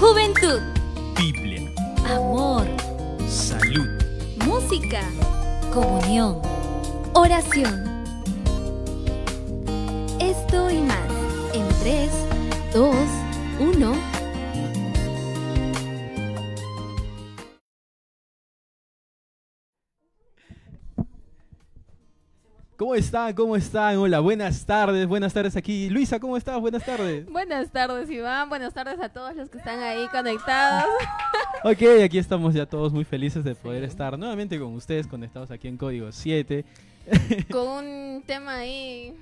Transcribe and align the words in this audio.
Juventud, 0.00 0.62
Biblia, 1.14 1.70
amor, 2.08 2.66
salud, 3.28 3.86
música, 4.46 5.02
comunión, 5.74 6.40
oración. 7.12 7.84
Esto 10.18 10.70
y 10.70 10.78
más 10.78 11.10
en 11.52 11.68
3, 11.80 12.10
2, 12.72 12.96
1. 13.58 14.09
¿Cómo 22.80 22.94
están? 22.94 23.34
¿Cómo 23.34 23.56
están? 23.56 23.98
Hola, 23.98 24.20
buenas 24.20 24.64
tardes, 24.64 25.06
buenas 25.06 25.34
tardes 25.34 25.54
aquí. 25.54 25.90
Luisa, 25.90 26.18
¿cómo 26.18 26.38
estás? 26.38 26.58
Buenas 26.58 26.82
tardes. 26.82 27.26
Buenas 27.30 27.70
tardes, 27.70 28.08
Iván. 28.08 28.48
Buenas 28.48 28.72
tardes 28.72 28.98
a 29.00 29.10
todos 29.10 29.36
los 29.36 29.50
que 29.50 29.58
están 29.58 29.80
ahí 29.80 30.08
conectados. 30.10 30.88
Ok, 31.62 31.82
aquí 32.02 32.16
estamos 32.16 32.54
ya 32.54 32.64
todos 32.64 32.90
muy 32.90 33.04
felices 33.04 33.44
de 33.44 33.54
poder 33.54 33.84
estar 33.84 34.18
nuevamente 34.18 34.58
con 34.58 34.72
ustedes 34.72 35.06
conectados 35.06 35.50
aquí 35.50 35.68
en 35.68 35.76
Código 35.76 36.10
7. 36.10 36.64
Con 37.50 37.86
un 37.86 38.22
tema 38.26 38.54
ahí 38.54 39.12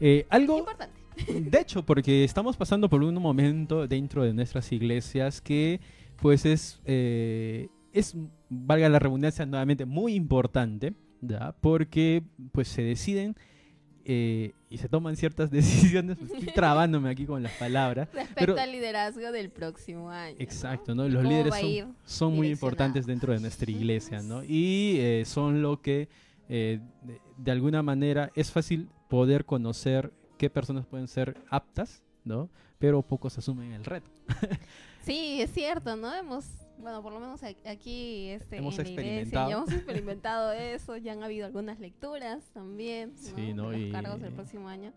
Eh, 0.00 0.26
algo, 0.28 0.58
importante. 0.58 1.00
de 1.32 1.60
hecho, 1.60 1.86
porque 1.86 2.24
estamos 2.24 2.56
pasando 2.56 2.88
por 2.88 3.04
un 3.04 3.14
momento 3.14 3.86
dentro 3.86 4.24
de 4.24 4.34
nuestras 4.34 4.72
iglesias 4.72 5.40
que 5.40 5.80
pues 6.20 6.44
es, 6.44 6.80
eh, 6.86 7.68
es 7.92 8.16
valga 8.48 8.88
la 8.88 8.98
redundancia 8.98 9.46
nuevamente, 9.46 9.84
muy 9.84 10.14
importante, 10.14 10.92
¿ya? 11.26 11.54
Porque 11.60 12.22
pues 12.52 12.68
se 12.68 12.82
deciden 12.82 13.36
eh, 14.04 14.52
y 14.70 14.78
se 14.78 14.88
toman 14.88 15.16
ciertas 15.16 15.50
decisiones, 15.50 16.18
estoy 16.20 16.46
trabándome 16.54 17.10
aquí 17.10 17.26
con 17.26 17.42
las 17.42 17.52
palabras. 17.52 18.08
Respecto 18.12 18.34
Pero- 18.38 18.56
al 18.58 18.70
liderazgo 18.72 19.32
del 19.32 19.50
próximo 19.50 20.10
año. 20.10 20.36
Exacto, 20.38 20.94
¿no? 20.94 21.08
Los 21.08 21.22
¿Cómo 21.22 21.28
líderes 21.28 21.84
son, 22.04 22.34
muy 22.34 22.48
importantes 22.48 23.06
dentro 23.06 23.32
de 23.32 23.40
nuestra 23.40 23.70
iglesia, 23.70 24.22
¿no? 24.22 24.44
Y 24.44 24.96
eh, 25.00 25.24
son 25.26 25.60
lo 25.62 25.82
que, 25.82 26.08
eh, 26.48 26.80
de, 27.02 27.20
de 27.36 27.50
alguna 27.50 27.82
manera, 27.82 28.30
es 28.36 28.52
fácil 28.52 28.88
poder 29.08 29.44
conocer 29.44 30.12
qué 30.38 30.50
personas 30.50 30.86
pueden 30.86 31.08
ser 31.08 31.36
aptas, 31.50 32.02
¿no? 32.24 32.48
Pero 32.78 33.02
pocos 33.02 33.36
asumen 33.38 33.72
el 33.72 33.84
reto. 33.84 34.10
Sí, 35.02 35.40
es 35.40 35.52
cierto, 35.52 35.96
¿no? 35.96 36.12
Hemos, 36.14 36.44
bueno, 36.78 37.02
por 37.02 37.12
lo 37.12 37.20
menos 37.20 37.40
aquí 37.42 38.28
este, 38.28 38.58
Hemos 38.58 38.78
en 38.78 38.86
iglesia 38.88 39.02
experimentado. 39.22 39.50
ya 39.50 39.56
hemos 39.56 39.72
experimentado 39.72 40.52
eso, 40.52 40.96
ya 40.96 41.12
han 41.12 41.22
habido 41.22 41.46
algunas 41.46 41.78
lecturas 41.80 42.44
también, 42.52 43.12
¿no? 43.14 43.36
Sí, 43.36 43.52
¿no? 43.54 43.70
De 43.70 43.78
los 43.78 43.88
Y- 43.88 43.92
cargos 43.92 44.20
del 44.20 44.32
próximo 44.32 44.68
año. 44.68 44.92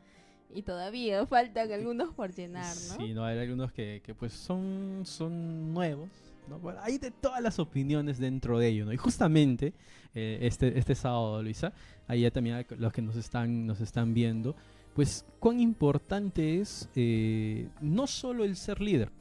Y 0.54 0.64
todavía 0.64 1.26
faltan 1.28 1.72
algunos 1.72 2.14
por 2.16 2.34
llenar, 2.34 2.76
¿no? 2.88 2.98
Sí, 2.98 3.14
¿no? 3.14 3.24
Hay 3.24 3.38
algunos 3.38 3.72
que, 3.72 4.02
que, 4.04 4.16
pues 4.16 4.34
son, 4.34 5.02
son 5.06 5.74
nuevos, 5.74 6.10
¿no? 6.48 6.58
Bueno, 6.60 6.80
hay 6.82 6.98
de 6.98 7.12
todas 7.12 7.40
las 7.42 7.60
opiniones 7.60 8.18
dentro 8.18 8.58
de 8.58 8.70
ello, 8.70 8.86
¿no? 8.86 8.92
Y 8.94 8.98
justamente 8.98 9.74
eh, 10.16 10.40
este, 10.42 10.80
este 10.80 10.96
sábado, 10.96 11.44
Luisa, 11.44 11.72
ahí 12.08 12.22
ya 12.22 12.32
también 12.32 12.66
los 12.78 12.92
que 12.92 13.04
nos 13.04 13.16
están, 13.16 13.68
nos 13.68 13.80
están 13.80 14.16
viendo, 14.16 14.56
pues 14.96 15.24
cuán 15.40 15.60
importante 15.60 16.60
es 16.60 16.90
eh, 16.96 17.68
no 17.80 18.08
solo 18.08 18.44
el 18.44 18.56
ser 18.56 18.82
líder, 18.82 19.12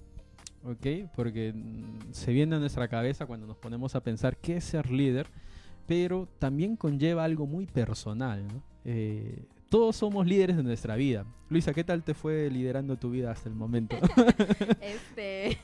¿ok? 0.69 1.11
Porque 1.15 1.53
mm, 1.53 2.13
se 2.13 2.33
viene 2.33 2.57
a 2.57 2.59
nuestra 2.59 2.89
cabeza 2.89 3.27
cuando 3.27 3.47
nos 3.47 3.57
ponemos 3.57 3.95
a 3.95 4.03
pensar 4.03 4.37
qué 4.37 4.59
es 4.59 4.65
ser 4.65 4.91
líder, 4.91 5.27
pero 5.87 6.29
también 6.39 6.77
conlleva 6.77 7.25
algo 7.25 7.47
muy 7.47 7.67
personal, 7.67 8.47
¿no? 8.47 8.63
Eh, 8.85 9.47
todos 9.71 9.97
somos 9.97 10.27
líderes 10.27 10.57
de 10.57 10.63
nuestra 10.63 10.97
vida. 10.97 11.27
Luisa, 11.51 11.75
¿qué 11.75 11.85
tal 11.85 12.03
te 12.03 12.15
fue 12.15 12.51
liderando 12.51 12.97
tu 12.97 13.11
vida 13.11 13.31
hasta 13.31 13.49
el 13.49 13.55
momento? 13.55 13.97
Este, 14.81 15.59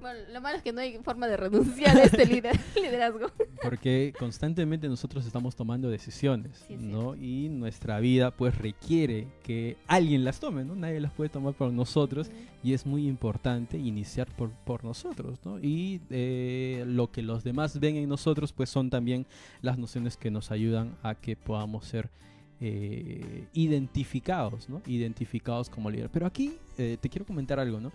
bueno, 0.00 0.18
lo 0.32 0.40
malo 0.40 0.56
es 0.56 0.62
que 0.62 0.72
no 0.72 0.80
hay 0.80 0.96
forma 0.98 1.26
de 1.28 1.36
renunciar 1.36 1.96
a 1.96 2.04
este 2.04 2.26
lider- 2.26 2.58
liderazgo. 2.74 3.30
Porque 3.62 4.12
constantemente 4.18 4.88
nosotros 4.88 5.26
estamos 5.26 5.54
tomando 5.56 5.88
decisiones, 5.90 6.64
Sí, 6.66 6.76
¿no? 6.76 7.14
Y 7.16 7.48
nuestra 7.48 8.00
vida 8.00 8.30
pues 8.30 8.56
requiere 8.58 9.28
que 9.42 9.76
alguien 9.86 10.24
las 10.24 10.40
tome, 10.40 10.64
¿no? 10.64 10.74
Nadie 10.74 11.00
las 11.00 11.12
puede 11.12 11.30
tomar 11.30 11.54
por 11.54 11.72
nosotros 11.72 12.30
y 12.62 12.72
es 12.74 12.86
muy 12.86 13.06
importante 13.06 13.78
iniciar 13.78 14.26
por, 14.36 14.50
por 14.50 14.84
nosotros, 14.84 15.38
¿no? 15.44 15.58
Y 15.58 16.00
eh, 16.10 16.84
lo 16.86 17.10
que 17.10 17.22
los 17.22 17.44
demás 17.44 17.78
ven 17.80 17.96
en 17.96 18.08
nosotros 18.08 18.52
pues 18.52 18.70
son 18.70 18.90
también 18.90 19.26
las 19.62 19.78
nociones 19.78 20.16
que 20.16 20.30
nos 20.30 20.50
ayudan 20.50 20.96
a 21.02 21.14
que 21.14 21.36
podamos 21.36 21.84
ser 21.86 22.08
eh, 22.62 23.46
identificados, 23.54 24.68
¿no? 24.68 24.82
Identificados 24.86 25.70
como 25.70 25.90
líder. 25.90 26.10
Pero 26.10 26.26
aquí 26.26 26.54
eh, 26.78 26.96
te 27.00 27.08
quiero 27.08 27.24
comentar 27.24 27.58
algo, 27.58 27.80
¿no? 27.80 27.90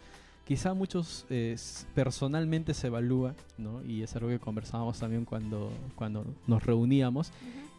Quizá 0.45 0.75
muchos 0.75 1.25
eh, 1.31 1.55
personalmente 1.95 2.75
se 2.75 2.87
evalúa, 2.87 3.33
¿no? 3.57 3.83
Y 3.83 4.03
es 4.03 4.15
algo 4.15 4.29
que 4.29 4.39
conversábamos 4.39 4.99
también 4.99 5.25
cuando, 5.25 5.71
cuando 5.95 6.23
nos 6.45 6.63
reuníamos 6.63 7.31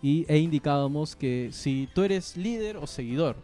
y, 0.02 0.26
e 0.28 0.38
indicábamos 0.38 1.14
que 1.14 1.50
si 1.52 1.88
tú 1.94 2.02
eres 2.02 2.36
líder 2.36 2.76
o 2.76 2.88
seguidor, 2.88 3.36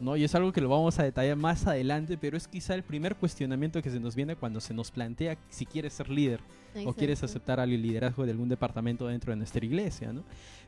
¿no? 0.00 0.16
Y 0.16 0.24
es 0.24 0.34
algo 0.34 0.52
que 0.52 0.60
lo 0.60 0.68
vamos 0.68 0.98
a 0.98 1.04
detallar 1.04 1.36
más 1.36 1.68
adelante, 1.68 2.18
pero 2.18 2.36
es 2.36 2.48
quizá 2.48 2.74
el 2.74 2.82
primer 2.82 3.14
cuestionamiento 3.14 3.80
que 3.80 3.90
se 3.90 4.00
nos 4.00 4.16
viene 4.16 4.34
cuando 4.34 4.60
se 4.60 4.74
nos 4.74 4.90
plantea 4.90 5.38
si 5.48 5.66
quieres 5.66 5.92
ser 5.92 6.10
líder 6.10 6.40
o 6.84 6.92
quieres 6.92 7.22
aceptar 7.22 7.60
el 7.60 7.82
liderazgo 7.82 8.24
de 8.24 8.32
algún 8.32 8.48
departamento 8.48 9.06
dentro 9.06 9.32
de 9.32 9.36
nuestra 9.36 9.64
iglesia, 9.64 10.12
¿no? 10.12 10.24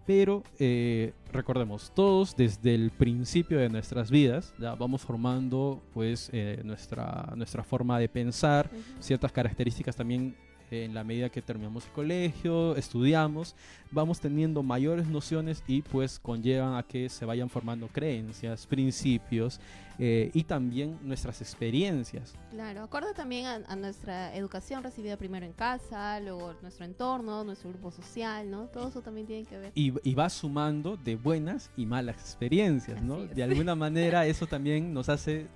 Pero 0.07 0.45
eh, 0.61 1.13
recordemos, 1.33 1.91
todos 1.93 2.37
desde 2.37 2.75
el 2.75 2.91
principio 2.91 3.59
de 3.59 3.69
nuestras 3.69 4.09
vidas 4.11 4.55
ya 4.59 4.77
vamos 4.77 5.03
formando 5.03 5.83
pues 5.93 6.31
eh, 6.33 6.61
nuestra, 6.65 7.33
nuestra 7.35 7.65
forma 7.65 7.99
de 7.99 8.09
pensar, 8.09 8.71
ciertas 9.01 9.33
características 9.33 9.97
también 9.97 10.37
en 10.71 10.95
la 10.95 11.05
medida 11.05 11.29
que 11.29 11.43
terminamos 11.43 11.87
el 11.87 11.93
colegio, 11.93 12.77
estudiamos, 12.77 13.55
vamos 13.91 14.21
teniendo 14.21 14.63
mayores 14.63 15.07
nociones 15.07 15.63
y 15.67 15.83
pues 15.83 16.19
conllevan 16.19 16.75
a 16.75 16.83
que 16.83 17.09
se 17.09 17.25
vayan 17.25 17.49
formando 17.49 17.89
creencias, 17.89 18.67
principios 18.67 19.61
eh, 19.99 20.31
y 20.35 20.45
también 20.45 20.99
nuestras 21.03 21.41
experiencias. 21.41 22.35
Claro, 22.51 22.83
acorde 22.83 23.15
también 23.15 23.47
a, 23.47 23.55
a 23.67 23.77
nuestra 23.77 24.35
educación 24.37 24.83
recibida 24.83 25.17
primero 25.17 25.47
en 25.47 25.53
casa, 25.53 26.21
luego 26.21 26.55
nuestro 26.63 26.85
entorno, 26.85 27.45
nuestro 27.45 27.71
grupo 27.71 27.91
social, 27.91 28.51
¿no? 28.51 28.67
Todo 28.67 28.89
eso 28.89 29.01
también 29.01 29.27
tiene 29.27 29.45
que 29.45 29.59
ver. 29.59 29.73
Y, 29.75 29.95
y 30.09 30.15
va 30.15 30.29
sumando 30.29 30.97
de 30.97 31.17
buenas 31.17 31.71
y 31.77 31.87
malas 31.87 32.17
experiencias, 32.17 33.03
¿no? 33.03 33.25
De 33.25 33.43
alguna 33.43 33.75
manera 33.75 34.27
eso 34.27 34.47
también 34.47 34.93
nos 34.93 35.09
hace, 35.09 35.47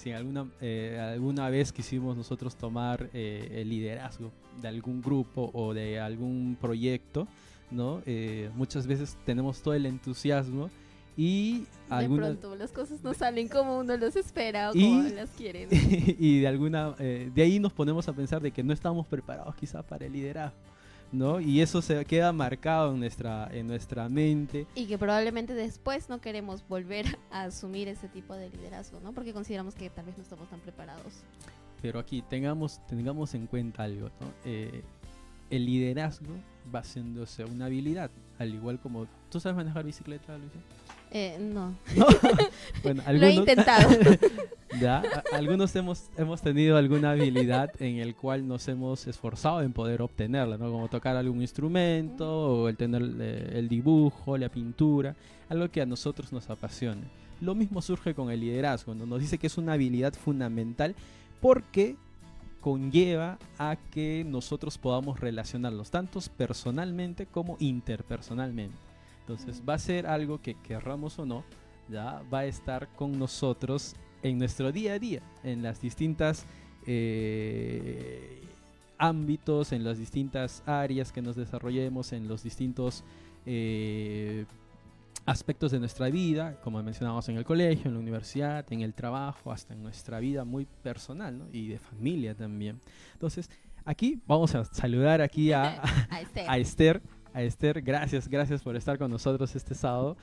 si 0.00 0.12
alguna, 0.12 0.46
eh, 0.62 0.98
alguna 1.14 1.50
vez 1.50 1.72
quisimos 1.72 2.16
nosotros 2.16 2.56
tomar 2.56 3.10
eh, 3.12 3.48
el 3.60 3.68
liderazgo 3.68 4.32
de 4.62 4.68
algún 4.68 5.02
grupo 5.02 5.50
o 5.52 5.74
de 5.74 6.00
algún 6.00 6.56
proyecto, 6.58 7.28
¿no? 7.70 8.00
Eh, 8.06 8.50
muchas 8.54 8.86
veces 8.86 9.18
tenemos 9.26 9.60
todo 9.60 9.74
el 9.74 9.84
entusiasmo 9.84 10.70
y 11.16 11.58
De 11.88 11.94
alguna, 11.96 12.26
pronto 12.28 12.56
las 12.56 12.72
cosas 12.72 13.02
no 13.04 13.12
salen 13.12 13.48
como 13.48 13.78
uno 13.78 13.94
los 13.98 14.16
espera 14.16 14.70
o 14.70 14.74
Y- 14.74 14.82
como 14.84 15.02
las 15.10 15.28
quiere. 15.30 15.66
¿no? 15.66 15.70
y 16.18 16.40
de 16.40 16.48
alguna 16.48 16.94
eh, 16.98 17.30
de 17.34 17.42
ahí 17.42 17.58
nos 17.58 17.72
ponemos 17.74 18.08
a 18.08 18.12
pensar 18.14 18.40
de 18.40 18.50
que 18.52 18.62
no 18.62 18.72
estamos 18.72 19.06
preparados 19.06 19.54
quizá 19.54 19.82
para 19.82 20.06
el 20.06 20.12
liderazgo, 20.12 20.56
¿no? 21.12 21.40
Y 21.40 21.60
eso 21.60 21.82
se 21.82 22.04
queda 22.04 22.32
marcado 22.32 22.92
en 22.92 23.00
nuestra 23.00 23.48
en 23.52 23.66
nuestra 23.66 24.08
mente 24.08 24.66
Y 24.74 24.86
que 24.86 24.98
probablemente 24.98 25.54
después 25.54 26.08
no 26.08 26.20
queremos 26.20 26.66
volver 26.68 27.18
a 27.30 27.44
asumir 27.44 27.88
ese 27.88 28.08
tipo 28.08 28.34
de 28.34 28.50
liderazgo, 28.50 29.00
¿no? 29.00 29.12
Porque 29.12 29.32
consideramos 29.32 29.74
que 29.74 29.90
tal 29.90 30.06
vez 30.06 30.16
no 30.16 30.22
estamos 30.22 30.48
tan 30.48 30.60
preparados. 30.60 31.22
Pero 31.82 31.98
aquí 31.98 32.22
tengamos, 32.22 32.84
tengamos 32.86 33.34
en 33.34 33.46
cuenta 33.46 33.84
algo, 33.84 34.10
¿no? 34.20 34.26
Eh, 34.44 34.82
el 35.48 35.66
liderazgo 35.66 36.32
va 36.72 36.80
haciéndose 36.80 37.44
una 37.44 37.66
habilidad, 37.66 38.10
al 38.38 38.54
igual 38.54 38.78
como... 38.78 39.06
¿Tú 39.30 39.40
sabes 39.40 39.56
manejar 39.56 39.84
bicicleta, 39.84 40.36
Luisa? 40.36 40.58
Eh, 41.12 41.38
no, 41.40 41.74
¿No? 41.96 42.06
bueno, 42.84 43.02
lo 43.10 43.26
he 43.26 43.34
intentado. 43.34 43.88
ya, 44.80 45.02
algunos 45.32 45.74
hemos, 45.74 46.08
hemos 46.16 46.40
tenido 46.40 46.76
alguna 46.76 47.10
habilidad 47.10 47.70
en 47.80 47.98
el 47.98 48.14
cual 48.14 48.46
nos 48.46 48.68
hemos 48.68 49.08
esforzado 49.08 49.62
en 49.62 49.72
poder 49.72 50.02
obtenerla, 50.02 50.56
¿no? 50.56 50.70
Como 50.70 50.88
tocar 50.88 51.16
algún 51.16 51.40
instrumento, 51.40 52.62
o 52.62 52.68
el 52.68 52.76
tener 52.76 53.02
eh, 53.20 53.52
el 53.54 53.68
dibujo, 53.68 54.38
la 54.38 54.48
pintura, 54.48 55.16
algo 55.48 55.68
que 55.68 55.82
a 55.82 55.86
nosotros 55.86 56.32
nos 56.32 56.48
apasione. 56.48 57.02
Lo 57.40 57.56
mismo 57.56 57.82
surge 57.82 58.14
con 58.14 58.30
el 58.30 58.40
liderazgo, 58.40 58.94
¿no? 58.94 59.04
Nos 59.04 59.20
dice 59.20 59.38
que 59.38 59.48
es 59.48 59.58
una 59.58 59.72
habilidad 59.72 60.14
fundamental 60.14 60.94
porque 61.40 61.96
conlleva 62.60 63.38
a 63.58 63.76
que 63.90 64.24
nosotros 64.26 64.78
podamos 64.78 65.18
relacionarlos 65.18 65.90
tanto 65.90 66.20
personalmente 66.36 67.26
como 67.26 67.56
interpersonalmente. 67.58 68.89
Entonces 69.30 69.62
va 69.68 69.74
a 69.74 69.78
ser 69.78 70.08
algo 70.08 70.42
que 70.42 70.54
querramos 70.54 71.18
o 71.20 71.24
no, 71.24 71.44
ya 71.88 72.20
va 72.32 72.40
a 72.40 72.46
estar 72.46 72.88
con 72.96 73.16
nosotros 73.16 73.94
en 74.22 74.38
nuestro 74.38 74.72
día 74.72 74.94
a 74.94 74.98
día, 74.98 75.22
en 75.44 75.62
las 75.62 75.80
distintas 75.80 76.46
eh, 76.84 78.42
ámbitos, 78.98 79.70
en 79.70 79.84
las 79.84 79.98
distintas 79.98 80.64
áreas 80.66 81.12
que 81.12 81.22
nos 81.22 81.36
desarrollemos, 81.36 82.12
en 82.12 82.26
los 82.26 82.42
distintos 82.42 83.04
eh, 83.46 84.46
aspectos 85.26 85.70
de 85.70 85.78
nuestra 85.78 86.10
vida, 86.10 86.60
como 86.62 86.82
mencionábamos 86.82 87.28
en 87.28 87.36
el 87.36 87.44
colegio, 87.44 87.86
en 87.86 87.94
la 87.94 88.00
universidad, 88.00 88.72
en 88.72 88.80
el 88.82 88.94
trabajo, 88.94 89.52
hasta 89.52 89.74
en 89.74 89.82
nuestra 89.84 90.18
vida 90.18 90.44
muy 90.44 90.66
personal 90.82 91.38
¿no? 91.38 91.46
y 91.52 91.68
de 91.68 91.78
familia 91.78 92.34
también. 92.34 92.80
Entonces, 93.12 93.48
aquí 93.84 94.20
vamos 94.26 94.56
a 94.56 94.64
saludar 94.64 95.20
aquí 95.20 95.52
a, 95.52 95.80
A 96.10 96.20
Esther. 96.20 96.50
a 96.50 96.58
Esther. 96.58 97.02
A 97.32 97.42
Esther, 97.42 97.80
gracias, 97.80 98.28
gracias 98.28 98.62
por 98.62 98.74
estar 98.74 98.98
con 98.98 99.10
nosotros 99.10 99.54
este 99.54 99.74
sábado. 99.74 100.16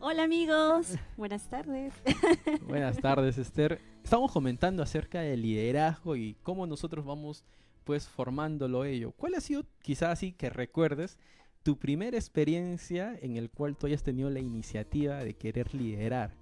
Hola 0.00 0.22
amigos, 0.22 0.94
buenas 1.16 1.48
tardes. 1.48 1.92
Buenas 2.68 2.98
tardes, 2.98 3.38
Esther. 3.38 3.80
Estamos 4.04 4.30
comentando 4.30 4.82
acerca 4.82 5.20
del 5.20 5.42
liderazgo 5.42 6.14
y 6.14 6.36
cómo 6.44 6.66
nosotros 6.66 7.04
vamos 7.04 7.44
pues 7.82 8.06
formándolo 8.06 8.84
ello. 8.84 9.12
¿Cuál 9.12 9.34
ha 9.34 9.40
sido, 9.40 9.64
quizás 9.82 10.10
así 10.10 10.32
que 10.32 10.50
recuerdes, 10.50 11.18
tu 11.64 11.76
primera 11.78 12.16
experiencia 12.16 13.18
en 13.20 13.36
el 13.36 13.50
cual 13.50 13.76
tú 13.76 13.86
hayas 13.88 14.04
tenido 14.04 14.30
la 14.30 14.38
iniciativa 14.38 15.16
de 15.24 15.34
querer 15.34 15.74
liderar? 15.74 16.34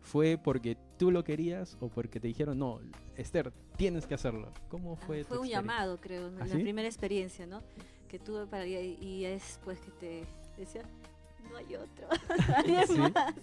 ¿Fue 0.00 0.36
porque 0.36 0.76
tú 0.98 1.10
lo 1.10 1.24
querías 1.24 1.78
o 1.80 1.88
porque 1.88 2.20
te 2.20 2.28
dijeron, 2.28 2.58
no, 2.58 2.80
Esther, 3.16 3.52
tienes 3.78 4.06
que 4.06 4.14
hacerlo? 4.14 4.52
¿Cómo 4.68 4.96
fue? 4.96 5.22
tu 5.22 5.28
Fue 5.28 5.38
un 5.38 5.48
llamado, 5.48 5.98
creo, 5.98 6.26
¿Ah, 6.38 6.46
la 6.46 6.56
sí? 6.56 6.58
primera 6.58 6.86
experiencia, 6.86 7.46
¿no? 7.46 7.62
Que 8.14 8.20
tuve 8.20 8.46
para 8.46 8.64
y, 8.64 8.96
y 9.00 9.24
es 9.24 9.58
pues 9.64 9.80
que 9.80 9.90
te 9.90 10.24
decía, 10.56 10.82
no 11.50 11.56
hay 11.56 11.74
otro, 11.74 12.06
nadie 12.48 12.86
Sí. 12.86 12.96
más. 12.96 13.34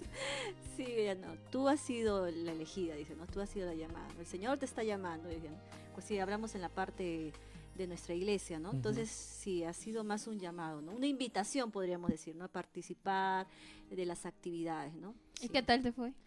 Sí, 0.78 0.86
ella 0.88 1.16
no, 1.16 1.34
tú 1.52 1.68
has 1.68 1.82
sido 1.82 2.32
la 2.32 2.54
elegida, 2.54 2.96
dice, 2.96 3.14
¿no? 3.18 3.28
Tú 3.28 3.42
has 3.42 3.50
sido 3.50 3.66
la 3.68 3.74
llamada, 3.74 4.08
el 4.18 4.26
Señor 4.26 4.58
te 4.60 4.64
está 4.66 4.82
llamando, 4.84 5.28
dicen. 5.28 5.52
Pues 5.94 6.06
sí, 6.06 6.18
hablamos 6.20 6.56
en 6.56 6.62
la 6.62 6.70
parte 6.70 7.34
de 7.76 7.86
nuestra 7.88 8.16
iglesia, 8.16 8.60
¿no? 8.60 8.72
Entonces, 8.72 9.10
sí, 9.10 9.66
ha 9.66 9.74
sido 9.74 10.06
más 10.06 10.26
un 10.28 10.40
llamado, 10.40 10.82
¿no? 10.82 10.94
Una 10.94 11.08
invitación, 11.08 11.70
podríamos 11.70 12.10
decir, 12.10 12.34
¿no? 12.38 12.46
A 12.46 12.48
participar 12.48 13.48
de 13.90 14.06
las 14.06 14.26
actividades, 14.26 14.94
¿no? 14.94 15.14
¿Y 15.42 15.50
qué 15.50 15.62
tal 15.62 15.84
te 15.84 15.92
fue? 15.92 16.14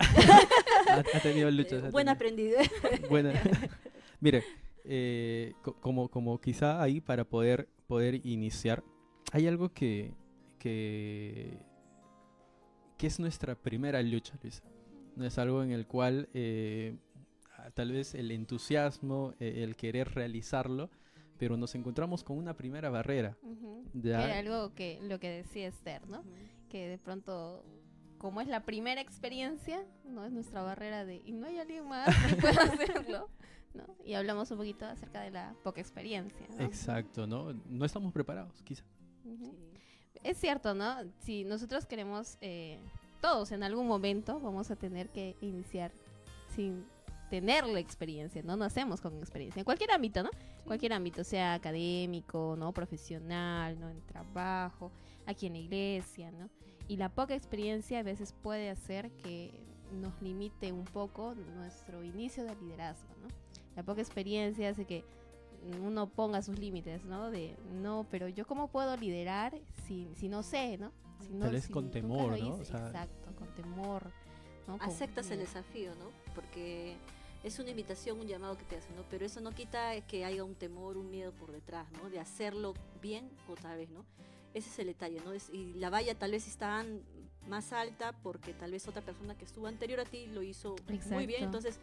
Ha, 0.00 1.02
ha 1.16 1.20
tenido 1.20 1.50
luchas. 1.50 1.84
ha 1.84 1.90
Buen 1.90 2.06
tenido- 2.06 2.60
aprendido. 2.60 3.08
Buena. 3.10 3.32
Mire, 4.20 4.42
eh, 4.88 5.52
co- 5.62 5.74
como, 5.80 6.08
como 6.08 6.40
quizá 6.40 6.82
ahí 6.82 7.00
para 7.00 7.24
poder, 7.24 7.68
poder 7.86 8.26
iniciar, 8.26 8.82
hay 9.32 9.46
algo 9.46 9.68
que, 9.72 10.14
que, 10.58 11.58
que 12.96 13.06
es 13.06 13.20
nuestra 13.20 13.54
primera 13.54 14.02
lucha, 14.02 14.34
Luisa. 14.42 14.62
No 15.16 15.24
es 15.24 15.38
algo 15.38 15.62
en 15.62 15.70
el 15.72 15.86
cual 15.86 16.28
eh, 16.34 16.96
tal 17.74 17.92
vez 17.92 18.14
el 18.14 18.30
entusiasmo, 18.30 19.34
eh, 19.40 19.62
el 19.64 19.76
querer 19.76 20.14
realizarlo, 20.14 20.90
pero 21.38 21.56
nos 21.56 21.74
encontramos 21.74 22.24
con 22.24 22.36
una 22.38 22.56
primera 22.56 22.90
barrera. 22.90 23.36
Ujú. 23.42 23.84
Ya. 23.94 24.24
Era 24.24 24.38
algo 24.38 24.74
que 24.74 24.98
lo 25.02 25.18
que 25.20 25.28
decía 25.30 25.68
Esther, 25.68 26.08
¿no? 26.08 26.24
Que 26.68 26.88
de 26.88 26.98
pronto, 26.98 27.64
como 28.18 28.40
es 28.40 28.48
la 28.48 28.64
primera 28.64 29.00
experiencia, 29.00 29.84
no 30.04 30.24
es 30.24 30.32
nuestra 30.32 30.62
barrera 30.62 31.04
de 31.04 31.22
y 31.24 31.32
no 31.32 31.46
hay 31.46 31.58
alguien 31.58 31.86
más 31.88 32.08
que 32.28 32.36
pueda 32.36 32.62
hacerlo, 32.62 33.28
¿no? 33.78 33.96
Y 34.04 34.14
hablamos 34.14 34.50
un 34.50 34.58
poquito 34.58 34.84
acerca 34.86 35.22
de 35.22 35.30
la 35.30 35.54
poca 35.62 35.80
experiencia, 35.80 36.46
¿no? 36.56 36.64
Exacto, 36.64 37.26
¿no? 37.26 37.52
No 37.68 37.84
estamos 37.84 38.12
preparados, 38.12 38.62
quizá. 38.62 38.84
Sí. 39.22 39.52
Es 40.22 40.38
cierto, 40.38 40.74
¿no? 40.74 40.96
Si 41.20 41.44
nosotros 41.44 41.86
queremos, 41.86 42.38
eh, 42.40 42.78
todos 43.20 43.52
en 43.52 43.62
algún 43.62 43.86
momento 43.86 44.40
vamos 44.40 44.70
a 44.70 44.76
tener 44.76 45.08
que 45.10 45.36
iniciar 45.40 45.92
sin 46.54 46.84
tener 47.30 47.66
la 47.66 47.78
experiencia, 47.78 48.42
¿no? 48.42 48.56
Nacemos 48.56 49.00
con 49.00 49.16
experiencia, 49.18 49.60
en 49.60 49.64
cualquier 49.64 49.90
ámbito, 49.90 50.22
¿no? 50.22 50.30
Cualquier 50.64 50.92
ámbito, 50.92 51.24
sea 51.24 51.54
académico, 51.54 52.56
¿no? 52.58 52.72
Profesional, 52.72 53.78
¿no? 53.78 53.90
En 53.90 54.00
trabajo, 54.06 54.90
aquí 55.26 55.46
en 55.46 55.52
la 55.52 55.58
iglesia, 55.58 56.30
¿no? 56.32 56.48
Y 56.88 56.96
la 56.96 57.10
poca 57.10 57.34
experiencia 57.34 58.00
a 58.00 58.02
veces 58.02 58.32
puede 58.32 58.70
hacer 58.70 59.10
que 59.12 59.52
nos 59.92 60.20
limite 60.22 60.72
un 60.72 60.84
poco 60.84 61.34
nuestro 61.34 62.02
inicio 62.02 62.44
de 62.44 62.54
liderazgo, 62.56 63.14
¿no? 63.22 63.28
La 63.78 63.84
poca 63.84 64.00
experiencia 64.00 64.70
hace 64.70 64.84
que 64.86 65.04
uno 65.84 66.08
ponga 66.08 66.42
sus 66.42 66.58
límites, 66.58 67.04
¿no? 67.04 67.30
De, 67.30 67.54
no, 67.80 68.08
pero 68.10 68.26
yo 68.26 68.44
cómo 68.44 68.66
puedo 68.66 68.96
liderar 68.96 69.56
si, 69.86 70.08
si 70.16 70.28
no 70.28 70.42
sé, 70.42 70.78
¿no? 70.78 70.90
Si 71.24 71.32
no 71.32 71.44
Tal 71.44 71.52
vez 71.54 71.64
si 71.66 71.72
con 71.72 71.88
temor, 71.88 72.36
¿no? 72.40 72.54
O 72.54 72.64
sea- 72.64 72.86
Exacto, 72.88 73.30
con 73.36 73.46
temor. 73.54 74.10
¿no? 74.66 74.78
Con 74.78 74.88
aceptas 74.88 75.30
el 75.30 75.38
miedo. 75.38 75.46
desafío, 75.48 75.94
¿no? 75.94 76.10
Porque 76.34 76.96
es 77.44 77.56
una 77.60 77.70
invitación, 77.70 78.18
un 78.18 78.26
llamado 78.26 78.58
que 78.58 78.64
te 78.64 78.78
hacen, 78.78 78.96
¿no? 78.96 79.04
Pero 79.08 79.24
eso 79.24 79.40
no 79.40 79.52
quita 79.52 80.00
que 80.08 80.24
haya 80.24 80.42
un 80.42 80.56
temor, 80.56 80.96
un 80.96 81.08
miedo 81.08 81.30
por 81.30 81.52
detrás, 81.52 81.86
¿no? 82.02 82.10
De 82.10 82.18
hacerlo 82.18 82.74
bien 83.00 83.30
otra 83.48 83.76
vez, 83.76 83.88
¿no? 83.90 84.04
Ese 84.54 84.70
es 84.70 84.78
el 84.80 84.88
detalle, 84.88 85.20
¿no? 85.24 85.32
Es- 85.32 85.50
y 85.50 85.74
la 85.74 85.88
valla 85.88 86.16
tal 86.18 86.32
vez 86.32 86.48
está 86.48 86.84
más 87.48 87.72
alta 87.72 88.12
porque 88.24 88.52
tal 88.54 88.72
vez 88.72 88.88
otra 88.88 89.02
persona 89.02 89.38
que 89.38 89.44
estuvo 89.44 89.68
anterior 89.68 90.00
a 90.00 90.04
ti 90.04 90.26
lo 90.26 90.42
hizo 90.42 90.74
muy 90.88 91.26
bien, 91.26 91.44
Exacto. 91.44 91.44
entonces 91.44 91.78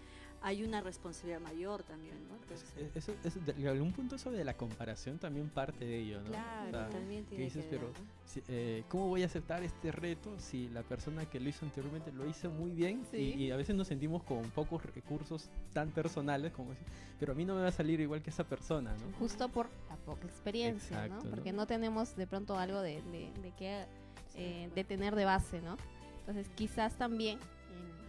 hay 0.47 0.63
una 0.63 0.79
responsabilidad 0.79 1.41
mayor 1.41 1.81
también, 1.81 2.13
¿no? 2.29 2.35
Entonces, 2.35 2.69
Eso, 2.93 3.15
eso- 3.23 3.39
de 3.39 3.67
algún 3.67 3.91
punto 3.91 4.15
eso 4.15 4.29
de 4.29 4.45
la 4.45 4.53
comparación 4.53 5.17
también 5.17 5.49
parte 5.49 5.83
de 5.85 5.97
ello, 6.01 6.21
¿no? 6.21 6.27
O 6.27 6.31
claro, 6.33 6.69
sea, 6.69 6.89
también 6.89 7.23
que 7.23 7.29
tiene 7.31 7.43
dices, 7.45 7.65
que 7.65 7.71
ver, 7.71 7.79
pero 7.79 7.91
¿no? 7.91 8.05
si- 8.25 8.43
eh, 8.47 8.83
¿cómo 8.87 9.07
voy 9.07 9.23
a 9.23 9.25
aceptar 9.25 9.63
este 9.63 9.91
reto 9.91 10.35
si 10.39 10.69
la 10.69 10.83
persona 10.83 11.25
que 11.27 11.39
lo 11.39 11.49
hizo 11.49 11.65
anteriormente 11.65 12.11
lo 12.11 12.27
hizo 12.29 12.51
muy 12.51 12.69
bien? 12.73 13.03
Sí. 13.09 13.17
Y, 13.17 13.43
y 13.45 13.51
a 13.51 13.55
veces 13.57 13.75
nos 13.75 13.87
sentimos 13.87 14.21
con 14.21 14.43
pocos 14.51 14.85
recursos 14.85 15.49
tan 15.73 15.89
personales 15.89 16.51
como 16.51 16.69
decir, 16.69 16.85
pero 17.19 17.31
a 17.31 17.35
mí 17.35 17.43
no 17.43 17.55
me 17.55 17.61
va 17.61 17.69
a 17.69 17.71
salir 17.71 17.99
igual 17.99 18.21
que 18.21 18.29
esa 18.29 18.43
persona, 18.43 18.93
¿no? 18.93 19.17
Justo 19.17 19.49
por 19.49 19.67
la 19.89 19.95
poca 19.95 20.27
experiencia, 20.27 21.05
Exacto, 21.05 21.23
¿no? 21.23 21.29
¿no? 21.31 21.35
Porque 21.35 21.53
no 21.53 21.65
tenemos 21.65 22.15
de 22.15 22.27
pronto 22.27 22.55
algo 22.59 22.81
de, 22.81 23.01
de, 23.11 23.31
de 23.41 23.51
que 23.57 23.85
eh, 24.35 24.69
de 24.75 24.83
tener 24.83 25.15
de 25.15 25.25
base, 25.25 25.59
¿no? 25.61 25.75
Entonces 26.19 26.47
quizás 26.53 26.93
también 26.99 27.39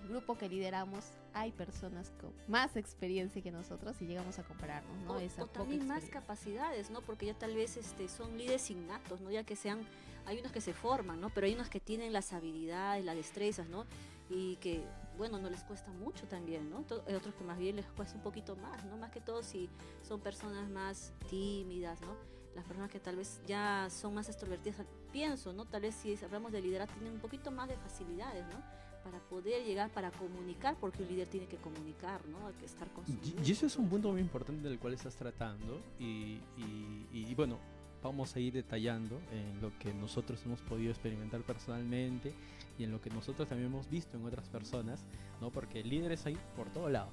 el 0.03 0.09
grupo 0.11 0.37
que 0.37 0.51
lideramos 0.51 1.05
hay 1.37 1.53
personas 1.53 2.11
con 2.19 2.33
más 2.49 2.77
experiencia 2.77 3.43
que 3.43 3.51
nosotros 3.51 4.01
y 4.01 4.07
llegamos 4.07 4.39
a 4.39 4.43
compararnos, 4.43 4.97
¿no? 5.05 5.13
o, 5.13 5.21
Esa 5.21 5.43
o 5.43 5.47
poca 5.47 5.61
también 5.61 5.87
más 5.87 6.05
capacidades, 6.05 6.91
¿no? 6.91 7.03
Porque 7.03 7.27
ya 7.27 7.35
tal 7.35 7.55
vez 7.55 7.77
este, 7.77 8.09
son 8.09 8.39
líderes 8.39 8.71
innatos, 8.71 9.21
¿no? 9.21 9.31
Ya 9.31 9.45
que 9.45 9.55
sean, 9.55 9.81
hay 10.25 10.39
unos 10.39 10.51
que 10.51 10.63
se 10.63 10.73
forman, 10.73 11.21
¿no? 11.21 11.29
Pero 11.29 11.47
hay 11.47 11.53
unos 11.53 11.69
que 11.69 11.79
tienen 11.79 12.15
las 12.15 12.33
habilidades, 12.33 13.05
las 13.05 13.17
destrezas, 13.17 13.69
¿no? 13.69 13.85
Y 14.31 14.57
que, 14.57 14.83
bueno, 15.19 15.39
no 15.39 15.51
les 15.51 15.63
cuesta 15.63 15.93
mucho 15.93 16.27
también, 16.27 16.71
¿no? 16.71 16.87
Hay 17.07 17.15
otros 17.15 17.35
que 17.35 17.45
más 17.45 17.59
bien 17.59 17.77
les 17.77 17.87
cuesta 17.87 18.17
un 18.17 18.23
poquito 18.23 18.57
más, 18.57 18.83
¿no? 18.87 18.97
Más 18.97 19.11
que 19.11 19.21
todo 19.21 19.43
si 19.43 19.69
son 20.09 20.21
personas 20.21 20.71
más 20.71 21.13
tímidas, 21.29 22.01
¿no? 22.01 22.17
Las 22.55 22.65
personas 22.65 22.91
que 22.91 22.99
tal 22.99 23.17
vez 23.17 23.43
ya 23.47 23.89
son 23.91 24.15
más 24.15 24.31
extrovertidas, 24.31 24.87
pienso, 25.13 25.53
¿no? 25.53 25.67
Tal 25.67 25.83
vez 25.83 25.97
si 25.97 26.17
hablamos 26.25 26.51
de 26.51 26.63
liderazgo 26.63 26.95
tienen 26.95 27.13
un 27.13 27.21
poquito 27.21 27.51
más 27.51 27.69
de 27.69 27.77
facilidades, 27.77 28.47
¿no? 28.47 28.86
Para 29.07 29.21
poder 29.21 29.65
llegar, 29.65 29.89
para 29.91 30.11
comunicar, 30.11 30.77
porque 30.81 31.05
un 31.05 31.09
líder 31.11 31.29
tiene 31.29 31.47
que 31.47 31.59
comunicar, 31.59 32.21
¿no? 32.27 32.45
Hay 32.49 32.55
que 32.55 32.67
estar 32.67 32.89
con 32.91 33.07
su 33.07 33.13
Y, 33.45 33.53
eso 33.53 33.67
es 33.67 33.77
un 33.77 33.89
punto 33.89 34.11
muy 34.11 34.21
importante 34.21 34.69
del 34.69 34.81
cual 34.81 34.95
estás 34.95 35.15
tratando 35.15 35.81
y, 36.01 36.41
y- 36.57 37.07
y, 37.13 37.35
bueno, 37.37 37.57
vamos 38.03 38.35
a 38.35 38.41
ir 38.41 38.53
detallando 38.55 39.21
en 39.31 39.61
lo 39.61 39.71
que 39.79 39.95
nosotros 39.95 40.43
hemos 40.45 40.61
podido 40.61 40.91
experimentar 40.91 41.41
personalmente 41.43 42.35
y 42.81 42.83
en 42.83 42.91
lo 42.91 43.01
que 43.01 43.11
nosotros 43.11 43.49
también 43.49 43.71
hemos 43.71 43.89
visto 43.89 44.17
en 44.17 44.25
otras 44.27 44.49
personas, 44.49 45.07
¿no? 45.41 45.51
Porque 45.51 45.85
líderes 45.85 46.27
hay 46.27 46.37
por 46.57 46.69
todo 46.71 46.89
lado. 46.89 47.11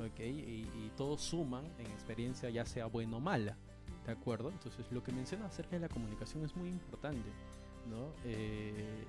¿ok? 0.00 0.20
Y, 0.20 0.68
y 0.84 0.92
todos 0.98 1.22
suman 1.22 1.64
en 1.78 1.86
experiencia, 1.86 2.50
ya 2.50 2.66
sea 2.66 2.86
buena 2.86 3.16
o 3.16 3.20
mala, 3.20 3.56
¿de 4.04 4.12
acuerdo? 4.12 4.50
Entonces, 4.50 4.84
lo 4.92 5.02
que 5.02 5.12
menciona 5.12 5.46
acerca 5.46 5.76
de 5.76 5.80
la 5.80 5.88
comunicación 5.88 6.44
es 6.44 6.54
muy 6.56 6.68
importante, 6.68 7.30
¿no? 7.88 8.12
Eh, 8.26 9.04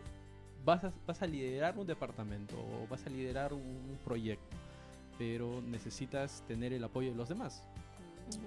vas, 0.65 0.83
a, 0.83 0.93
vas 1.05 1.21
a 1.21 1.27
liderar 1.27 1.77
un 1.77 1.85
departamento 1.87 2.55
o 2.57 2.87
vas 2.89 3.05
a 3.05 3.09
liderar 3.09 3.53
un, 3.53 3.61
un 3.61 3.97
proyecto, 4.03 4.55
pero 5.17 5.61
necesitas 5.61 6.43
tener 6.47 6.73
el 6.73 6.83
apoyo 6.83 7.09
de 7.11 7.15
los 7.15 7.29
demás. 7.29 7.63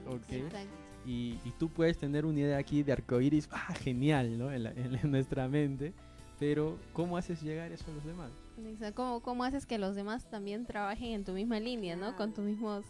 Ujú, 0.06 0.16
Ok. 0.16 0.32
exacto. 0.32 0.74
Y, 1.04 1.38
y 1.44 1.52
tú 1.58 1.68
puedes 1.68 1.96
tener 1.98 2.26
una 2.26 2.40
idea 2.40 2.58
aquí 2.58 2.82
de 2.82 2.92
arcoiris, 2.92 3.48
¡ah, 3.52 3.74
genial, 3.74 4.38
¿no? 4.38 4.50
En, 4.52 4.64
la- 4.64 4.72
en 4.72 5.10
nuestra 5.10 5.46
mente, 5.48 5.92
pero 6.38 6.78
¿cómo 6.92 7.16
haces 7.16 7.40
llegar 7.42 7.70
eso 7.72 7.84
a 7.90 7.94
los 7.94 8.04
demás? 8.04 8.30
Exacto. 8.66 8.96
¿Cómo, 8.96 9.20
¿Cómo 9.20 9.44
haces 9.44 9.66
que 9.66 9.78
los 9.78 9.94
demás 9.94 10.28
también 10.30 10.66
trabajen 10.66 11.12
en 11.12 11.24
tu 11.24 11.32
misma 11.32 11.60
línea, 11.60 11.94
¿no? 11.96 12.16
Con 12.16 12.32
tus 12.34 12.44
mismos, 12.44 12.84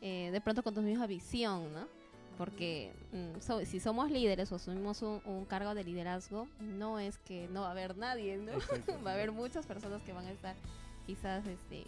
eh, 0.00 0.30
de 0.32 0.40
pronto 0.40 0.62
con 0.62 0.74
tu 0.74 0.80
misma 0.80 1.06
visión, 1.06 1.72
¿no? 1.74 1.86
Porque 2.38 2.92
mm, 3.12 3.40
so- 3.40 3.64
si 3.66 3.80
somos 3.80 4.10
líderes 4.10 4.50
o 4.52 4.54
asumimos 4.54 5.02
un, 5.02 5.20
un 5.26 5.44
cargo 5.44 5.74
de 5.74 5.84
liderazgo, 5.84 6.46
no 6.60 6.98
es 7.00 7.18
que 7.18 7.48
no 7.48 7.62
va 7.62 7.68
a 7.68 7.70
haber 7.72 7.96
nadie, 7.98 8.38
¿no? 8.38 8.52
Exacto. 8.52 8.94
va 9.04 9.10
a 9.10 9.14
haber 9.14 9.32
muchas 9.32 9.66
personas 9.66 10.00
que 10.02 10.12
van 10.12 10.24
a 10.26 10.30
estar 10.30 10.54
quizás 11.06 11.44
este, 11.46 11.84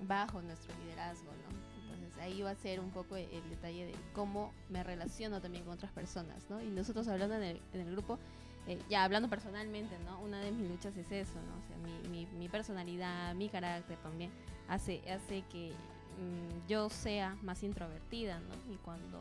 bajo 0.00 0.40
nuestro 0.42 0.74
liderazgo, 0.82 1.26
¿no? 1.30 1.94
Entonces 1.94 2.18
ahí 2.22 2.40
va 2.42 2.50
a 2.50 2.54
ser 2.54 2.80
un 2.80 2.90
poco 2.90 3.16
el, 3.16 3.28
el 3.30 3.50
detalle 3.50 3.84
de 3.86 3.94
cómo 4.14 4.52
me 4.70 4.82
relaciono 4.82 5.40
también 5.42 5.64
con 5.64 5.74
otras 5.74 5.92
personas, 5.92 6.48
¿no? 6.48 6.62
Y 6.62 6.68
nosotros 6.68 7.06
hablando 7.08 7.34
en 7.36 7.42
el, 7.42 7.60
en 7.74 7.80
el 7.82 7.90
grupo, 7.92 8.18
eh, 8.66 8.78
ya 8.88 9.04
hablando 9.04 9.28
personalmente, 9.28 9.98
¿no? 10.06 10.18
Una 10.20 10.40
de 10.40 10.50
mis 10.52 10.68
luchas 10.68 10.96
es 10.96 11.10
eso, 11.12 11.34
¿no? 11.34 11.58
O 11.58 11.66
sea, 11.66 11.76
mi, 11.78 12.08
mi, 12.08 12.26
mi 12.38 12.48
personalidad, 12.48 13.34
mi 13.34 13.48
carácter 13.50 13.98
también 13.98 14.30
hace, 14.68 15.02
hace 15.12 15.42
que 15.50 15.72
mm, 15.72 16.68
yo 16.68 16.88
sea 16.88 17.36
más 17.42 17.62
introvertida, 17.62 18.40
¿no? 18.40 18.72
Y 18.72 18.76
cuando 18.78 19.20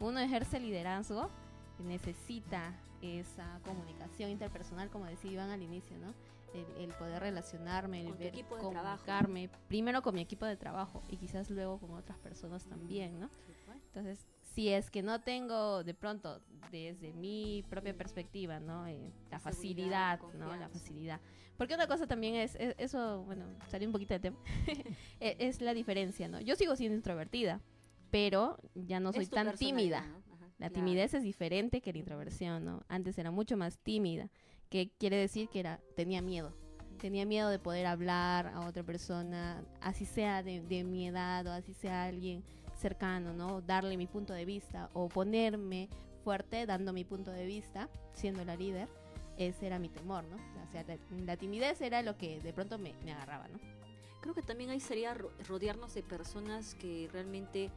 uno 0.00 0.20
ejerce 0.20 0.60
liderazgo, 0.60 1.30
necesita 1.86 2.74
esa 3.02 3.60
comunicación 3.64 4.30
interpersonal, 4.30 4.90
como 4.90 5.04
decía 5.06 5.30
Iván 5.32 5.50
al 5.50 5.62
inicio, 5.62 5.96
¿no? 5.98 6.14
El, 6.54 6.84
el 6.84 6.94
poder 6.94 7.20
relacionarme, 7.20 8.00
el 8.00 8.08
Con 8.10 8.18
ver, 8.18 8.28
equipo 8.28 8.56
de 8.56 8.62
trabajo. 8.70 9.04
comunicarme, 9.04 9.50
primero 9.68 10.00
con 10.02 10.14
mi 10.14 10.22
equipo 10.22 10.46
de 10.46 10.56
trabajo 10.56 11.02
y 11.08 11.16
quizás 11.18 11.50
luego 11.50 11.78
con 11.78 11.92
otras 11.92 12.18
personas 12.18 12.64
también, 12.64 13.20
¿no? 13.20 13.28
Sí, 13.28 13.52
pues. 13.66 13.78
Entonces, 13.86 14.26
si 14.54 14.68
es 14.70 14.90
que 14.90 15.02
no 15.02 15.20
tengo 15.20 15.84
de 15.84 15.92
pronto, 15.92 16.40
desde 16.70 17.12
mi 17.12 17.62
propia 17.68 17.94
perspectiva, 17.94 18.58
¿no? 18.58 18.86
Eh, 18.86 19.12
la 19.30 19.38
facilidad, 19.38 20.20
¿no? 20.38 20.56
La 20.56 20.68
facilidad. 20.68 21.20
Porque 21.58 21.74
una 21.74 21.86
cosa 21.86 22.06
también 22.06 22.34
es, 22.36 22.54
es- 22.54 22.74
eso, 22.78 23.22
bueno, 23.24 23.44
salió 23.68 23.86
un 23.88 23.92
poquito 23.92 24.14
de 24.14 24.20
tema, 24.20 24.38
e- 25.20 25.36
es 25.38 25.60
la 25.60 25.74
diferencia, 25.74 26.26
¿no? 26.28 26.40
Yo 26.40 26.54
sigo 26.56 26.74
siendo 26.76 26.96
introvertida, 26.96 27.60
pero 28.10 28.58
ya 28.74 29.00
no 29.00 29.12
soy 29.12 29.24
Es 29.24 29.30
tan 29.30 29.54
tímida. 29.56 30.00
¿no? 30.02 30.16
Ajá, 30.34 30.46
La 30.58 30.68
claro. 30.68 30.72
timidez 30.74 31.14
es 31.14 31.22
diferente 31.22 31.80
que 31.80 31.92
la 31.92 31.98
introversión, 31.98 32.64
¿no? 32.64 32.82
Antes 32.88 33.18
era 33.18 33.30
mucho 33.30 33.56
más 33.56 33.78
tímida, 33.78 34.30
que 34.70 34.90
quiere 34.98 35.16
decir 35.16 35.48
que 35.48 35.60
era 35.60 35.80
tenía 35.96 36.22
miedo. 36.22 36.52
Tenía 36.98 37.26
miedo 37.26 37.50
de 37.50 37.58
poder 37.58 37.86
hablar 37.86 38.46
a 38.48 38.60
otra 38.66 38.82
persona, 38.82 39.62
así 39.82 40.06
sea 40.06 40.42
de, 40.42 40.62
de 40.62 40.82
mi 40.82 41.06
edad 41.06 41.46
o 41.46 41.52
así 41.52 41.74
sea 41.74 42.04
alguien 42.04 42.42
cercano, 42.74 43.34
¿no? 43.34 43.60
Darle 43.60 43.96
mi 43.98 44.06
punto 44.06 44.32
de 44.32 44.44
vista 44.46 44.88
o 44.94 45.08
ponerme 45.08 45.88
fuerte 46.24 46.64
dando 46.66 46.92
mi 46.94 47.04
punto 47.04 47.30
de 47.30 47.44
vista, 47.46 47.88
siendo 48.14 48.44
la 48.44 48.56
líder. 48.56 48.88
Ese 49.36 49.66
era 49.66 49.78
mi 49.78 49.90
temor, 49.90 50.24
¿no? 50.24 50.36
O 50.36 50.72
sea, 50.72 50.82
la, 50.84 50.96
la 51.24 51.36
timidez 51.36 51.82
era 51.82 52.00
lo 52.00 52.16
que 52.16 52.40
de 52.40 52.52
pronto 52.54 52.78
me, 52.78 52.94
me 53.04 53.12
agarraba, 53.12 53.46
¿no? 53.48 53.58
Creo 54.22 54.34
que 54.34 54.40
también 54.42 54.70
ahí 54.70 54.80
sería 54.80 55.12
ro- 55.12 55.30
rodearnos 55.46 55.92
de 55.92 56.02
personas 56.02 56.74
que 56.74 57.08
realmente 57.12 57.70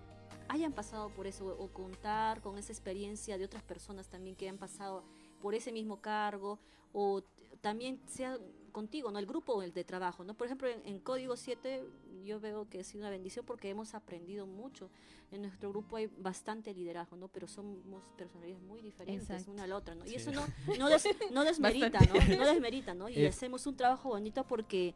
hayan 0.50 0.74
pasado 0.74 1.10
por 1.10 1.27
eso 1.27 1.56
o 1.58 1.68
contar 1.70 2.41
con 2.41 2.58
esa 2.58 2.72
experiencia 2.74 3.38
de 3.38 3.46
otras 3.46 3.63
personas 3.63 4.08
también 4.10 4.36
que 4.36 4.50
han 4.50 4.58
pasado 4.58 5.03
por 5.41 5.56
ese 5.56 5.72
mismo 5.72 6.01
cargo 6.01 6.60
o 6.94 7.22
también 7.62 8.00
sea 8.08 8.38
contigo, 8.72 9.12
¿no? 9.12 9.20
El 9.20 9.25
grupo 9.25 9.53
o 9.53 9.62
el 9.63 9.74
de 9.74 9.84
trabajo, 9.84 10.24
¿no? 10.24 10.34
Por 10.36 10.46
ejemplo, 10.48 10.68
en, 10.68 10.82
en 10.86 11.00
Código 11.00 11.36
7 11.36 11.84
yo 12.24 12.39
veo 12.39 12.70
que 12.70 12.79
ha 12.79 12.84
sido 12.84 13.00
una 13.00 13.10
bendición 13.10 13.46
porque 13.46 13.70
hemos 13.70 13.94
aprendido 13.96 14.46
mucho. 14.46 14.89
En 15.32 15.41
nuestro 15.41 15.70
grupo 15.70 15.96
hay 15.98 16.08
bastante 16.18 16.74
liderazgo, 16.74 17.15
¿no? 17.18 17.27
Pero 17.29 17.48
somos 17.48 18.03
personalidades 18.18 18.63
muy 18.63 18.82
diferentes 18.82 19.29
Exacto. 19.29 19.51
una 19.51 19.63
a 19.63 19.68
la 19.68 19.75
otra, 19.77 19.96
¿no? 19.96 20.06
Y 20.06 20.10
Sí. 20.10 20.15
eso 20.18 20.32
no, 20.32 20.46
no, 20.77 20.88
des- 20.89 21.08
no 21.32 21.44
desmerita, 21.91 22.00
¿no? 22.01 22.13
No 22.38 22.46
desmerita, 22.46 22.94
¿no? 22.94 23.10
Y 23.10 23.20
Eh. 23.24 23.27
hacemos 23.27 23.65
un 23.68 23.75
trabajo 23.75 24.10
bonito 24.10 24.44
porque 24.46 24.94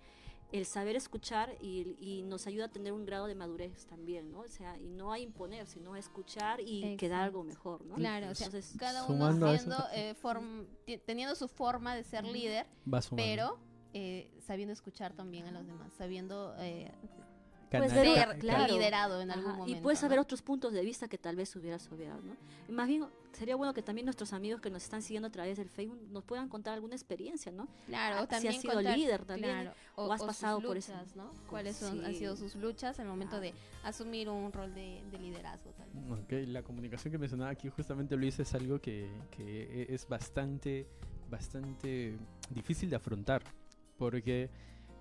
el 0.52 0.66
saber 0.66 0.96
escuchar 0.96 1.56
y, 1.62 1.96
y 2.00 2.24
nos 2.24 2.48
ayuda 2.48 2.66
a 2.66 2.68
tener 2.68 2.94
un 2.94 3.06
grado 3.06 3.28
de 3.28 3.36
madurez 3.36 3.86
también, 3.86 4.32
¿no? 4.32 4.42
O 4.42 4.48
sea, 4.48 4.78
y 4.78 4.90
no 4.90 5.12
a 5.12 5.20
imponer, 5.20 5.66
sino 5.68 5.94
a 5.94 6.00
escuchar 6.00 6.60
y 6.62 6.96
quedar 6.98 7.24
algo 7.24 7.44
mejor, 7.44 7.84
¿no? 7.86 7.96
Claro, 7.96 8.30
o 8.30 8.36
sea, 8.36 8.50
cada 8.78 9.06
uno 9.06 9.58
siendo, 9.58 9.78
eh, 9.94 10.16
teniendo 11.06 11.36
su 11.36 11.48
forma 11.48 11.96
de 11.96 12.04
ser 12.04 12.24
líder, 12.26 12.68
Va 12.92 13.02
pero 13.16 13.58
eh, 13.94 14.32
sabiendo 14.40 14.74
escuchar 14.74 15.14
también 15.14 15.46
a 15.48 15.52
los 15.52 15.66
demás, 15.66 15.94
sabiendo 15.98 16.56
eh, 16.60 16.92
Canal- 17.82 17.92
ver, 18.30 18.40
claro. 18.40 18.74
liderado 18.74 19.22
en 19.22 19.32
Ajá, 19.32 19.40
algún 19.40 19.54
y 19.54 19.58
momento. 19.58 19.82
puedes 19.84 20.00
¿no? 20.00 20.02
saber 20.08 20.20
otros 20.20 20.42
puntos 20.42 20.74
de 20.74 20.82
vista 20.84 21.08
que 21.08 21.18
tal 21.18 21.36
vez 21.36 21.56
hubieras 21.56 21.92
obviado, 21.92 22.22
¿no? 22.22 22.36
Y 22.70 22.72
más 22.72 22.88
bien, 22.88 23.06
sería 23.34 23.56
bueno 23.56 23.74
que 23.74 23.82
también 23.82 24.06
nuestros 24.06 24.32
amigos 24.34 24.62
que 24.62 24.70
nos 24.70 24.84
están 24.84 25.02
siguiendo 25.02 25.28
a 25.28 25.32
través 25.32 25.58
del 25.58 25.70
Facebook 25.70 26.00
nos 26.12 26.24
puedan 26.24 26.50
contar 26.50 26.76
alguna 26.76 26.96
experiencia, 26.96 27.52
¿no? 27.52 27.68
Claro, 27.88 28.22
si 28.22 28.28
también 28.28 28.56
has 28.56 28.62
sido 28.62 28.74
contar- 28.76 28.98
líder 28.98 29.26
también, 29.26 29.52
claro, 29.62 29.74
o 29.96 30.12
has 30.12 30.20
sus 30.22 30.28
pasado 30.28 30.62
por 30.62 30.78
eso. 30.78 30.94
luchas, 30.94 31.16
¿no? 31.16 31.32
¿Cuáles 31.50 31.76
son, 31.76 32.06
han 32.06 32.12
Sí. 32.14 32.20
sido 32.20 32.36
sus 32.36 32.56
luchas 32.56 33.00
al 33.00 33.08
momento 33.08 33.40
de 33.40 33.54
asumir 33.84 34.30
un 34.30 34.52
rol 34.54 34.74
de, 34.76 35.02
de 35.12 35.18
liderazgo? 35.20 35.72
Tal 35.72 35.90
vez. 35.94 36.20
Ok, 36.46 36.48
la 36.50 36.62
comunicación 36.64 37.12
que 37.12 37.18
mencionaba 37.18 37.50
aquí 37.50 37.70
justamente 37.70 38.16
Luis 38.16 38.38
es 38.40 38.54
algo 38.54 38.80
que, 38.80 39.10
que 39.32 39.84
e- 39.90 39.94
es 39.96 40.08
bastante, 40.08 40.88
bastante 41.30 42.16
difícil 42.52 42.90
de 42.90 42.96
afrontar 42.96 43.42
porque 43.98 44.50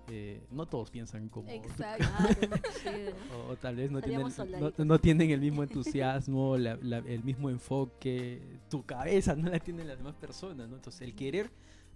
eh, 0.09 0.41
no 0.51 0.65
todos 0.65 0.89
piensan 0.89 1.29
como 1.29 1.49
Exacto. 1.49 2.05
¿no? 2.49 3.35
o, 3.47 3.51
o 3.51 3.55
tal 3.55 3.75
vez 3.77 3.89
no 3.91 4.01
tienen, 4.01 4.27
no, 4.59 4.71
no 4.85 4.99
tienen 4.99 5.29
el 5.31 5.39
mismo 5.39 5.63
entusiasmo, 5.63 6.57
la- 6.57 6.77
la- 6.81 6.97
el 6.99 7.23
mismo 7.23 7.49
enfoque, 7.49 8.41
tu 8.69 8.83
cabeza 8.85 9.35
no 9.35 9.49
la 9.49 9.59
tienen 9.59 9.87
las 9.87 9.97
demás 9.97 10.15
personas, 10.15 10.67
¿no? 10.69 10.75
Entonces 10.75 11.01
el 11.01 11.15
querer 11.15 11.49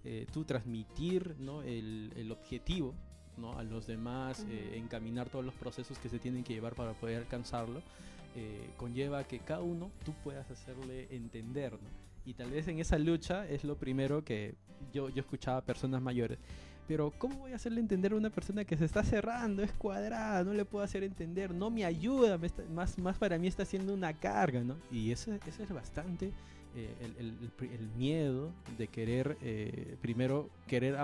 eh, 0.05 0.25
tú 0.31 0.45
transmitir 0.45 1.35
¿no? 1.39 1.61
el, 1.63 2.13
el 2.15 2.31
objetivo 2.31 2.93
¿no? 3.35 3.57
a 3.59 3.63
los 3.63 3.87
demás, 3.87 4.45
eh, 4.49 4.73
encaminar 4.77 5.29
todos 5.29 5.43
los 5.43 5.53
procesos 5.55 5.97
que 5.99 6.07
se 6.09 6.17
tienen 6.19 6.43
que 6.43 6.53
llevar 6.53 6.75
para 6.75 6.93
poder 6.93 7.17
alcanzarlo, 7.17 7.81
eh, 8.35 8.69
conlleva 8.77 9.23
que 9.25 9.39
cada 9.39 9.61
uno 9.61 9.91
tú 10.05 10.13
puedas 10.23 10.49
hacerle 10.49 11.07
entender, 11.11 11.73
¿no? 11.73 11.89
Y 12.25 12.33
tal 12.33 12.51
vez 12.51 12.67
en 12.67 12.79
esa 12.79 12.97
lucha 12.99 13.47
es 13.47 13.63
lo 13.63 13.77
primero 13.77 14.23
que 14.23 14.55
yo, 14.93 15.09
yo 15.09 15.21
escuchaba 15.21 15.57
a 15.59 15.61
personas 15.61 16.01
mayores. 16.01 16.37
Pero 16.87 17.11
¿cómo 17.17 17.39
voy 17.39 17.51
a 17.51 17.55
hacerle 17.55 17.81
entender 17.81 18.13
a 18.13 18.15
una 18.15 18.29
persona 18.29 18.63
que 18.63 18.77
se 18.77 18.85
está 18.85 19.03
cerrando, 19.03 19.61
es 19.61 19.73
cuadrada, 19.73 20.43
no 20.43 20.53
le 20.53 20.63
puedo 20.63 20.83
hacer 20.85 21.03
entender, 21.03 21.53
no 21.53 21.69
me 21.69 21.83
ayuda, 21.83 22.37
me 22.37 22.47
está- 22.47 22.63
más, 22.73 22.97
más 22.97 23.17
para 23.17 23.37
mí 23.37 23.47
está 23.47 23.63
haciendo 23.63 23.93
una 23.93 24.13
carga, 24.13 24.61
¿no? 24.63 24.77
Y 24.91 25.11
eso, 25.11 25.33
es 25.33 25.69
bastante 25.73 26.31
eh, 26.75 26.95
el, 27.17 27.89
miedo 27.97 28.51
de 28.77 28.87
querer, 28.87 29.37
eh, 29.41 29.97
primero, 30.01 30.49
querer 30.67 30.95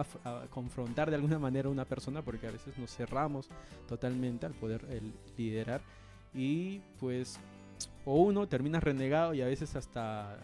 confrontar 0.52 1.10
de 1.10 1.16
alguna 1.16 1.40
manera 1.40 1.68
a 1.68 1.72
una 1.72 1.86
persona, 1.86 2.22
porque 2.22 2.48
a 2.48 2.52
veces 2.52 2.78
nos 2.78 2.96
cerramos 2.96 3.50
totalmente 3.88 4.46
al 4.46 4.54
poder 4.54 4.86
liderar. 5.38 5.82
Y 6.34 6.80
pues, 7.00 7.40
o 8.06 8.22
uno 8.22 8.48
termina 8.48 8.80
renegado 8.80 9.34
y 9.34 9.42
a 9.42 9.46
veces 9.46 9.76
hasta 9.76 10.38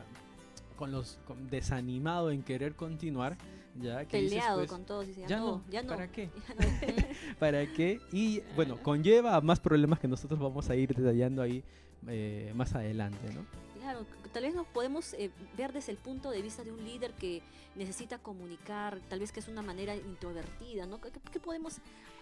con 0.76 0.92
los 0.92 1.20
desanimado 1.50 2.32
en 2.32 2.42
querer 2.42 2.74
continuar, 2.74 3.38
ya 3.76 4.06
que 4.06 4.18
dices, 4.18 4.40
Peleado 4.40 4.58
pues, 4.60 4.70
con 4.70 4.86
todos 4.86 5.08
y 5.08 5.14
ya 5.14 5.28
ya, 5.28 5.38
no, 5.38 5.46
no, 5.46 5.64
ya 5.70 5.84
no. 5.84 5.90
¿para 5.90 6.08
qué? 6.12 6.30
Ya 6.48 6.56
no. 6.56 7.04
¿Para 7.40 7.66
qué? 7.74 8.00
Y 8.12 8.42
bueno, 8.56 8.78
conlleva 8.82 9.40
más 9.42 9.60
problemas 9.60 10.00
que 10.00 10.08
nosotros 10.08 10.40
vamos 10.40 10.70
a 10.70 10.76
ir 10.76 10.94
detallando 10.94 11.42
ahí 11.42 11.64
eh, 12.08 12.52
más 12.56 12.74
adelante, 12.76 13.34
¿no? 13.34 13.46
Claro, 13.90 14.06
tal 14.32 14.44
vez 14.44 14.54
nos 14.54 14.68
podemos 14.68 15.14
eh, 15.14 15.32
ver 15.58 15.74
desde 15.74 15.92
el 15.92 15.98
punto 15.98 16.30
de 16.30 16.44
vista 16.44 16.64
de 16.64 16.72
un 16.72 16.86
líder 16.86 17.12
que 17.14 17.42
necesita 17.74 18.20
comunicar, 18.20 19.00
tal 19.10 19.20
vez 19.20 19.32
que 19.32 19.40
es 19.40 19.48
una 19.48 19.64
manera 19.64 19.96
introvertida, 19.96 20.86
¿no? 20.86 21.02
¿Qué, 21.02 21.10
qué 21.32 21.40
podemos, 21.40 21.78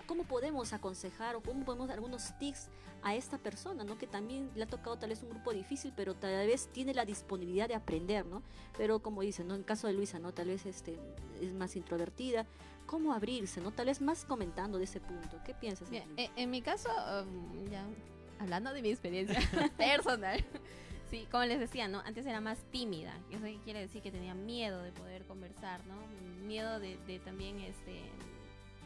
¿Cómo 0.05 0.23
podemos 0.23 0.71
aconsejar 0.71 1.35
o 1.35 1.41
cómo 1.41 1.65
podemos 1.65 1.89
dar 1.89 1.97
algunos 1.97 2.31
tips 2.39 2.69
a 3.03 3.15
esta 3.15 3.37
persona, 3.37 3.83
¿no? 3.83 3.97
Que 3.97 4.07
también 4.07 4.49
le 4.55 4.63
ha 4.63 4.67
tocado 4.67 4.97
tal 4.97 5.09
vez 5.09 5.21
un 5.23 5.29
grupo 5.29 5.51
difícil, 5.51 5.91
pero 5.93 6.13
tal 6.13 6.47
vez 6.47 6.69
tiene 6.71 6.93
la 6.93 7.03
disponibilidad 7.03 7.67
de 7.67 7.75
aprender, 7.75 8.25
¿no? 8.25 8.43
Pero 8.77 8.99
como 8.99 9.21
dicen, 9.21 9.49
¿no? 9.49 9.55
En 9.55 9.59
el 9.59 9.65
caso 9.65 9.87
de 9.87 9.93
Luisa, 9.93 10.19
¿no? 10.19 10.33
Tal 10.33 10.47
vez 10.47 10.65
este, 10.65 10.97
es 11.41 11.51
más 11.51 11.75
introvertida. 11.75 12.45
¿Cómo 12.85 13.11
abrirse, 13.11 13.59
no? 13.59 13.71
Tal 13.71 13.87
vez 13.87 13.99
más 13.99 14.23
comentando 14.23 14.77
de 14.77 14.85
ese 14.85 15.01
punto. 15.01 15.41
¿Qué 15.45 15.53
piensas? 15.53 15.89
Bien, 15.89 16.05
eh, 16.15 16.29
en 16.37 16.49
mi 16.49 16.61
caso, 16.61 16.87
um, 17.25 17.69
ya 17.69 17.85
hablando 18.39 18.71
de 18.71 18.81
mi 18.81 18.89
experiencia 18.89 19.37
personal, 19.77 20.45
sí, 21.09 21.27
como 21.31 21.43
les 21.45 21.59
decía, 21.59 21.87
¿no? 21.87 21.99
Antes 21.99 22.25
era 22.25 22.41
más 22.41 22.59
tímida. 22.71 23.13
Eso 23.31 23.45
quiere 23.63 23.79
decir 23.79 24.01
que 24.01 24.11
tenía 24.11 24.33
miedo 24.33 24.81
de 24.81 24.91
poder 24.91 25.25
conversar, 25.25 25.85
¿no? 25.85 25.95
Miedo 26.45 26.79
de, 26.79 26.97
de 27.07 27.19
también, 27.19 27.59
este, 27.59 28.01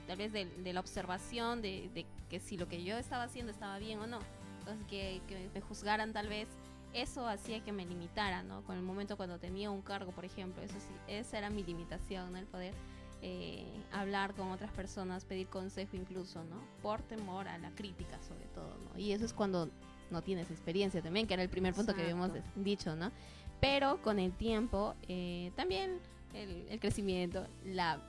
tal 0.07 0.17
vez 0.17 0.31
de, 0.31 0.45
de 0.45 0.73
la 0.73 0.79
observación, 0.79 1.61
de, 1.61 1.89
de 1.93 2.05
que 2.29 2.39
si 2.39 2.57
lo 2.57 2.67
que 2.67 2.83
yo 2.83 2.97
estaba 2.97 3.23
haciendo 3.23 3.51
estaba 3.51 3.77
bien 3.79 3.99
o 3.99 4.07
no. 4.07 4.19
Entonces, 4.59 4.85
que, 4.87 5.21
que 5.27 5.49
me 5.53 5.61
juzgaran 5.61 6.13
tal 6.13 6.27
vez. 6.27 6.47
Eso 6.93 7.25
hacía 7.25 7.63
que 7.63 7.71
me 7.71 7.85
limitara, 7.85 8.43
¿no? 8.43 8.63
Con 8.65 8.75
el 8.75 8.83
momento 8.83 9.15
cuando 9.15 9.39
tenía 9.39 9.71
un 9.71 9.81
cargo, 9.81 10.11
por 10.11 10.25
ejemplo, 10.25 10.61
eso 10.61 10.77
sí, 10.77 10.93
esa 11.07 11.37
era 11.37 11.49
mi 11.49 11.63
limitación, 11.63 12.33
¿no? 12.33 12.37
El 12.37 12.47
poder 12.47 12.73
eh, 13.21 13.65
hablar 13.93 14.33
con 14.33 14.51
otras 14.51 14.71
personas, 14.71 15.23
pedir 15.23 15.47
consejo 15.47 15.95
incluso, 15.95 16.43
¿no? 16.43 16.57
Por 16.81 17.01
temor 17.01 17.47
a 17.47 17.57
la 17.59 17.71
crítica 17.71 18.21
sobre 18.21 18.43
todo, 18.47 18.75
¿no? 18.77 18.99
Y 18.99 19.13
eso 19.13 19.23
es 19.23 19.31
cuando 19.31 19.69
no 20.11 20.21
tienes 20.21 20.49
experiencia 20.51 21.01
también, 21.01 21.27
que 21.27 21.33
era 21.33 21.43
el 21.43 21.49
primer 21.49 21.73
punto 21.73 21.95
que 21.95 22.01
habíamos 22.01 22.31
dicho, 22.55 22.95
¿no? 22.95 23.11
Pero 23.59 24.01
con 24.01 24.19
el 24.19 24.31
tiempo, 24.33 24.95
eh, 25.07 25.51
también 25.55 25.99
el, 26.33 26.65
el 26.69 26.79
crecimiento, 26.79 27.45
la 27.65 27.99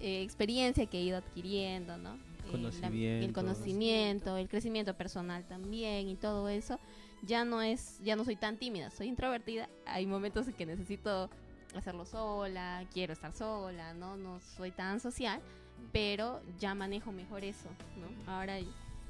eh, 0.00 0.22
experiencia 0.22 0.86
que 0.86 0.98
he 0.98 1.02
ido 1.02 1.18
adquiriendo, 1.18 1.96
¿no? 1.98 2.14
Eh, 2.14 2.18
la- 2.46 2.50
Conocimiento. 2.52 3.26
el 3.26 3.32
conocimiento, 3.32 4.36
el 4.36 4.48
crecimiento 4.48 4.94
personal 4.96 5.44
también 5.46 6.08
y 6.08 6.14
todo 6.16 6.48
eso, 6.48 6.78
ya 7.22 7.44
no 7.44 7.62
es, 7.62 7.98
ya 8.02 8.16
no 8.16 8.24
soy 8.24 8.36
tan 8.36 8.58
tímida, 8.58 8.90
soy 8.90 9.08
introvertida. 9.08 9.68
Hay 9.86 10.04
momentos 10.06 10.46
en 10.48 10.54
que 10.54 10.66
necesito 10.66 11.30
hacerlo 11.74 12.04
sola, 12.06 12.86
quiero 12.92 13.12
estar 13.14 13.32
sola, 13.32 13.94
¿no? 13.94 14.16
No 14.16 14.40
soy 14.40 14.70
tan 14.70 15.00
social, 15.00 15.40
pero 15.92 16.40
ya 16.58 16.74
manejo 16.74 17.12
mejor 17.12 17.44
eso, 17.44 17.68
¿no? 17.98 18.30
Ahora 18.32 18.58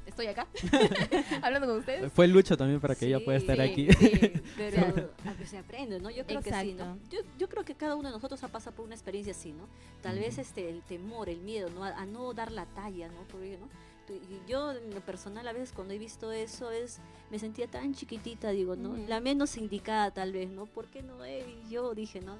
estoy 0.06 0.26
acá 0.26 0.46
hablando 1.42 1.68
con 1.68 1.78
ustedes. 1.78 2.12
Fue 2.12 2.26
lucha 2.28 2.56
también 2.56 2.80
para 2.80 2.94
que 2.94 3.06
ella 3.06 3.18
Sí, 3.18 3.24
pueda 3.24 3.38
estar 3.38 3.56
sí, 3.56 3.62
aquí. 3.62 3.92
Sí, 3.92 4.32
Pero 4.56 5.10
a 5.26 5.34
que 5.34 5.46
se 5.46 5.58
aprende, 5.58 6.00
¿no? 6.00 6.10
Yo 6.10 6.24
creo 6.26 6.42
que 6.42 6.52
sí. 6.52 6.76
Yo, 7.10 7.20
yo 7.38 7.48
creo 7.48 7.64
que 7.64 7.74
cada 7.74 7.96
uno 7.96 8.08
de 8.08 8.14
nosotros 8.14 8.42
ha 8.44 8.48
pasado 8.48 8.76
por 8.76 8.84
una 8.84 8.94
experiencia 8.94 9.32
así, 9.32 9.52
¿no? 9.52 9.66
Tal 10.02 10.18
vez 10.18 10.38
este 10.38 10.68
el 10.68 10.82
temor, 10.82 11.28
el 11.28 11.40
miedo, 11.40 11.70
¿no? 11.70 11.84
A, 11.84 11.88
a 11.88 12.06
no 12.06 12.32
dar 12.34 12.52
la 12.52 12.66
talla, 12.66 13.08
¿no? 13.08 13.22
Porque, 13.30 13.58
¿no? 13.58 13.68
Y 14.12 14.50
yo, 14.50 14.72
en 14.72 14.94
lo 14.94 15.00
personal, 15.00 15.48
a 15.48 15.52
veces 15.52 15.72
cuando 15.72 15.94
he 15.94 15.98
visto 15.98 16.30
eso, 16.30 16.70
es 16.70 16.98
me 17.30 17.38
sentía 17.38 17.66
tan 17.66 17.94
chiquitita, 17.94 18.50
digo, 18.50 18.76
¿no? 18.76 18.90
Ujú. 18.90 19.04
La 19.08 19.20
menos 19.20 19.56
indicada, 19.56 20.10
tal 20.10 20.32
vez, 20.32 20.50
¿no? 20.50 20.66
¿Por 20.66 20.88
qué 20.88 21.02
no 21.02 21.26
y 21.26 21.70
yo? 21.70 21.94
Dije, 21.94 22.20
¿no? 22.20 22.36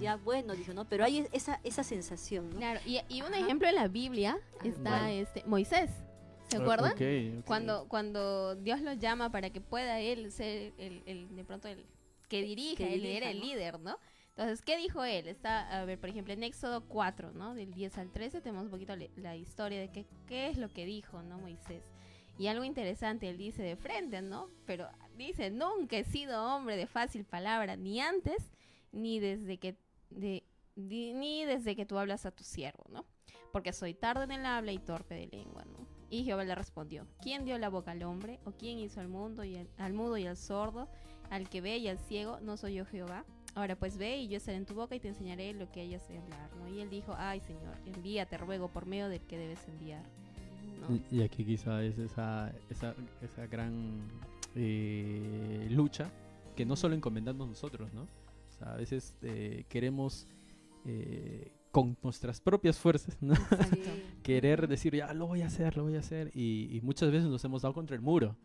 Ya, 0.00 0.16
bueno, 0.16 0.54
dije, 0.54 0.72
¿no? 0.74 0.84
Pero 0.84 1.04
hay 1.04 1.26
esa, 1.32 1.60
esa 1.64 1.82
sensación, 1.84 2.50
¿no? 2.50 2.56
Claro, 2.58 2.80
y, 2.86 3.00
y 3.08 3.22
un 3.22 3.34
Ajá. 3.34 3.38
ejemplo 3.44 3.68
en 3.68 3.74
la 3.74 3.88
Biblia 3.88 4.38
está 4.64 5.10
este 5.10 5.42
Moisés. 5.46 5.90
¿Se 6.50 6.56
Ah, 6.56 6.60
acuerdan? 6.60 6.92
ok, 6.92 7.38
ok. 7.40 7.44
Cuando, 7.46 7.88
cuando 7.88 8.56
Dios 8.56 8.80
lo 8.80 8.92
llama 8.94 9.30
para 9.30 9.50
que 9.50 9.60
pueda 9.60 10.00
él 10.00 10.32
ser 10.32 10.72
el, 10.78 11.02
el- 11.06 11.34
de 11.36 11.44
pronto 11.44 11.68
el 11.68 11.84
que 12.28 12.42
dirija, 12.42 12.76
que 12.78 12.94
él 12.94 13.02
dirija, 13.02 13.16
era 13.18 13.30
el 13.30 13.38
¿no? 13.38 13.44
líder, 13.44 13.80
¿no? 13.80 13.98
Entonces, 14.30 14.62
¿qué 14.62 14.76
dijo 14.76 15.04
él? 15.04 15.26
Está, 15.28 15.80
a 15.80 15.84
ver, 15.84 15.98
por 16.00 16.08
ejemplo, 16.08 16.32
en 16.32 16.42
Éxodo 16.42 16.82
4, 16.86 17.32
¿no? 17.32 17.54
Del 17.54 17.72
10 17.74 17.98
al 17.98 18.10
13 18.10 18.40
tenemos 18.40 18.64
un 18.64 18.70
poquito 18.70 18.94
la 19.16 19.36
historia 19.36 19.78
de 19.80 19.90
qué, 19.90 20.06
qué 20.26 20.48
es 20.48 20.56
lo 20.56 20.68
que 20.72 20.86
dijo, 20.86 21.22
¿no? 21.22 21.38
Moisés. 21.38 21.82
Y 22.38 22.46
algo 22.46 22.64
interesante, 22.64 23.28
él 23.28 23.36
dice 23.36 23.62
de 23.62 23.76
frente, 23.76 24.22
¿no? 24.22 24.48
Pero 24.66 24.88
dice, 25.16 25.50
nunca 25.50 25.98
he 25.98 26.04
sido 26.04 26.42
hombre 26.42 26.76
de 26.76 26.86
fácil 26.86 27.24
palabra, 27.24 27.76
ni 27.76 28.00
antes, 28.00 28.50
ni 28.92 29.20
desde 29.20 29.58
que, 29.58 29.76
de, 30.08 30.42
di- 30.74 31.12
ni 31.12 31.44
desde 31.44 31.76
que 31.76 31.84
tú 31.84 31.98
hablas 31.98 32.24
a 32.24 32.30
tu 32.30 32.42
siervo, 32.42 32.84
¿no? 32.88 33.04
Porque 33.52 33.72
soy 33.74 33.92
tardo 33.94 34.22
en 34.22 34.30
el 34.32 34.46
habla 34.46 34.72
y 34.72 34.78
torpe 34.78 35.16
de 35.16 35.26
lengua, 35.26 35.64
¿no? 35.66 35.86
Y 36.10 36.24
Jehová 36.24 36.44
le 36.44 36.54
respondió, 36.56 37.06
¿quién 37.22 37.44
dio 37.44 37.56
la 37.58 37.68
boca 37.68 37.92
al 37.92 38.02
hombre? 38.02 38.40
¿O 38.44 38.50
quién 38.50 38.78
hizo 38.78 39.00
al 39.00 39.08
mundo 39.08 39.44
y 39.44 39.56
al, 39.78 39.92
mudo 39.92 40.18
y 40.18 40.26
al 40.26 40.36
sordo, 40.36 40.88
al 41.30 41.48
que 41.48 41.60
ve 41.60 41.78
y 41.78 41.86
al 41.86 41.98
ciego? 41.98 42.40
¿No 42.40 42.56
soy 42.56 42.74
yo 42.74 42.84
Jehová? 42.84 43.24
Ahora 43.54 43.76
pues 43.76 43.96
ve 43.96 44.18
y 44.18 44.28
yo 44.28 44.36
estaré 44.36 44.56
en 44.58 44.66
tu 44.66 44.74
boca 44.74 44.94
y 44.94 45.00
te 45.00 45.08
enseñaré 45.08 45.52
lo 45.52 45.70
que 45.70 45.80
hayas 45.80 46.06
de 46.08 46.18
hablar. 46.18 46.50
Y 46.74 46.80
él 46.80 46.90
dijo, 46.90 47.14
ay 47.16 47.40
Señor, 47.40 47.76
envíate, 47.86 48.36
ruego, 48.38 48.68
por 48.68 48.86
medio 48.86 49.08
del 49.08 49.20
que 49.20 49.38
debes 49.38 49.66
enviar, 49.68 50.04
Y 51.10 51.22
aquí 51.22 51.44
quizá 51.44 51.82
es 51.82 51.98
esa, 51.98 52.52
esa, 52.68 52.94
esa 53.22 53.46
gran 53.46 54.08
eh, 54.56 55.68
lucha 55.70 56.10
que 56.56 56.64
no 56.64 56.74
solo 56.74 56.94
encomendamos 56.94 57.48
nosotros, 57.48 57.92
¿no? 57.92 58.02
O 58.02 58.52
sea, 58.58 58.74
a 58.74 58.76
veces 58.76 59.16
eh, 59.22 59.64
queremos 59.68 60.26
eh, 60.84 61.52
con 61.70 61.96
nuestras 62.02 62.40
propias 62.40 62.78
fuerzas, 62.78 63.16
¿no? 63.20 63.34
Querer 64.22 64.66
decir, 64.68 64.94
ya 64.94 65.12
lo 65.14 65.26
voy 65.26 65.42
a 65.42 65.46
hacer, 65.46 65.76
lo 65.76 65.84
voy 65.84 65.96
a 65.96 66.00
hacer. 66.00 66.30
Y, 66.34 66.68
y 66.76 66.80
muchas 66.82 67.10
veces 67.10 67.28
nos 67.28 67.44
hemos 67.44 67.62
dado 67.62 67.74
contra 67.74 67.94
el 67.96 68.02
muro, 68.02 68.36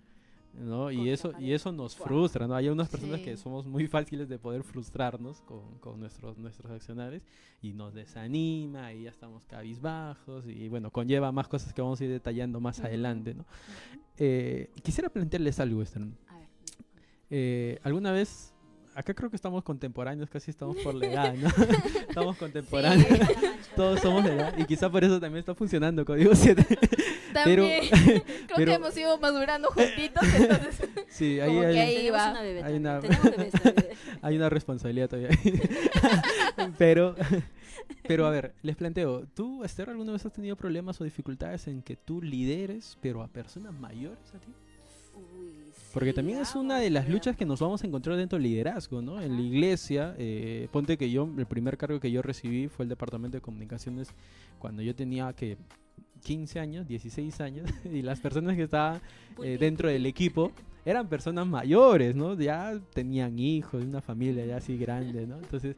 ¿no? 0.54 0.90
Y 0.92 1.10
eso, 1.10 1.34
y 1.40 1.52
eso 1.54 1.72
nos 1.72 1.96
frustra, 1.96 2.48
¿no? 2.48 2.56
Hay 2.56 2.70
unas 2.70 2.88
personas 2.88 3.20
Sí. 3.20 3.26
que 3.26 3.38
somos 3.38 3.66
muy 3.68 3.88
fáciles 3.88 4.30
de 4.30 4.38
poder 4.40 4.64
frustrarnos 4.64 5.42
con, 5.42 5.80
con 5.80 6.00
nuestros, 6.00 6.38
nuestros 6.38 6.72
accionares 6.72 7.24
y 7.62 7.74
nos 7.74 7.94
desanima 7.94 8.94
y 8.94 9.04
ya 9.04 9.10
estamos 9.10 9.46
cabizbajos 9.46 10.46
y 10.48 10.70
bueno, 10.70 10.92
conlleva 10.92 11.32
más 11.32 11.48
cosas 11.48 11.74
que 11.74 11.82
vamos 11.82 12.00
a 12.00 12.06
ir 12.06 12.12
detallando 12.12 12.60
más 12.60 12.80
adelante, 12.80 13.34
¿no? 13.34 13.46
Eh, 14.18 14.70
quisiera 14.82 15.10
plantearles 15.10 15.60
algo, 15.60 15.82
Esther. 15.82 16.04
A 16.30 16.38
ver. 16.38 16.48
Eh, 17.32 17.80
¿Alguna 17.84 18.12
vez, 18.14 18.54
acá 18.96 19.14
creo 19.14 19.30
que 19.30 19.36
estamos 19.36 19.64
contemporáneos, 19.64 20.30
casi 20.30 20.50
estamos 20.52 20.78
por 20.78 20.96
la 20.96 21.06
edad, 21.08 21.34
¿no? 21.36 21.50
estamos 22.10 22.38
contemporáneos, 22.38 23.08
Sí. 23.08 23.46
todos 23.76 24.00
somos 24.00 24.24
de 24.24 24.34
edad 24.34 24.54
y 24.58 24.66
quizá 24.66 24.90
por 24.90 25.04
eso 25.04 25.20
también 25.20 25.40
está 25.40 25.54
funcionando 25.54 26.06
Código 26.06 26.34
7. 26.34 26.66
Pero- 27.44 27.64
También, 27.64 27.90
creo 27.90 28.22
pero- 28.56 28.66
que 28.72 28.74
hemos 28.76 28.98
ido 28.98 29.18
madurando 29.20 29.68
juntitos, 29.70 30.24
entonces 30.36 30.90
sí, 31.10 31.40
ahí 31.42 31.50
Como 31.50 31.62
que 31.62 31.68
hay, 31.68 31.96
ahí 31.98 32.10
va. 32.10 32.32
una 32.32 32.42
bebé 32.42 32.78
una- 32.78 33.02
hay 34.22 34.36
una 34.38 34.50
responsabilidad 34.50 35.10
todavía. 35.10 35.30
pero, 36.78 37.16
pero 38.08 38.26
a 38.26 38.30
ver, 38.30 38.54
les 38.64 38.76
planteo, 38.76 39.26
¿tú, 39.34 39.64
Esther, 39.64 39.90
alguna 39.90 40.14
vez 40.14 40.26
has 40.26 40.34
tenido 40.34 40.56
problemas 40.56 41.00
o 41.02 41.04
dificultades 41.04 41.68
en 41.68 41.82
que 41.82 41.96
tú 41.96 42.22
lideres, 42.22 42.98
pero 43.02 43.22
a 43.22 43.28
personas 43.28 43.74
mayores 43.74 44.18
a 44.34 44.40
ti? 44.40 44.54
Porque 45.96 46.12
también 46.12 46.40
es 46.40 46.56
una 46.56 46.78
de 46.78 46.90
las 46.90 47.08
luchas 47.08 47.38
que 47.38 47.46
nos 47.46 47.62
vamos 47.62 47.82
a 47.82 47.88
encontrar 47.88 48.18
dentro 48.18 48.38
del 48.38 48.44
liderazgo, 48.44 49.02
¿no? 49.02 49.22
En 49.22 49.38
la 49.38 49.42
iglesia, 49.42 50.14
eh, 50.18 50.68
ponte 50.70 50.98
que 50.98 51.10
yo, 51.10 51.26
el 51.38 51.46
primer 51.46 51.78
cargo 51.78 52.02
que 52.02 52.12
yo 52.12 52.22
recibí 52.22 52.68
fue 52.68 52.84
el 52.84 52.90
departamento 52.90 53.38
de 53.38 53.42
comunicaciones 53.42 54.10
cuando 54.60 54.82
yo 54.82 54.94
tenía 54.94 55.32
que 55.32 55.58
15 56.22 56.60
años, 56.60 56.86
16 56.86 57.40
años, 57.40 57.70
y 57.86 58.02
las 58.02 58.20
personas 58.20 58.58
que 58.58 58.64
estaban 58.64 59.00
eh, 59.42 59.56
dentro 59.58 59.88
del 59.88 60.06
equipo 60.06 60.52
eran 60.84 61.08
personas 61.08 61.48
mayores, 61.48 62.14
¿no? 62.14 62.34
Ya 62.34 62.78
tenían 62.94 63.40
hijos, 63.40 63.82
una 63.82 64.02
familia 64.02 64.46
ya 64.46 64.58
así 64.58 64.78
grande, 64.78 65.26
¿no? 65.26 65.38
Entonces, 65.38 65.78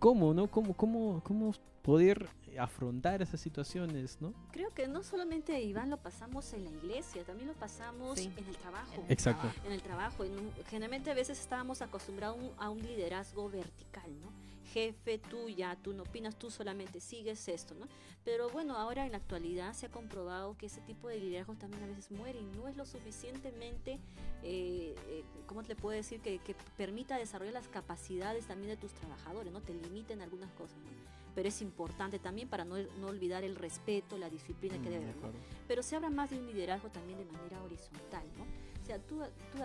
¿cómo, 0.00 0.34
no? 0.34 0.48
¿Cómo, 0.48 0.74
cómo, 0.74 1.22
cómo 1.22 1.54
poder 1.84 2.28
afrontar 2.58 3.20
esas 3.20 3.40
situaciones, 3.40 4.18
¿no? 4.20 4.32
Creo 4.52 4.72
que 4.72 4.88
no 4.88 5.02
solamente 5.02 5.60
Iván 5.62 5.90
lo 5.90 5.98
pasamos 5.98 6.52
en 6.54 6.64
la 6.64 6.70
iglesia, 6.70 7.22
también 7.24 7.48
lo 7.48 7.54
pasamos 7.54 8.18
Sí. 8.18 8.32
en 8.36 8.46
el 8.48 8.56
trabajo. 8.56 9.04
Exacto. 9.08 9.48
En 9.66 9.72
el 9.72 9.82
trabajo, 9.82 10.24
en 10.24 10.32
un- 10.32 10.52
generalmente 10.70 11.10
a 11.10 11.14
veces 11.14 11.38
estábamos 11.38 11.82
acostumbrados 11.82 12.38
a 12.38 12.40
un, 12.42 12.52
a 12.58 12.70
un 12.70 12.80
liderazgo 12.82 13.50
vertical, 13.50 14.10
¿no? 14.20 14.32
Jefe, 14.72 15.18
tú 15.18 15.48
ya, 15.50 15.76
tú 15.76 15.92
no 15.92 16.04
opinas, 16.04 16.36
tú 16.36 16.50
solamente 16.50 16.98
sigues 17.00 17.46
esto, 17.48 17.74
¿no? 17.74 17.86
Pero 18.24 18.48
bueno, 18.48 18.76
ahora 18.76 19.04
en 19.04 19.12
la 19.12 19.18
actualidad 19.18 19.74
se 19.74 19.86
ha 19.86 19.90
comprobado 19.90 20.56
que 20.56 20.66
ese 20.66 20.80
tipo 20.80 21.08
de 21.08 21.18
liderazgo 21.20 21.54
también 21.54 21.82
a 21.84 21.86
veces 21.86 22.10
muere 22.10 22.40
y 22.40 22.44
no 22.56 22.66
es 22.66 22.76
lo 22.76 22.86
suficientemente, 22.86 23.98
eh, 24.42 24.94
eh, 25.08 25.24
¿cómo 25.46 25.62
te 25.64 25.76
puedo 25.76 25.94
decir? 25.96 26.20
Que, 26.20 26.38
que 26.38 26.54
permita 26.76 27.18
desarrollar 27.18 27.52
las 27.54 27.68
capacidades 27.68 28.46
también 28.46 28.70
de 28.70 28.76
tus 28.76 28.92
trabajadores, 28.94 29.52
¿no? 29.52 29.60
Te 29.60 29.74
limiten 29.74 30.22
algunas 30.22 30.50
cosas, 30.52 30.78
¿no? 30.78 31.23
Pero 31.34 31.48
es 31.48 31.60
importante 31.62 32.18
también 32.18 32.48
para 32.48 32.64
no, 32.64 32.76
no 33.00 33.06
olvidar 33.08 33.42
el 33.44 33.56
respeto, 33.56 34.16
la 34.18 34.30
disciplina 34.30 34.74
que 34.76 34.88
Mm, 34.88 34.92
debe 34.92 35.04
de 35.06 35.10
haber, 35.12 35.22
¿no? 35.34 35.38
pero 35.66 35.82
se 35.82 35.96
habla 35.96 36.10
más 36.10 36.30
de 36.30 36.38
un 36.38 36.46
liderazgo 36.46 36.88
también 36.90 37.18
de 37.18 37.24
manera 37.24 37.62
horizontal, 37.62 38.24
¿no? 38.38 38.44
O 38.82 38.86
sea, 38.86 38.98
tú, 38.98 39.18
tú, 39.52 39.58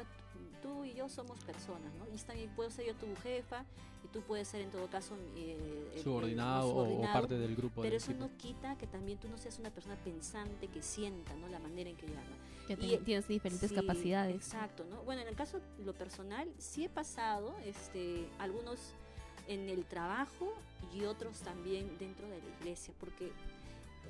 tú 0.61 0.85
y 0.85 0.93
yo 0.93 1.09
somos 1.09 1.37
personas, 1.43 1.93
¿no? 1.95 2.05
Y 2.13 2.17
también 2.19 2.49
puedo 2.55 2.69
ser 2.71 2.85
yo 2.87 2.95
tu 2.95 3.05
jefa 3.21 3.65
y 4.03 4.07
tú 4.07 4.21
puedes 4.21 4.47
ser 4.47 4.61
en 4.61 4.71
todo 4.71 4.87
caso 4.87 5.15
eh, 5.35 5.57
el- 5.91 5.97
el- 5.97 6.03
Subordinado, 6.03 6.63
el 6.71 6.77
o- 6.77 6.79
o 6.81 6.85
subordinado, 6.85 7.13
parte 7.19 7.37
del 7.37 7.55
grupo. 7.55 7.81
Pero 7.81 7.93
del 7.93 7.97
eso 8.01 8.11
equipo. 8.11 8.27
no 8.27 8.37
quita 8.37 8.77
que 8.77 8.87
también 8.87 9.17
tú 9.19 9.27
no 9.27 9.37
seas 9.37 9.59
una 9.59 9.69
persona 9.71 9.95
pensante, 9.97 10.67
que 10.69 10.81
sienta, 10.81 11.35
¿no? 11.35 11.47
La 11.49 11.59
manera 11.59 11.89
en 11.89 11.97
que 11.97 12.07
¿no? 12.07 12.13
que 12.67 12.73
Y- 12.85 12.97
tienes 12.99 13.27
diferentes 13.27 13.69
Sí, 13.69 13.75
capacidades. 13.75 14.35
Exacto, 14.35 14.85
¿no? 14.89 15.01
Bueno, 15.03 15.21
en 15.23 15.27
el 15.27 15.35
caso 15.35 15.59
de 15.77 15.83
lo 15.85 15.93
personal, 15.93 16.47
sí 16.59 16.85
he 16.85 16.89
pasado 16.89 17.55
este, 17.65 18.27
algunos 18.39 18.93
en 19.49 19.67
el 19.69 19.83
trabajo 19.83 20.53
y 20.95 21.03
otros 21.03 21.39
también 21.41 21.97
dentro 21.99 22.25
de 22.29 22.39
la 22.39 22.47
iglesia, 22.61 22.93
porque 23.01 23.31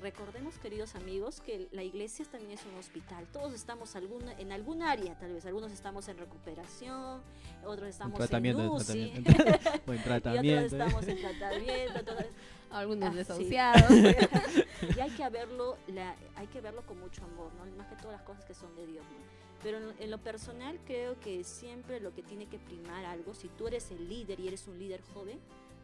recordemos, 0.00 0.56
queridos 0.58 0.94
amigos, 0.94 1.40
que 1.40 1.68
la 1.72 1.82
iglesia 1.82 2.24
también 2.30 2.52
es 2.52 2.64
un 2.64 2.78
hospital. 2.78 3.26
Todos 3.32 3.52
estamos 3.52 3.96
alguna, 3.96 4.32
en 4.38 4.52
algún 4.52 4.82
área, 4.82 5.18
tal 5.18 5.32
vez. 5.34 5.44
Algunos 5.46 5.72
estamos 5.72 6.08
en 6.08 6.16
recuperación, 6.16 7.20
otros 7.64 7.82
En 7.82 7.88
estamos 7.90 8.18
tratamiento, 8.18 8.60
en 8.62 8.66
en 8.68 8.72
UCI, 8.72 9.22
tratamiento. 9.24 9.80
o 9.86 9.92
en 9.92 9.98
y 10.00 10.02
tratamiento. 10.02 10.66
otros 10.66 10.72
estamos 10.72 11.08
en 11.08 11.20
tratamiento. 11.20 11.98
entonces, 11.98 12.26
Algunos 12.70 13.08
Ah, 13.08 13.10
sí. 13.12 13.16
desahuciados. 13.18 13.90
y 14.96 15.00
hay 15.00 15.10
que 15.10 15.28
verlo 15.28 15.76
la, 15.88 16.14
hay 16.36 16.46
que 16.46 16.60
verlo 16.60 16.82
con 16.86 17.00
mucho 17.00 17.24
amor 17.24 17.50
no 17.54 17.66
más 17.76 17.88
que 17.88 17.96
todas 17.96 18.12
las 18.12 18.22
cosas 18.22 18.44
que 18.44 18.54
son 18.54 18.74
de 18.76 18.86
Dios 18.86 19.04
¿no? 19.04 19.39
Pero 19.62 19.78
en, 19.98 20.10
lo- 20.10 20.18
personal 20.18 20.78
creo 20.84 21.18
que 21.20 21.44
siempre 21.44 22.00
lo 22.00 22.14
que 22.14 22.22
tiene 22.22 22.46
que 22.46 22.58
primar 22.58 23.04
algo 23.04 23.34
si 23.34 23.48
tú 23.48 23.66
eres 23.68 23.90
el 23.90 24.08
líder 24.08 24.40
y 24.40 24.48
eres 24.48 24.66
un 24.68 24.78
líder 24.78 25.02
joven 25.14 25.38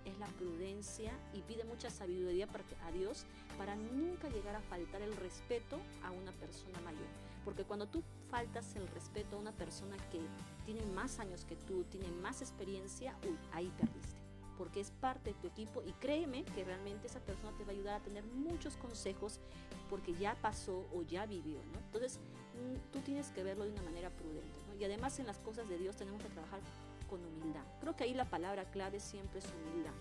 es 0.05 0.17
la 0.19 0.27
prudencia 0.27 1.13
y 1.35 1.43
pide 1.43 1.65
mucha 1.65 1.91
sabiduría 1.91 2.49
a 2.85 2.93
Dios 2.93 3.27
para 3.59 3.75
nunca 3.75 4.29
llegar 4.29 4.55
a 4.55 4.61
faltar 4.61 5.03
el 5.03 5.15
respeto 5.17 5.79
a 6.03 6.11
una 6.11 6.33
persona 6.33 6.81
mayor 6.81 7.09
porque 7.45 7.65
cuando 7.65 7.87
tú 7.87 8.03
faltas 8.31 8.75
el 8.77 8.87
respeto 8.89 9.37
a 9.37 9.39
una 9.41 9.53
persona 9.53 9.97
que 10.11 10.21
tiene 10.65 10.85
más 10.95 11.19
años 11.19 11.45
que 11.45 11.57
tú 11.57 11.85
tiene 11.85 12.09
más 12.23 12.41
experiencia 12.43 13.17
uy, 13.25 13.37
ahí 13.53 13.73
perdiste 13.79 14.17
porque 14.59 14.81
es 14.81 14.91
parte 14.91 15.33
de 15.35 15.39
tu 15.41 15.49
equipo 15.49 15.83
y 15.87 15.93
créeme 15.93 16.45
que 16.45 16.65
realmente 16.65 17.09
esa 17.09 17.21
persona 17.21 17.55
te 17.59 17.65
va 17.65 17.71
a 17.71 17.75
ayudar 17.75 18.01
a 18.01 18.03
tener 18.05 18.25
muchos 18.25 18.77
consejos 18.79 19.39
porque 19.91 20.15
ya 20.15 20.35
pasó 20.41 20.87
o 20.95 21.03
ya 21.03 21.27
vivió, 21.27 21.59
¿no? 21.73 21.79
Entonces, 21.79 22.19
tú 22.93 23.01
tienes 23.01 23.29
que 23.31 23.43
verlo 23.43 23.65
de 23.65 23.73
una 23.73 23.83
manera 23.83 24.11
prudente, 24.11 24.59
¿no? 24.69 24.81
Y 24.81 24.85
además 24.85 25.19
en 25.19 25.27
las 25.27 25.39
cosas 25.39 25.69
de 25.69 25.79
Dios 25.79 25.97
tenemos 25.97 26.23
que 26.23 26.29
trabajar 26.29 26.61
con 27.09 27.25
humildad. 27.25 27.63
Creo 27.81 27.97
que 27.97 28.05
ahí 28.05 28.15
la 28.15 28.25
palabra 28.25 28.65
clave 28.71 29.01
siempre 29.01 29.39
es 29.41 29.47
humildad. 29.47 29.93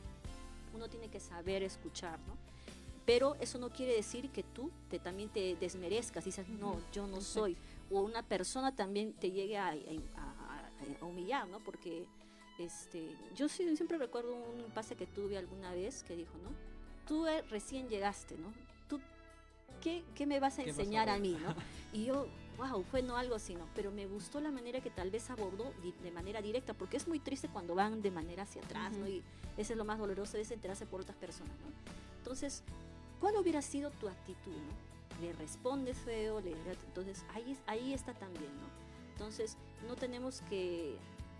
Uno 0.74 0.90
tiene 0.90 1.10
que 1.10 1.20
saber 1.20 1.64
escuchar, 1.64 2.20
¿no? 2.28 2.36
Pero 3.06 3.36
eso 3.40 3.60
no 3.60 3.70
quiere 3.70 3.94
decir 3.96 4.32
que 4.32 4.42
tú 4.44 4.72
te, 4.90 4.98
también 5.00 5.30
te 5.30 5.56
desmerezcas 5.58 6.24
y 6.26 6.30
dices, 6.30 6.48
no, 6.50 6.80
yo 6.92 7.06
no 7.06 7.22
soy. 7.22 7.56
O 7.92 8.02
una 8.02 8.24
persona 8.24 8.76
también 8.76 9.14
te 9.14 9.30
llegue 9.32 9.58
a, 9.58 9.68
a- 9.68 9.72
a- 9.72 10.72
a 11.02 11.06
humillar, 11.06 11.48
¿no? 11.48 11.60
Porque 11.60 12.08
este, 12.58 13.16
yo 13.36 13.48
siempre 13.48 13.98
recuerdo 14.00 14.34
un 14.34 14.72
pase 14.72 14.96
que 14.96 15.06
tuve 15.06 15.38
alguna 15.38 15.72
vez 15.74 16.02
que 16.04 16.16
dijo, 16.16 16.32
¿no? 16.44 16.50
Tú 17.08 17.28
eh, 17.28 17.44
recién 17.44 17.88
llegaste, 17.90 18.36
¿no? 18.38 18.52
¿Tú 18.90 19.00
qué, 19.82 20.04
qué 20.16 20.26
me 20.26 20.40
vas 20.40 20.58
a 20.58 20.64
¿Qué 20.64 20.72
vas 20.72 20.80
a 20.80 20.82
enseñar 20.82 21.10
a 21.10 21.20
mí, 21.20 21.38
¿no? 21.40 21.54
Y 21.94 22.06
yo, 22.06 22.28
wow, 22.58 22.84
fue 22.84 23.02
no 23.02 23.18
algo 23.18 23.36
así, 23.36 23.56
¿no? 23.56 23.66
Pero 23.76 23.92
me 23.92 24.06
gustó 24.06 24.40
la 24.40 24.52
manera 24.52 24.82
que 24.82 24.90
tal 24.90 25.12
vez 25.12 25.30
abordó 25.30 25.72
de 26.04 26.12
manera 26.12 26.42
directa, 26.42 26.74
porque 26.74 26.98
es 26.98 27.08
muy 27.08 27.20
triste 27.20 27.48
cuando 27.50 27.76
van 27.76 28.02
de 28.02 28.12
manera 28.12 28.44
hacia 28.44 28.62
atrás, 28.62 28.92
¿no? 28.94 29.00
Ujú. 29.06 29.08
Y 29.10 29.24
ese 29.58 29.74
es 29.74 29.78
lo 29.78 29.86
más 29.86 30.00
doloroso, 30.00 30.38
es 30.38 30.52
enterarse 30.52 30.86
por 30.86 31.02
otras 31.02 31.18
personas, 31.18 31.54
¿no? 31.60 31.68
Entonces, 32.18 32.64
¿cuál 33.20 33.36
hubiera 33.38 33.62
sido 33.62 33.92
tu 33.92 34.08
actitud, 34.08 34.52
¿no? 34.52 34.96
le 35.22 35.32
respondes 35.32 35.98
feo, 36.00 36.42
le- 36.42 36.52
entonces 36.88 37.24
ahí, 37.34 37.58
ahí 37.68 37.94
está 37.94 38.14
también, 38.14 38.52
¿no? 38.58 38.68
Entonces 39.14 39.56
no 39.88 39.96
tenemos 39.96 40.42
que, 40.50 40.98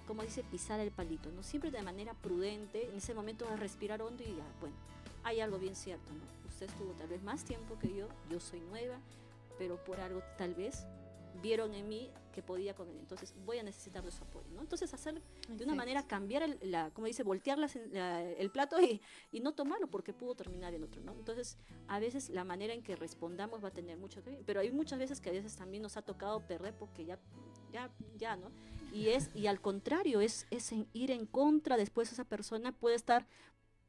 como 0.08 0.22
dice, 0.24 0.44
pisar 0.46 0.80
el 0.80 0.92
palito, 0.92 1.30
¿no? 1.32 1.44
Siempre 1.44 1.72
de 1.72 1.82
manera 1.82 2.14
prudente, 2.14 2.86
en 2.90 2.96
ese 2.96 3.14
momento 3.14 3.46
a 3.50 3.58
respirar 3.58 4.02
hondo 4.02 4.24
y 4.24 4.28
ya, 4.28 4.46
bueno, 4.62 4.76
hay 5.26 5.42
algo 5.42 5.58
bien 5.58 5.76
cierto, 5.76 6.14
¿no? 6.14 6.48
Usted 6.48 6.68
estuvo 6.70 6.92
tal 6.94 7.08
vez 7.10 7.22
más 7.24 7.44
tiempo 7.44 7.78
que 7.78 7.94
yo, 7.94 8.08
yo 8.30 8.40
soy 8.40 8.62
nueva, 8.62 8.96
pero 9.58 9.76
por 9.84 10.00
algo 10.00 10.22
tal 10.38 10.54
vez 10.54 10.86
vieron 11.42 11.74
en 11.74 11.88
mí 11.88 12.10
que 12.34 12.42
podía 12.42 12.74
con 12.76 12.90
él, 12.90 12.98
entonces 13.00 13.34
voy 13.46 13.60
a 13.60 13.64
necesitar 13.64 14.04
de 14.04 14.12
su 14.12 14.22
apoyo, 14.24 14.48
¿no? 14.54 14.62
Entonces 14.62 14.94
hacer 14.94 15.22
de 15.48 15.64
una 15.64 15.74
manera 15.74 16.06
cambiar 16.06 16.44
el, 16.44 16.60
la, 16.64 16.92
como 16.92 17.08
dice, 17.08 17.24
voltear 17.24 17.58
las- 17.58 17.78
la- 17.94 18.24
el 18.24 18.50
plato 18.52 18.82
y, 18.82 19.00
y 19.32 19.40
no 19.40 19.54
tomarlo 19.54 19.88
porque 19.88 20.12
pudo 20.12 20.36
terminar 20.36 20.74
en 20.74 20.84
otro, 20.84 21.02
¿no? 21.02 21.14
Entonces, 21.14 21.58
a 21.88 21.98
veces 22.00 22.30
la 22.30 22.44
manera 22.44 22.74
en 22.74 22.84
que 22.84 22.96
respondamos 22.98 23.64
va 23.64 23.70
a 23.70 23.74
tener 23.74 23.98
mucho 23.98 24.22
que 24.22 24.32
ver, 24.32 24.44
pero 24.46 24.60
hay 24.60 24.70
muchas 24.72 25.00
veces 25.00 25.22
que 25.22 25.30
a 25.30 25.34
veces 25.34 25.56
también 25.56 25.82
nos 25.82 25.96
ha 25.96 26.02
tocado 26.02 26.42
perder 26.46 26.74
porque 26.78 27.06
ya, 27.06 27.18
ya, 27.72 27.90
ya, 28.18 28.36
¿no? 28.36 28.52
Y 28.94 29.08
es, 29.10 29.30
y 29.34 29.48
al 29.48 29.62
contrario, 29.62 30.20
es, 30.20 30.46
es 30.52 30.72
en 30.74 30.88
ir 30.92 31.12
en 31.12 31.26
contra, 31.26 31.78
después 31.78 32.12
esa 32.12 32.26
persona 32.26 32.74
puede 32.74 32.96
estar 32.98 33.26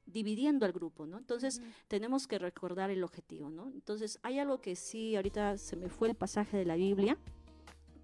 dividiendo 0.06 0.66
al 0.66 0.72
grupo, 0.72 1.04
¿no? 1.06 1.18
Entonces, 1.18 1.60
tenemos 1.88 2.28
que 2.28 2.38
recordar 2.38 2.90
el 2.90 3.02
objetivo, 3.02 3.50
¿no? 3.50 3.66
Entonces, 3.74 4.20
hay 4.22 4.38
algo 4.38 4.60
que 4.60 4.76
sí, 4.76 5.16
ahorita 5.16 5.58
se 5.58 5.74
me 5.74 5.88
fue 5.88 6.08
el 6.08 6.14
pasaje 6.14 6.56
de 6.56 6.64
la 6.64 6.76
Biblia, 6.76 7.18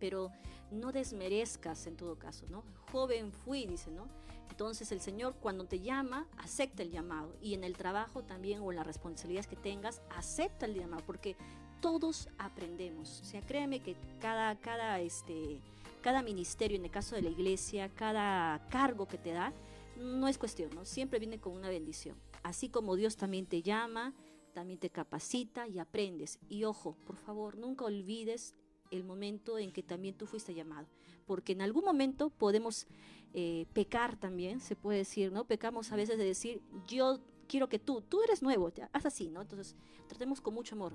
pero 0.03 0.33
no 0.73 0.91
desmerezcas 0.91 1.87
en 1.87 1.97
todo 1.97 2.19
caso, 2.19 2.45
¿no? 2.51 2.65
Joven 2.91 3.31
fui, 3.31 3.67
dice, 3.67 3.93
¿no? 3.93 4.09
Entonces 4.51 4.91
el 4.91 5.01
Señor 5.01 5.37
cuando 5.41 5.65
te 5.65 5.79
llama, 5.79 6.27
acepta 6.39 6.83
el 6.83 6.91
llamado 6.91 7.37
y 7.41 7.55
en 7.55 7.63
el 7.63 7.77
trabajo 7.77 8.25
también 8.25 8.63
o 8.63 8.73
las 8.73 8.85
responsabilidades 8.85 9.47
que 9.47 9.55
tengas, 9.55 10.03
acepta 10.11 10.67
el 10.67 10.75
llamado 10.75 11.05
porque 11.07 11.37
todos 11.81 12.29
aprendemos. 12.37 13.21
O 13.21 13.25
sea, 13.25 13.43
créeme 13.43 13.79
que 13.79 13.95
cada, 14.21 14.59
cada, 14.59 14.99
este, 14.99 15.61
cada 16.01 16.21
ministerio, 16.21 16.77
en 16.77 16.85
el 16.85 16.91
caso 16.91 17.15
de 17.15 17.23
la 17.23 17.31
iglesia, 17.31 17.89
cada 17.89 18.67
cargo 18.71 19.07
que 19.07 19.19
te 19.19 19.31
da, 19.31 19.53
no 19.97 20.27
es 20.27 20.37
cuestión, 20.37 20.71
¿no? 20.75 20.85
Siempre 20.85 21.21
viene 21.21 21.39
con 21.39 21.53
una 21.53 21.69
bendición. 21.69 22.17
Así 22.43 22.69
como 22.69 22.97
Dios 22.97 23.15
también 23.15 23.47
te 23.47 23.63
llama, 23.63 24.15
también 24.53 24.81
te 24.81 24.91
capacita 24.91 25.69
y 25.69 25.79
aprendes. 25.79 26.41
Y 26.49 26.65
ojo, 26.65 26.97
por 27.07 27.15
favor, 27.15 27.57
nunca 27.57 27.85
olvides 27.85 28.57
el 28.93 29.05
momento 29.05 29.59
en 29.59 29.73
que 29.73 29.83
también 29.83 30.15
tú 30.15 30.27
fuiste 30.27 30.55
llamado, 30.55 30.87
porque 31.27 31.53
en 31.53 31.63
algún 31.63 31.85
momento 31.85 32.31
podemos 32.31 32.87
eh, 33.35 33.67
pecar 33.73 34.17
también, 34.17 34.61
se 34.61 34.77
puede 34.77 34.99
decir, 34.99 35.33
¿no? 35.33 35.45
Pecamos 35.45 35.91
a 35.91 35.97
veces 35.97 36.19
de 36.19 36.25
decir, 36.25 36.61
yo 36.87 37.19
quiero 37.49 37.69
que 37.69 37.79
tú, 37.79 38.03
tú 38.03 38.23
eres 38.23 38.43
nuevo, 38.43 38.69
ya, 38.69 38.91
haz 38.93 39.07
así, 39.07 39.31
¿no? 39.31 39.41
Entonces, 39.41 39.75
tratemos 40.07 40.41
con 40.41 40.55
mucho 40.55 40.75
amor. 40.75 40.93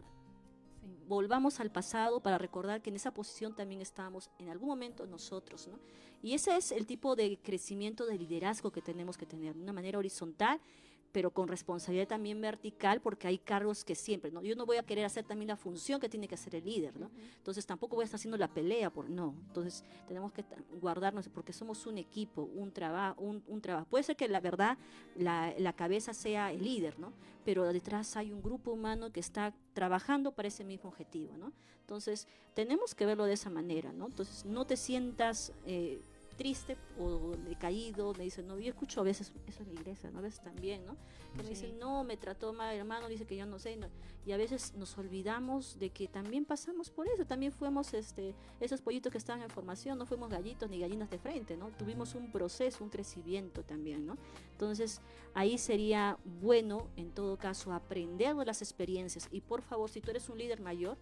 Volvamos 1.07 1.60
al 1.60 1.71
pasado 1.71 2.19
para 2.21 2.38
recordar 2.38 2.81
que 2.81 2.89
en 2.89 2.95
esa 2.97 3.13
posición 3.13 3.55
también 3.55 3.81
estábamos 3.81 4.29
en 4.39 4.49
algún 4.49 4.69
momento 4.69 5.05
nosotros, 5.07 5.67
¿no? 5.67 5.79
Y 6.21 6.33
ese 6.33 6.55
es 6.55 6.71
el 6.71 6.86
tipo 6.86 7.15
de 7.15 7.38
crecimiento 7.41 8.05
de 8.05 8.17
liderazgo 8.17 8.71
que 8.71 8.81
tenemos 8.81 9.17
que 9.17 9.25
tener, 9.25 9.55
de 9.55 9.62
una 9.62 9.73
manera 9.73 9.99
horizontal, 9.99 10.60
pero 11.17 11.32
con 11.32 11.47
responsabilidad 11.47 12.08
también 12.08 12.39
vertical, 12.39 13.01
porque 13.01 13.27
hay 13.27 13.39
cargos 13.39 13.84
que 13.84 13.95
siempre, 13.95 14.30
¿no? 14.30 14.43
Yo 14.43 14.56
no 14.56 14.67
voy 14.67 14.77
a 14.77 14.84
querer 14.84 15.03
hacer 15.03 15.25
también 15.25 15.47
la 15.47 15.58
función 15.58 15.99
que 15.99 16.08
tiene 16.08 16.27
que 16.27 16.36
hacer 16.36 16.53
el 16.53 16.63
líder, 16.63 16.95
¿no? 16.99 17.10
Entonces 17.38 17.65
tampoco 17.65 17.95
voy 17.95 18.03
a 18.03 18.06
estar 18.06 18.19
haciendo 18.19 18.38
la 18.38 18.47
pelea, 18.47 18.91
por 18.91 19.10
no. 19.10 19.34
Entonces 19.47 19.84
tenemos 20.08 20.32
que 20.32 20.45
guardarnos, 20.80 21.27
porque 21.30 21.53
somos 21.53 21.88
un 21.88 21.97
equipo, 21.97 22.43
un 22.43 22.71
trabajo, 22.71 23.19
un, 23.19 23.43
un 23.47 23.62
trabajo. 23.62 23.88
Puede 23.89 24.03
ser 24.03 24.15
que 24.15 24.27
la 24.27 24.39
verdad 24.39 24.77
la, 25.15 25.56
la 25.58 25.73
cabeza 25.73 26.13
sea 26.13 26.51
el 26.51 26.63
líder, 26.63 26.99
¿no? 26.99 27.13
Pero 27.43 27.63
detrás 27.73 28.15
hay 28.15 28.32
un 28.32 28.43
grupo 28.43 28.69
humano 28.69 29.12
que 29.12 29.19
está 29.19 29.56
trabajando 29.73 30.34
para 30.34 30.49
ese 30.49 30.63
mismo 30.63 30.88
objetivo, 30.89 31.36
¿no? 31.36 31.51
Entonces 31.80 32.27
tenemos 32.53 32.93
que 32.93 33.08
verlo 33.08 33.25
de 33.25 33.34
esa 33.34 33.49
manera, 33.49 33.91
¿no? 33.91 34.06
Entonces 34.06 34.45
no 34.45 34.67
te 34.67 34.77
sientas 34.77 35.51
eh, 35.65 35.99
triste 36.38 36.78
o 37.00 37.36
decaído, 37.50 38.13
me 38.13 38.23
dicen, 38.23 38.47
no, 38.47 38.58
yo 38.60 38.69
escucho 38.69 39.02
a 39.02 39.04
veces 39.04 39.34
eso 39.47 39.63
en 39.63 39.73
la 39.73 39.82
iglesia, 39.82 40.12
¿no? 40.12 40.19
A 40.19 40.21
veces 40.21 40.41
también, 40.41 40.86
¿no? 40.86 40.95
Que 41.36 41.43
me 41.43 41.50
dicen, 41.50 41.78
no, 41.80 42.04
me 42.04 42.15
trató 42.15 42.54
mal, 42.54 42.76
hermano, 42.76 43.10
dice 43.10 43.26
que 43.26 43.36
yo 43.36 43.45
no 43.45 43.60
sé, 43.60 43.76
no. 43.76 43.88
y 44.26 44.32
a 44.32 44.38
veces 44.38 44.73
nos 44.76 44.97
olvidamos 44.97 45.78
de 45.80 45.89
que 45.89 46.08
también 46.08 46.45
pasamos 46.45 46.89
por 46.89 47.08
eso, 47.08 47.26
también 47.26 47.52
fuimos 47.52 47.93
este, 47.93 48.36
esos 48.60 48.82
pollitos 48.82 49.12
que 49.12 49.17
estaban 49.17 49.41
en 49.41 49.50
formación, 49.50 49.97
no 49.97 50.06
fuimos 50.06 50.30
gallitos 50.30 50.69
ni 50.69 50.80
gallinas 50.80 51.10
de 51.10 51.17
frente, 51.17 51.58
¿no? 51.58 51.69
Tuvimos 51.71 52.15
un 52.15 52.32
proceso, 52.32 52.84
un 52.84 52.89
crecimiento 52.89 53.63
también, 53.63 54.06
¿no? 54.06 54.17
Entonces, 54.52 55.02
ahí 55.34 55.58
sería 55.58 56.17
bueno, 56.41 56.88
en 56.95 57.12
todo 57.12 57.38
caso, 57.38 57.73
aprender 57.73 58.36
de 58.36 58.45
las 58.45 58.62
experiencias, 58.62 59.28
y 59.32 59.41
por 59.41 59.62
favor, 59.62 59.89
si 59.89 60.02
tú 60.02 60.12
eres 60.12 60.30
un 60.30 60.38
líder 60.38 60.62
mayor, 60.62 60.97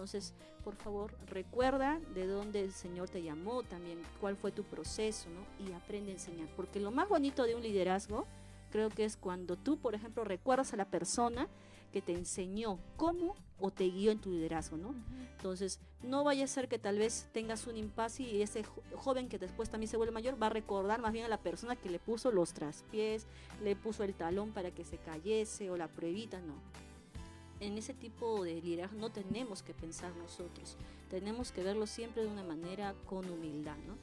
entonces, 0.00 0.32
por 0.64 0.76
favor, 0.76 1.14
recuerda 1.26 2.00
de 2.14 2.26
dónde 2.26 2.62
el 2.62 2.72
Señor 2.72 3.10
te 3.10 3.22
llamó 3.22 3.62
también, 3.62 4.00
cuál 4.18 4.34
fue 4.34 4.50
tu 4.50 4.64
proceso, 4.64 5.28
¿no? 5.28 5.44
Y 5.66 5.72
aprende 5.72 6.10
a 6.10 6.14
enseñar. 6.14 6.48
Porque 6.56 6.80
lo 6.80 6.90
más 6.90 7.06
bonito 7.10 7.44
de 7.44 7.54
un 7.54 7.62
liderazgo, 7.62 8.26
creo 8.70 8.88
que 8.88 9.04
es 9.04 9.18
cuando 9.18 9.56
tú, 9.56 9.76
por 9.78 9.94
ejemplo, 9.94 10.24
recuerdas 10.24 10.72
a 10.72 10.78
la 10.78 10.86
persona 10.86 11.48
que 11.92 12.00
te 12.00 12.12
enseñó 12.14 12.78
cómo 12.96 13.36
o 13.58 13.70
te 13.70 13.90
guió 13.90 14.10
en 14.10 14.20
tu 14.20 14.30
liderazgo, 14.30 14.78
¿no? 14.78 14.94
Entonces, 15.36 15.80
no 16.02 16.24
vaya 16.24 16.44
a 16.44 16.48
ser 16.48 16.66
que 16.68 16.78
tal 16.78 16.96
vez 16.98 17.28
tengas 17.34 17.66
un 17.66 17.76
impasse 17.76 18.22
y 18.22 18.40
ese 18.40 18.64
jo- 18.64 18.82
joven 18.96 19.28
que 19.28 19.38
después 19.38 19.68
también 19.68 19.88
se 19.90 19.98
vuelve 19.98 20.12
mayor 20.12 20.42
va 20.42 20.46
a 20.46 20.50
recordar 20.50 21.00
más 21.02 21.12
bien 21.12 21.26
a 21.26 21.28
la 21.28 21.42
persona 21.42 21.76
que 21.76 21.90
le 21.90 21.98
puso 21.98 22.30
los 22.32 22.54
traspiés, 22.54 23.26
le 23.62 23.76
puso 23.76 24.02
el 24.02 24.14
talón 24.14 24.52
para 24.52 24.70
que 24.70 24.82
se 24.84 24.96
cayese 24.96 25.70
o 25.70 25.76
la 25.76 25.88
pruebita, 25.88 26.40
no 26.40 26.54
en 27.60 27.76
ese 27.76 27.94
tipo 27.94 28.42
de 28.42 28.60
liderazgo 28.60 28.98
no 28.98 29.10
tenemos 29.10 29.62
que 29.62 29.74
pensar 29.74 30.14
nosotros, 30.16 30.76
tenemos 31.08 31.52
que 31.52 31.62
verlo 31.62 31.86
siempre 31.86 32.22
de 32.22 32.28
una 32.28 32.42
manera 32.42 32.94
con 33.06 33.28
humildad, 33.30 33.76
¿no? 33.86 33.96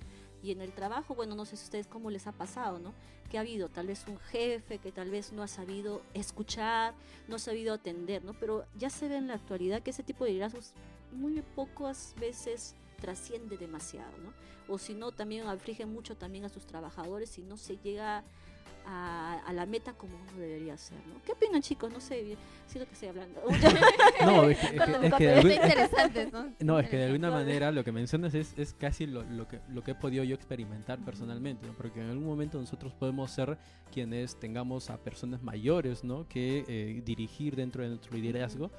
Y 0.44 0.52
en 0.52 0.62
el 0.62 0.72
trabajo, 0.72 1.16
bueno, 1.16 1.36
no 1.36 1.46
sé 1.46 1.58
si 1.58 1.64
ustedes 1.64 1.88
cómo 1.88 2.12
les 2.12 2.28
ha 2.28 2.32
pasado, 2.32 2.78
¿no? 2.80 2.94
Que 3.30 3.38
ha 3.38 3.42
habido 3.42 3.70
tal 3.70 3.88
vez 3.88 4.06
un 4.08 4.20
jefe 4.20 4.78
que 4.78 4.92
tal 4.92 5.10
vez 5.10 5.34
no 5.34 5.42
ha 5.42 5.48
sabido 5.48 6.04
escuchar, 6.14 6.94
no 7.28 7.38
ha 7.38 7.40
sabido 7.40 7.74
atender, 7.74 8.24
¿no? 8.24 8.34
Pero 8.34 8.66
ya 8.78 8.90
se 8.90 9.08
ve 9.08 9.18
en 9.18 9.28
la 9.28 9.34
actualidad 9.34 9.82
que 9.82 9.90
ese 9.90 10.04
tipo 10.04 10.26
de 10.26 10.32
liderazgos 10.32 10.74
muy 11.12 11.42
pocas 11.56 12.14
veces 12.20 12.76
trasciende 13.02 13.58
demasiado, 13.58 14.12
¿no? 14.20 14.32
O 14.72 14.78
si 14.78 14.94
no, 14.94 15.12
también 15.12 15.48
aflige 15.48 15.86
mucho 15.86 16.16
también 16.16 16.46
a 16.46 16.50
sus 16.50 16.66
trabajadores 16.66 17.38
y 17.40 17.42
no 17.42 17.58
se 17.58 17.78
llega 17.78 18.24
a 19.48 19.54
la 19.54 19.66
meta 19.66 19.94
como 19.94 20.16
uno 20.18 20.40
debería 20.40 20.78
ser, 20.78 20.98
¿no? 21.08 21.22
¿Qué 21.26 21.32
opinan, 21.32 21.62
chicos? 21.62 21.92
No 21.92 22.02
sé, 22.02 22.38
siento 22.68 22.88
que 22.88 22.94
estoy 22.94 23.10
hablando. 23.10 23.42
No, 24.26 24.50
es 24.50 24.58
que, 24.60 24.76
es 24.76 24.84
que- 25.16 25.38
es 25.38 25.90
que 25.94 26.20
de 26.20 26.32
¿no? 26.32 26.54
No, 26.60 26.80
es 26.80 26.90
que 26.90 26.98
de 26.98 27.06
alguna 27.06 27.32
manera 27.32 27.72
lo 27.72 27.84
que 27.84 27.92
mencionas 27.94 28.34
es, 28.34 28.54
es 28.58 28.74
casi 28.74 29.08
lo, 29.08 29.24
lo 29.24 29.48
que, 29.48 29.60
lo 29.70 29.84
que 29.84 29.92
he 29.92 29.96
podido 29.96 30.24
yo 30.24 30.36
experimentar 30.36 31.00
personalmente, 31.00 31.66
¿no? 31.66 31.74
porque 31.74 32.02
en 32.02 32.10
algún 32.10 32.26
momento 32.26 32.60
nosotros 32.60 32.94
podemos 32.94 33.32
ser 33.32 33.58
quienes 33.92 34.38
tengamos 34.38 34.90
a 34.90 34.98
personas 34.98 35.42
mayores 35.42 36.04
¿no? 36.04 36.28
que 36.28 36.66
eh, 36.68 37.02
dirigir 37.06 37.56
dentro 37.56 37.84
de 37.84 37.90
nuestro 37.90 38.18
liderazgo, 38.18 38.70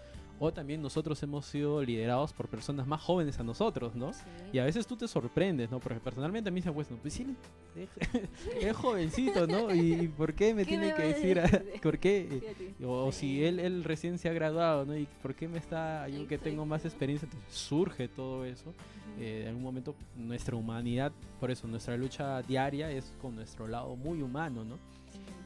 o 0.40 0.52
también 0.52 0.80
nosotros 0.82 1.22
hemos 1.22 1.46
sido 1.46 1.82
liderados 1.82 2.32
por 2.32 2.48
personas 2.48 2.86
más 2.86 3.00
jóvenes 3.00 3.38
a 3.40 3.42
nosotros, 3.42 3.94
¿no? 3.96 4.12
Sí. 4.12 4.20
Y 4.52 4.58
a 4.58 4.64
veces 4.64 4.86
tú 4.86 4.96
te 4.96 5.08
sorprendes, 5.08 5.70
¿no? 5.70 5.80
Porque 5.80 5.98
personalmente 6.00 6.48
a 6.48 6.52
mí 6.52 6.62
se 6.62 6.70
pues, 6.72 6.90
no, 6.90 6.96
pues 6.98 7.14
sí, 7.14 7.26
es, 8.60 8.76
jovencito, 8.76 9.46
¿no? 9.46 9.74
¿Y 9.74 10.08
por 10.08 10.34
qué 10.34 10.54
me 10.54 10.62
¿Qué 10.62 10.68
tiene 10.70 10.88
me 10.88 10.94
que 10.94 11.02
decir, 11.02 11.40
a- 11.40 11.62
por 11.82 11.98
qué? 11.98 12.54
O 12.84 13.10
Sí. 13.12 13.18
si 13.18 13.44
él, 13.44 13.58
él 13.60 13.84
recién 13.84 14.18
se 14.18 14.28
ha 14.28 14.32
graduado, 14.32 14.84
¿no? 14.84 14.96
¿Y 14.96 15.06
por 15.22 15.34
qué 15.34 15.48
me 15.48 15.58
está, 15.58 16.08
yo 16.08 16.26
que 16.26 16.38
tengo 16.38 16.64
más 16.66 16.84
experiencia? 16.84 17.26
Entonces 17.26 17.52
surge 17.58 18.08
todo 18.08 18.44
eso. 18.44 18.72
Eh, 19.18 19.40
en 19.42 19.48
algún 19.48 19.62
momento 19.64 19.94
nuestra 20.16 20.54
humanidad, 20.56 21.12
por 21.40 21.50
eso 21.50 21.66
nuestra 21.66 21.96
lucha 21.96 22.42
diaria 22.42 22.90
es 22.90 23.12
con 23.20 23.34
nuestro 23.34 23.66
lado 23.66 23.96
muy 23.96 24.22
humano, 24.22 24.64
¿no? 24.64 24.76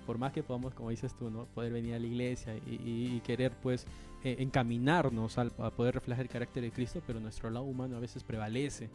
Por 0.06 0.18
más 0.18 0.32
que 0.32 0.42
podamos, 0.42 0.74
como 0.74 0.90
dices 0.90 1.14
tú, 1.14 1.30
¿no? 1.30 1.46
Poder 1.54 1.72
venir 1.72 1.94
a 1.94 1.98
la 1.98 2.06
iglesia 2.06 2.54
y, 2.66 2.70
y- 2.74 3.16
y 3.16 3.20
querer 3.20 3.52
pues 3.62 3.86
eh, 4.24 4.36
encaminarnos 4.38 5.38
al, 5.38 5.52
a 5.58 5.70
poder 5.70 5.94
reflejar 5.94 6.24
el 6.24 6.28
carácter 6.30 6.62
de 6.62 6.70
Cristo, 6.70 7.02
pero 7.06 7.20
nuestro 7.20 7.50
lado 7.50 7.64
humano 7.64 7.96
a 7.96 8.00
veces 8.00 8.22
prevalece. 8.22 8.88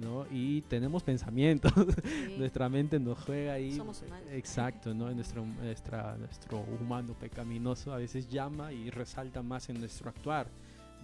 ¿no? 0.00 0.24
Y 0.30 0.60
tenemos 0.62 1.02
pensamientos, 1.02 1.72
Sí. 2.04 2.36
nuestra 2.38 2.68
mente 2.68 3.00
nos 3.00 3.18
juega 3.24 3.54
ahí. 3.54 3.72
Somos 3.74 4.00
humanos. 4.02 4.28
Exacto, 4.30 4.94
¿no? 4.94 5.10
Nuestro, 5.12 5.44
nuestra, 5.44 6.16
nuestro 6.16 6.60
humano 6.80 7.14
pecaminoso 7.14 7.92
a 7.92 7.96
veces 7.96 8.28
llama 8.28 8.72
y 8.72 8.90
resalta 8.90 9.42
más 9.42 9.68
en 9.68 9.80
nuestro 9.80 10.08
actuar, 10.08 10.46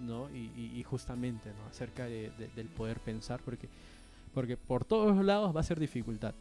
¿no? 0.01 0.31
Y, 0.31 0.53
y- 0.57 0.73
y 0.79 0.83
justamente, 0.85 1.49
¿no? 1.51 1.69
Acerca 1.69 2.05
de- 2.05 2.31
de- 2.39 2.47
del 2.55 2.69
poder 2.69 3.01
pensar, 3.01 3.41
porque, 3.45 3.69
porque 4.33 4.57
por 4.57 4.85
todos 4.85 5.17
lados 5.25 5.55
va 5.57 5.61
a 5.61 5.65
ser 5.65 5.81
dificultad, 5.81 6.35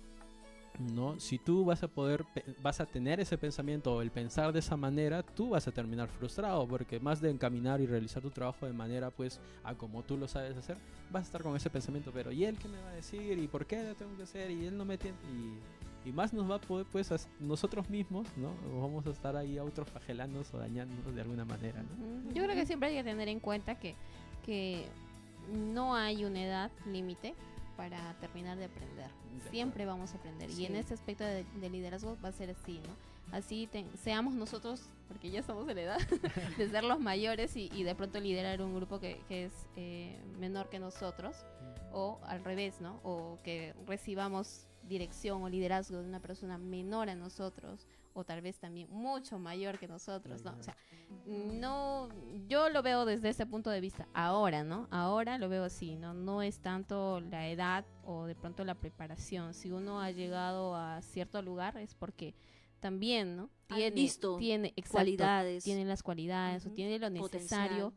¿no? 0.80 1.20
Si 1.20 1.38
tú 1.38 1.66
vas 1.66 1.84
a 1.84 1.88
poder, 1.88 2.26
pe- 2.34 2.44
vas 2.62 2.80
a 2.80 2.86
tener 2.86 3.20
ese 3.20 3.38
pensamiento 3.38 3.94
o 3.96 4.02
el 4.02 4.12
pensar 4.12 4.52
de 4.54 4.60
esa 4.60 4.76
manera, 4.78 5.24
tú 5.24 5.50
vas 5.50 5.68
a 5.68 5.72
terminar 5.72 6.08
frustrado, 6.10 6.68
porque 6.68 7.00
más 7.00 7.22
de 7.22 7.30
encaminar 7.30 7.82
y 7.82 7.86
realizar 7.86 8.22
tu 8.22 8.30
trabajo 8.32 8.66
de 8.66 8.74
manera, 8.74 9.12
pues, 9.12 9.40
a 9.64 9.74
como 9.76 10.04
tú 10.04 10.18
lo 10.18 10.28
sabes 10.28 10.56
hacer, 10.58 10.78
vas 11.12 11.24
a 11.24 11.26
estar 11.26 11.44
con 11.44 11.56
ese 11.56 11.70
pensamiento, 11.70 12.12
pero 12.14 12.32
¿y 12.32 12.46
él 12.46 12.58
qué 12.58 12.68
me 12.68 12.80
va 12.82 12.90
a 12.90 12.94
decir? 12.94 13.38
¿Y 13.38 13.48
por 13.48 13.66
qué 13.66 13.84
lo 13.84 13.96
tengo 13.96 14.16
que 14.18 14.24
hacer? 14.24 14.52
Y 14.52 14.66
él 14.66 14.78
no 14.78 14.86
me 14.86 14.98
tiene... 14.98 15.18
Y 15.32 16.08
Y 16.08 16.12
más 16.12 16.34
nos 16.34 16.48
va 16.50 16.56
a 16.58 16.62
poder, 16.62 16.86
pues, 16.92 17.10
nosotros 17.40 17.90
mismos, 17.90 18.28
¿no? 18.38 18.52
Vamos 18.80 19.08
a 19.08 19.10
estar 19.10 19.36
ahí 19.36 19.58
autoflagelándonos 19.58 20.54
o 20.54 20.60
dañándonos 20.60 21.16
de 21.16 21.22
alguna 21.22 21.46
manera, 21.46 21.82
¿no? 21.82 22.32
Yo 22.32 22.44
creo 22.44 22.56
que 22.56 22.66
siempre 22.68 22.90
hay 22.90 22.96
que 22.98 23.04
tener 23.04 23.28
en 23.28 23.40
cuenta 23.40 23.74
que, 23.80 23.96
que 24.46 24.86
no 25.52 25.96
hay 25.96 26.24
una 26.26 26.44
edad 26.44 26.72
límite 26.86 27.34
para 27.78 28.14
terminar 28.20 28.58
de 28.58 28.66
aprender. 28.66 29.10
De 29.44 29.50
Siempre 29.50 29.86
vamos 29.86 30.14
a 30.14 30.18
aprender. 30.18 30.50
Y 30.52 30.66
en 30.66 30.76
este 30.76 30.94
aspecto 30.94 31.24
de, 31.24 31.44
de 31.44 31.70
liderazgo 31.70 32.18
va 32.24 32.30
a 32.30 32.32
ser 32.32 32.50
así, 32.52 32.80
¿no? 32.80 33.16
Así 33.36 33.68
te- 33.68 33.86
seamos 33.98 34.36
nosotros, 34.36 34.88
porque 35.08 35.32
ya 35.32 35.40
estamos 35.40 35.68
en 35.68 35.76
la 35.76 35.82
edad, 35.82 36.00
de 36.58 36.70
ser 36.70 36.84
los 36.84 37.00
mayores 37.00 37.56
y, 37.56 37.70
y 37.74 37.84
de 37.84 37.96
pronto 37.96 38.20
liderar 38.20 38.62
un 38.62 38.76
grupo 38.76 39.00
que, 39.00 39.20
que 39.28 39.46
es 39.46 39.54
eh, 39.76 40.18
menor 40.40 40.70
que 40.70 40.80
nosotros, 40.80 41.36
o 41.92 42.20
al 42.24 42.44
revés, 42.44 42.82
¿no? 42.82 43.00
O 43.04 43.40
que 43.44 43.74
recibamos 43.88 44.68
dirección 44.84 45.42
o 45.42 45.50
liderazgo 45.50 45.98
de 46.02 46.08
una 46.08 46.20
persona 46.20 46.58
menor 46.60 47.10
a 47.10 47.16
nosotros, 47.16 47.88
o 48.15 48.23
tal 48.23 48.41
vez 48.41 48.58
también 48.58 48.88
mucho 48.89 49.38
mayor 49.38 49.78
que 49.78 49.88
nosotros, 49.88 50.41
¿no? 50.43 50.56
O 50.58 50.63
sea, 50.63 50.75
no, 51.25 52.08
yo 52.47 52.69
lo 52.69 52.82
veo 52.82 53.04
desde 53.04 53.30
ese 53.30 53.45
punto 53.45 53.69
de 53.69 53.82
vista. 53.82 54.08
Ahora, 54.13 54.63
¿no? 54.63 54.88
Ahora 54.89 55.38
lo 55.38 55.49
veo 55.49 55.65
así, 55.65 55.97
¿no? 55.97 56.13
No 56.13 56.41
es 56.41 56.60
tanto 56.60 57.19
la 57.19 57.49
edad 57.49 57.86
o 58.06 58.25
de 58.25 58.34
pronto 58.34 58.63
la 58.63 58.75
preparación. 58.75 59.54
Si 59.54 59.69
uno 59.69 59.99
ha 59.99 60.12
llegado 60.12 60.75
a 60.75 61.01
cierto 61.01 61.41
lugar 61.41 61.78
es 61.78 61.93
porque 61.93 62.34
también, 62.80 63.36
¿no? 63.36 63.49
Tiene, 63.67 63.91
visto 63.91 64.38
tiene 64.38 64.69
exacto, 64.69 64.91
cualidades. 64.93 65.63
tiene 65.63 65.84
las 65.84 66.01
cualidades 66.01 66.65
o 66.65 66.71
tiene 66.71 66.97
lo 66.97 67.10
necesario 67.10 67.91
Potencial. 67.91 67.93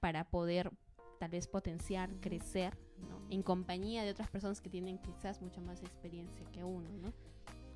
para 0.00 0.24
poder 0.24 0.70
tal 1.18 1.30
vez 1.30 1.46
potenciar, 1.46 2.10
crecer, 2.20 2.76
¿no? 3.08 3.22
En 3.30 3.42
compañía 3.42 4.04
de 4.04 4.10
otras 4.10 4.28
personas 4.28 4.60
que 4.60 4.68
tienen 4.68 4.98
quizás 4.98 5.40
mucha 5.40 5.62
más 5.62 5.80
experiencia 5.80 6.44
que 6.52 6.62
uno, 6.62 6.90
¿no? 7.00 7.14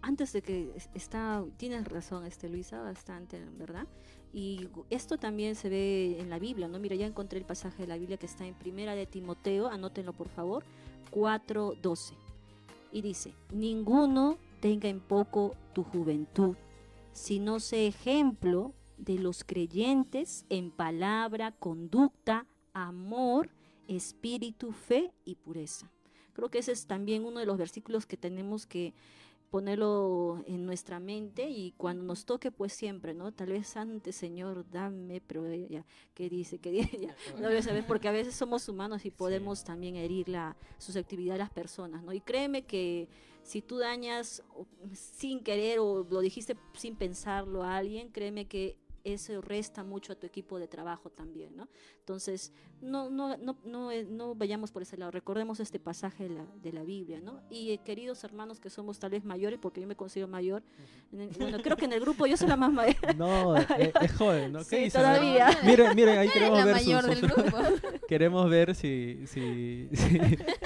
Antes 0.06 0.32
de 0.32 0.40
que 0.40 0.72
es- 0.76 0.88
está, 0.94 1.44
tienes 1.56 1.84
razón, 1.88 2.24
este 2.24 2.48
Luisa, 2.48 2.80
bastante, 2.80 3.44
¿verdad? 3.58 3.86
Y 4.32 4.68
esto 4.88 5.16
también 5.18 5.54
se 5.56 5.68
ve 5.68 6.18
en 6.20 6.30
la 6.30 6.38
Biblia, 6.38 6.68
¿no? 6.68 6.78
Mira, 6.78 6.94
ya 6.94 7.06
encontré 7.06 7.38
el 7.38 7.44
pasaje 7.44 7.82
de 7.82 7.88
la 7.88 7.96
Biblia 7.98 8.16
que 8.16 8.26
está 8.26 8.46
en 8.46 8.54
Primera 8.54 8.94
de 8.94 9.06
Timoteo, 9.06 9.66
anótenlo 9.68 10.12
por 10.12 10.28
favor, 10.28 10.62
4:12. 11.10 12.14
Y 12.92 13.02
dice, 13.02 13.34
"Ninguno 13.52 14.38
tenga 14.60 14.88
en 14.88 15.00
poco 15.00 15.54
tu 15.74 15.82
juventud, 15.82 16.56
sino 17.12 17.58
sé 17.58 17.86
ejemplo 17.88 18.72
de 18.98 19.18
los 19.18 19.42
creyentes 19.42 20.44
en 20.50 20.70
palabra, 20.70 21.52
conducta, 21.52 22.46
amor, 22.74 23.50
espíritu, 23.88 24.72
fe 24.72 25.12
y 25.24 25.34
pureza." 25.34 25.90
Creo 26.32 26.50
que 26.50 26.58
ese 26.58 26.72
es 26.72 26.86
también 26.86 27.24
uno 27.24 27.40
de 27.40 27.46
los 27.46 27.56
versículos 27.56 28.04
que 28.04 28.18
tenemos 28.18 28.66
que 28.66 28.92
ponerlo 29.56 30.44
en 30.46 30.66
nuestra 30.66 31.00
mente 31.00 31.48
y 31.48 31.72
cuando 31.78 32.04
nos 32.04 32.26
toque 32.26 32.50
pues 32.50 32.74
siempre, 32.74 33.14
¿no? 33.14 33.32
Tal 33.32 33.48
vez 33.48 33.74
antes, 33.78 34.14
Señor, 34.14 34.66
dame, 34.70 35.22
pero 35.26 35.46
ella, 35.46 35.82
¿qué 36.12 36.28
dice? 36.28 36.58
¿Qué 36.58 36.70
dice? 36.70 36.98
Ya, 37.00 37.16
no 37.40 37.48
voy 37.48 37.56
a 37.56 37.62
saber, 37.62 37.86
porque 37.86 38.06
a 38.06 38.12
veces 38.12 38.34
somos 38.34 38.68
humanos 38.68 39.06
y 39.06 39.10
podemos 39.10 39.64
también 39.64 39.96
herir 39.96 40.28
la 40.28 40.58
susceptibilidad 40.76 41.36
de 41.36 41.38
las 41.38 41.50
personas, 41.50 42.02
¿no? 42.02 42.12
Y 42.12 42.20
créeme 42.20 42.66
que 42.66 43.08
si 43.42 43.62
tú 43.62 43.78
dañas 43.78 44.42
sin 44.92 45.42
querer 45.42 45.78
o 45.78 46.06
lo 46.10 46.20
dijiste 46.20 46.54
sin 46.74 46.94
pensarlo 46.94 47.62
a 47.62 47.78
alguien, 47.78 48.10
créeme 48.10 48.44
que 48.44 48.76
eso 49.14 49.40
resta 49.40 49.84
mucho 49.84 50.12
a 50.12 50.16
tu 50.16 50.26
equipo 50.26 50.58
de 50.58 50.66
trabajo 50.68 51.10
también, 51.10 51.56
¿no? 51.56 51.68
Entonces, 52.00 52.52
no, 52.82 53.08
no, 53.08 53.36
no, 53.36 53.56
no, 53.64 53.90
eh, 53.90 54.04
no 54.04 54.34
vayamos 54.34 54.70
por 54.72 54.82
ese 54.82 54.96
lado, 54.96 55.10
recordemos 55.10 55.60
este 55.60 55.78
pasaje 55.78 56.24
de 56.28 56.34
la, 56.34 56.44
de 56.62 56.72
la 56.72 56.82
Biblia, 56.82 57.20
¿no? 57.20 57.40
Y 57.50 57.70
eh, 57.70 57.78
queridos 57.84 58.22
hermanos 58.24 58.58
que 58.60 58.68
somos 58.68 58.98
tal 58.98 59.10
vez 59.10 59.24
mayores, 59.24 59.58
porque 59.60 59.80
yo 59.80 59.86
me 59.86 59.96
considero 59.96 60.28
mayor, 60.28 60.62
en 61.12 61.20
el- 61.20 61.28
bueno, 61.30 61.58
creo 61.62 61.76
que 61.76 61.84
en 61.84 61.92
el 61.92 62.00
grupo 62.00 62.26
yo 62.26 62.36
soy 62.36 62.48
la 62.48 62.56
más 62.56 62.72
mayor. 62.72 62.96
No, 63.16 63.56
es, 63.56 63.66
es 64.02 64.12
joven, 64.12 64.52
¿no? 64.52 64.58
¿Qué 64.68 64.86
Sí, 64.86 64.90
todavía. 64.90 65.48
Miren, 65.64 65.94
miren, 65.96 66.18
ahí 66.18 66.28
queremos 66.28 66.58
la 66.58 66.64
ver 66.64 66.74
mayor 66.74 67.04
sus, 67.04 67.10
del 67.20 67.20
grupo. 67.30 67.58
queremos 68.08 68.50
ver 68.50 68.74
si, 68.74 69.24
si, 69.26 69.88
si, 69.92 70.18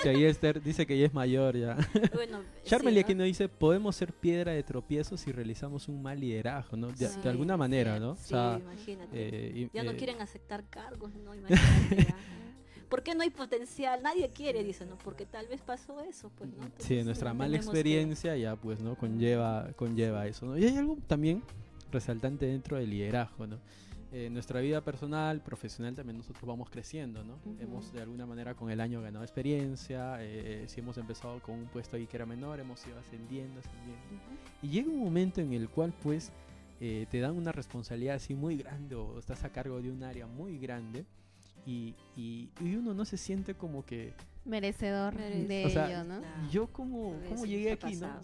si 0.02 0.08
ahí 0.08 0.24
Esther 0.24 0.62
dice 0.62 0.86
que 0.86 0.94
ella 0.94 1.06
es 1.06 1.14
mayor 1.14 1.56
ya. 1.56 1.76
Bueno, 2.14 2.40
Charmely 2.64 2.96
sí, 2.96 3.00
aquí 3.04 3.14
¿no? 3.14 3.18
nos 3.18 3.26
dice, 3.26 3.48
podemos 3.48 3.94
ser 3.96 4.12
piedra 4.12 4.52
de 4.52 4.62
tropiezo 4.62 5.16
si 5.16 5.30
realizamos 5.32 5.88
un 5.88 6.02
mal 6.02 6.18
liderazgo, 6.18 6.76
¿no? 6.76 6.88
De, 6.88 7.06
Sí, 7.08 7.20
de 7.22 7.28
alguna 7.28 7.56
manera, 7.56 7.94
sí, 7.94 8.00
¿no? 8.00 8.16
Sí, 8.30 8.34
sea, 8.34 8.58
imagínate. 8.60 9.10
eh, 9.12 9.70
ya 9.72 9.82
no 9.82 9.90
eh, 9.92 9.96
quieren 9.96 10.20
aceptar 10.20 10.64
cargos, 10.68 11.14
¿no? 11.16 11.34
Imagínate. 11.34 12.04
ya. 12.08 12.14
¿Por 12.88 13.02
qué 13.04 13.14
no 13.14 13.22
hay 13.22 13.30
potencial? 13.30 14.02
Nadie 14.02 14.30
quiere, 14.30 14.64
dice, 14.64 14.84
¿no? 14.84 14.98
Porque 14.98 15.24
tal 15.24 15.46
vez 15.46 15.60
pasó 15.60 16.00
eso, 16.00 16.30
pues, 16.36 16.50
¿no? 16.50 16.62
Sí, 16.62 16.66
Entonces, 16.94 17.04
nuestra 17.06 17.30
eh, 17.30 17.34
mala 17.34 17.50
tenemos 17.52 17.66
que- 17.72 17.78
experiencia 17.78 18.36
ya 18.36 18.56
pues, 18.56 18.80
¿no? 18.80 18.96
Conlleva, 18.96 19.72
conlleva 19.76 20.26
eso, 20.26 20.46
¿no? 20.46 20.58
Y 20.58 20.64
hay 20.64 20.76
algo 20.76 20.96
también 21.06 21.42
resaltante 21.92 22.46
dentro 22.46 22.76
del 22.78 22.90
liderazgo, 22.90 23.46
¿no? 23.46 23.58
Eh, 24.12 24.28
nuestra 24.28 24.60
vida 24.60 24.80
personal, 24.80 25.40
profesional, 25.40 25.94
también 25.94 26.16
nosotros 26.16 26.42
vamos 26.44 26.68
creciendo, 26.68 27.22
¿no? 27.22 27.34
Ujú. 27.44 27.56
Hemos 27.60 27.92
de 27.92 28.02
alguna 28.02 28.26
manera 28.26 28.54
con 28.56 28.68
el 28.72 28.80
año 28.80 29.00
ganado 29.00 29.22
experiencia, 29.24 30.16
eh, 30.18 30.64
si 30.66 30.80
hemos 30.80 30.98
empezado 30.98 31.38
con 31.40 31.54
un 31.54 31.66
puesto 31.66 31.94
ahí 31.96 32.08
que 32.08 32.16
era 32.16 32.26
menor, 32.26 32.58
hemos 32.58 32.84
ido 32.88 32.98
ascendiendo, 32.98 33.60
ascendiendo. 33.60 34.02
Y 34.62 34.68
llega 34.68 34.88
un 34.90 34.98
momento 34.98 35.40
en 35.40 35.52
el 35.52 35.68
cual 35.68 35.94
pues 36.02 36.32
eh, 36.80 37.06
te 37.10 37.20
dan 37.20 37.36
una 37.36 37.52
responsabilidad 37.52 38.16
así 38.16 38.34
muy 38.34 38.56
grande 38.56 38.94
o 38.94 39.18
estás 39.18 39.44
a 39.44 39.52
cargo 39.52 39.80
de 39.82 39.90
un 39.90 40.02
área 40.02 40.26
muy 40.26 40.58
grande 40.58 41.04
y, 41.66 41.94
y, 42.16 42.48
y 42.60 42.74
uno 42.76 42.94
no 42.94 43.04
se 43.04 43.16
siente 43.16 43.54
como 43.54 43.84
que 43.84 44.12
Merecedor 44.42 45.14
Merece- 45.14 45.46
de 45.46 45.64
O 45.66 45.68
sea, 45.68 45.86
ello, 45.86 46.04
¿no? 46.04 46.22
Yo 46.50 46.66
como, 46.68 47.10
veces 47.20 47.42
llegué 47.44 47.72
aquí, 47.72 47.94
¿no? 47.96 48.06
O 48.06 48.22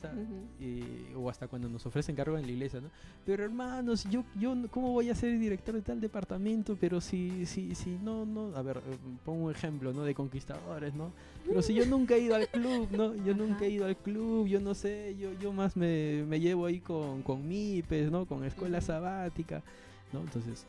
eh, 0.61 1.13
o 1.15 1.29
hasta 1.29 1.47
cuando 1.47 1.69
nos 1.69 1.85
ofrecen 1.85 2.17
cargo 2.17 2.39
en 2.39 2.47
la 2.47 2.53
iglesia, 2.53 2.81
¿no? 2.81 2.89
Pero 3.27 3.45
hermanos, 3.45 4.05
yo, 4.11 4.25
yo, 4.41 4.55
no- 4.55 4.67
¿cómo 4.69 4.93
voy 4.93 5.11
a 5.11 5.15
ser 5.15 5.39
director 5.39 5.75
de 5.75 5.83
tal 5.83 6.01
departamento? 6.01 6.75
Pero 6.81 7.03
si, 7.03 7.45
si, 7.45 7.75
si 7.75 7.99
no, 8.03 8.25
no, 8.25 8.57
a 8.57 8.63
ver, 8.63 8.79
eh, 8.79 8.97
pongo 9.27 9.45
un 9.45 9.51
ejemplo, 9.53 9.93
¿no? 9.93 10.05
De 10.05 10.15
conquistadores, 10.15 10.95
¿no? 10.95 11.13
Pero 11.47 11.61
si 11.61 11.75
yo 11.75 11.85
nunca 11.87 12.15
he 12.15 12.21
ido 12.21 12.35
al 12.35 12.49
club, 12.49 12.89
¿no? 12.93 13.15
Yo 13.17 13.35
nunca 13.35 13.67
he 13.67 13.71
ido 13.71 13.85
al 13.85 13.97
club, 13.99 14.47
yo 14.47 14.59
no 14.59 14.75
sé, 14.75 15.15
yo, 15.19 15.33
yo 15.35 15.53
más 15.53 15.77
me, 15.77 16.25
me 16.27 16.41
llevo 16.41 16.65
ahí 16.65 16.81
con, 16.81 17.23
con 17.23 17.47
MIPES, 17.47 18.11
¿no? 18.11 18.25
Con 18.25 18.43
escuela 18.45 18.81
sabática, 18.81 19.63
¿no? 20.15 20.21
Entonces, 20.21 20.65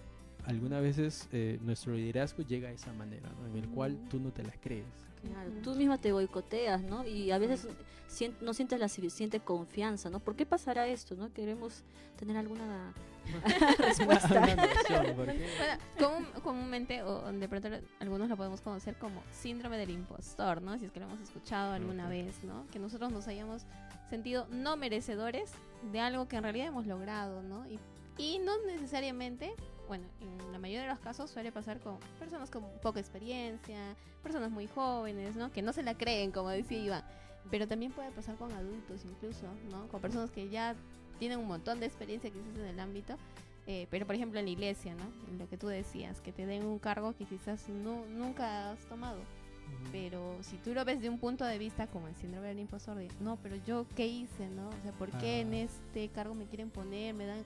algunas 0.48 0.82
veces 0.82 1.28
eh, 1.32 1.60
nuestro 1.62 1.94
liderazgo 1.94 2.42
llega 2.44 2.70
a 2.70 2.72
esa 2.72 2.92
manera, 2.94 3.30
¿no? 3.40 3.48
En 3.48 3.56
el 3.58 3.70
cual 3.70 3.94
Ujú. 3.94 4.10
tú 4.10 4.20
no 4.20 4.32
te 4.32 4.44
la 4.44 4.54
crees. 4.54 4.86
Claro, 5.22 5.50
tú 5.64 5.76
misma 5.76 5.98
te 5.98 6.12
boicoteas, 6.14 6.82
¿no? 6.84 7.06
Y 7.06 7.32
a 7.32 7.38
veces 7.38 7.68
sien- 8.08 8.36
no 8.42 8.54
sientes 8.54 8.80
la 8.80 8.88
suficiente 8.88 9.40
confianza, 9.40 10.10
¿no? 10.10 10.20
¿Por 10.20 10.36
qué 10.36 10.46
pasará 10.46 10.88
esto, 10.88 11.16
no? 11.16 11.34
Queremos 11.34 11.84
tener 12.18 12.38
alguna 12.38 12.94
respuesta. 13.80 14.28
Una 14.42 14.56
noción, 14.56 15.16
Bueno, 15.18 15.34
común- 16.00 16.28
comúnmente, 16.44 17.04
o 17.04 17.32
de 17.32 17.50
pronto 17.50 17.68
algunos 18.00 18.30
lo 18.30 18.38
podemos 18.38 18.62
conocer 18.62 18.96
como 18.96 19.22
síndrome 19.32 19.78
del 19.78 19.90
impostor, 19.90 20.62
¿no? 20.62 20.78
Si 20.78 20.86
es 20.86 20.92
que 20.92 21.00
lo 21.00 21.08
hemos 21.08 21.20
escuchado 21.20 21.74
alguna 21.74 22.04
Ok. 22.06 22.10
vez, 22.12 22.44
¿no? 22.44 22.66
Que 22.72 22.80
nosotros 22.80 23.12
nos 23.12 23.28
hayamos 23.28 23.64
sentido 24.10 24.48
no 24.50 24.78
merecedores 24.78 25.52
de 25.92 26.00
algo 26.00 26.28
que 26.28 26.38
en 26.38 26.44
realidad 26.44 26.68
hemos 26.68 26.86
logrado, 26.88 27.42
¿no? 27.44 27.68
Y, 27.68 27.80
y 28.18 28.40
no 28.40 28.54
necesariamente, 28.66 29.54
bueno, 29.88 30.06
en 30.22 30.52
la 30.52 30.60
mayoría 30.60 30.82
de 30.84 30.88
los 30.90 31.00
casos 31.00 31.30
suele 31.30 31.52
pasar 31.52 31.80
con 31.80 31.98
personas 32.20 32.50
con 32.50 32.64
poca 32.82 33.00
experiencia, 33.00 33.96
personas 34.24 34.52
muy 34.52 34.68
jóvenes, 34.68 35.36
¿no? 35.36 35.52
Que 35.52 35.62
no 35.62 35.74
se 35.74 35.84
la 35.84 35.96
creen, 35.98 36.32
como 36.32 36.50
decía 36.50 36.78
Iván. 36.78 37.04
Pero 37.50 37.68
también 37.68 37.92
puede 37.94 38.12
pasar 38.12 38.36
con 38.36 38.52
adultos 38.52 39.06
incluso, 39.06 39.46
¿no? 39.72 39.88
Con 39.88 40.02
personas 40.02 40.32
que 40.32 40.50
ya 40.50 40.76
tienen 41.20 41.40
un 41.40 41.48
montón 41.48 41.80
de 41.80 41.86
experiencia 41.86 42.30
quizás 42.30 42.56
en 42.58 42.66
el 42.66 42.80
ámbito 42.80 43.16
eh, 43.70 43.86
pero 43.92 44.06
por 44.06 44.16
ejemplo 44.16 44.40
en 44.40 44.46
la 44.46 44.52
iglesia, 44.52 44.96
¿no? 44.96 45.04
En 45.30 45.40
lo 45.40 45.50
que 45.50 45.58
tú 45.58 45.68
decías, 45.68 46.22
que 46.22 46.32
te 46.32 46.46
den 46.46 46.64
un 46.66 46.80
cargo 46.80 47.14
que 47.18 47.26
quizás 47.26 47.68
no, 47.68 48.06
nunca 48.06 48.72
has 48.72 48.80
tomado. 48.86 49.20
Pero 49.92 50.38
si 50.42 50.56
tú 50.56 50.74
lo 50.74 50.86
ves 50.86 51.02
de 51.02 51.10
un 51.10 51.20
punto 51.20 51.44
de 51.44 51.58
vista 51.58 51.86
como 51.88 52.08
el 52.08 52.16
síndrome 52.16 52.48
del 52.48 52.60
impostor, 52.60 52.96
no, 53.20 53.36
pero 53.44 53.58
yo 53.68 53.86
qué 53.94 54.08
hice, 54.08 54.48
¿no? 54.48 54.70
O 54.70 54.82
sea, 54.84 54.94
¿por 54.94 55.12
qué 55.18 55.42
en 55.42 55.54
Ah. 55.54 55.58
este 55.58 56.08
cargo 56.08 56.34
me 56.34 56.46
quieren 56.46 56.70
poner, 56.70 57.14
me 57.14 57.26
dan 57.26 57.44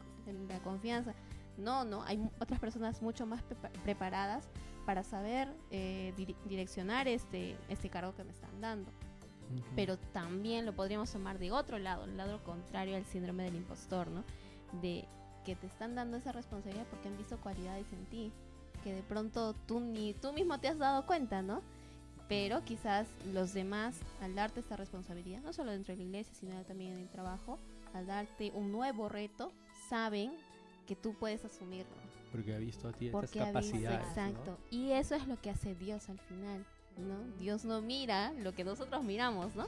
la 0.48 0.60
confianza? 0.60 1.16
No, 1.58 1.84
no, 1.86 2.04
hay 2.04 2.20
otras 2.40 2.60
personas 2.60 3.02
mucho 3.02 3.26
más 3.26 3.44
prepa- 3.44 3.72
preparadas 3.84 4.48
para 4.86 5.04
saber 5.04 5.54
eh, 5.70 6.14
direccionar 6.46 7.08
este, 7.08 7.56
este 7.70 7.90
cargo 7.90 8.16
que 8.16 8.24
me 8.24 8.32
están 8.32 8.62
dando 8.62 8.92
pero 9.76 9.98
también 9.98 10.66
lo 10.66 10.74
podríamos 10.74 11.12
tomar 11.12 11.38
de 11.38 11.52
otro 11.52 11.78
lado, 11.78 12.06
el 12.06 12.16
lado 12.18 12.44
contrario 12.44 12.96
al 12.96 13.06
síndrome 13.06 13.44
del 13.44 13.56
impostor, 13.56 14.08
¿no? 14.10 14.24
De 14.82 15.06
que 15.44 15.56
te 15.56 15.68
están 15.68 15.96
dando 15.96 16.18
esa 16.18 16.32
responsabilidad 16.32 16.86
porque 16.90 17.10
han 17.10 17.18
visto 17.18 17.38
cualidades 17.40 17.92
en 17.92 18.06
ti, 18.06 18.32
que 18.84 18.94
de 18.94 19.02
pronto 19.04 19.54
tú 19.68 19.80
ni 19.80 20.14
tú 20.14 20.32
mismo 20.34 20.60
te 20.60 20.68
has 20.68 20.78
dado 20.78 21.06
cuenta, 21.06 21.42
¿no? 21.42 21.62
Pero 22.30 22.64
quizás 22.64 23.08
los 23.34 23.54
demás, 23.54 24.00
al 24.22 24.36
darte 24.36 24.62
esta 24.62 24.78
responsabilidad, 24.78 25.42
no 25.42 25.52
solo 25.52 25.72
dentro 25.72 25.94
de 25.94 25.98
la 25.98 26.04
iglesia, 26.06 26.34
sino 26.34 26.64
también 26.64 26.94
en 26.94 27.00
el 27.00 27.10
trabajo, 27.10 27.60
al 27.94 28.08
darte 28.08 28.52
un 28.56 28.72
nuevo 28.72 29.10
reto, 29.10 29.52
saben 29.90 30.32
que 30.92 30.96
tú 30.98 31.14
puedes 31.14 31.46
asumirlo. 31.46 31.94
Porque 32.34 32.54
ha 32.54 32.58
visto 32.58 32.90
a 32.90 32.92
ti 32.92 33.06
estas 33.06 33.22
Porque 33.22 33.40
capacidades. 33.40 34.02
¿no? 34.02 34.08
exacto. 34.10 34.58
Y 34.72 34.92
eso 34.92 35.16
es 35.16 35.26
lo 35.26 35.40
que 35.40 35.50
hace 35.50 35.74
Dios 35.74 36.10
al 36.10 36.20
final, 36.20 36.66
¿no? 36.98 37.38
Dios 37.40 37.64
no 37.64 37.82
mira 37.82 38.34
lo 38.34 38.52
que 38.54 38.66
nosotros 38.66 39.02
miramos, 39.06 39.56
¿no? 39.56 39.68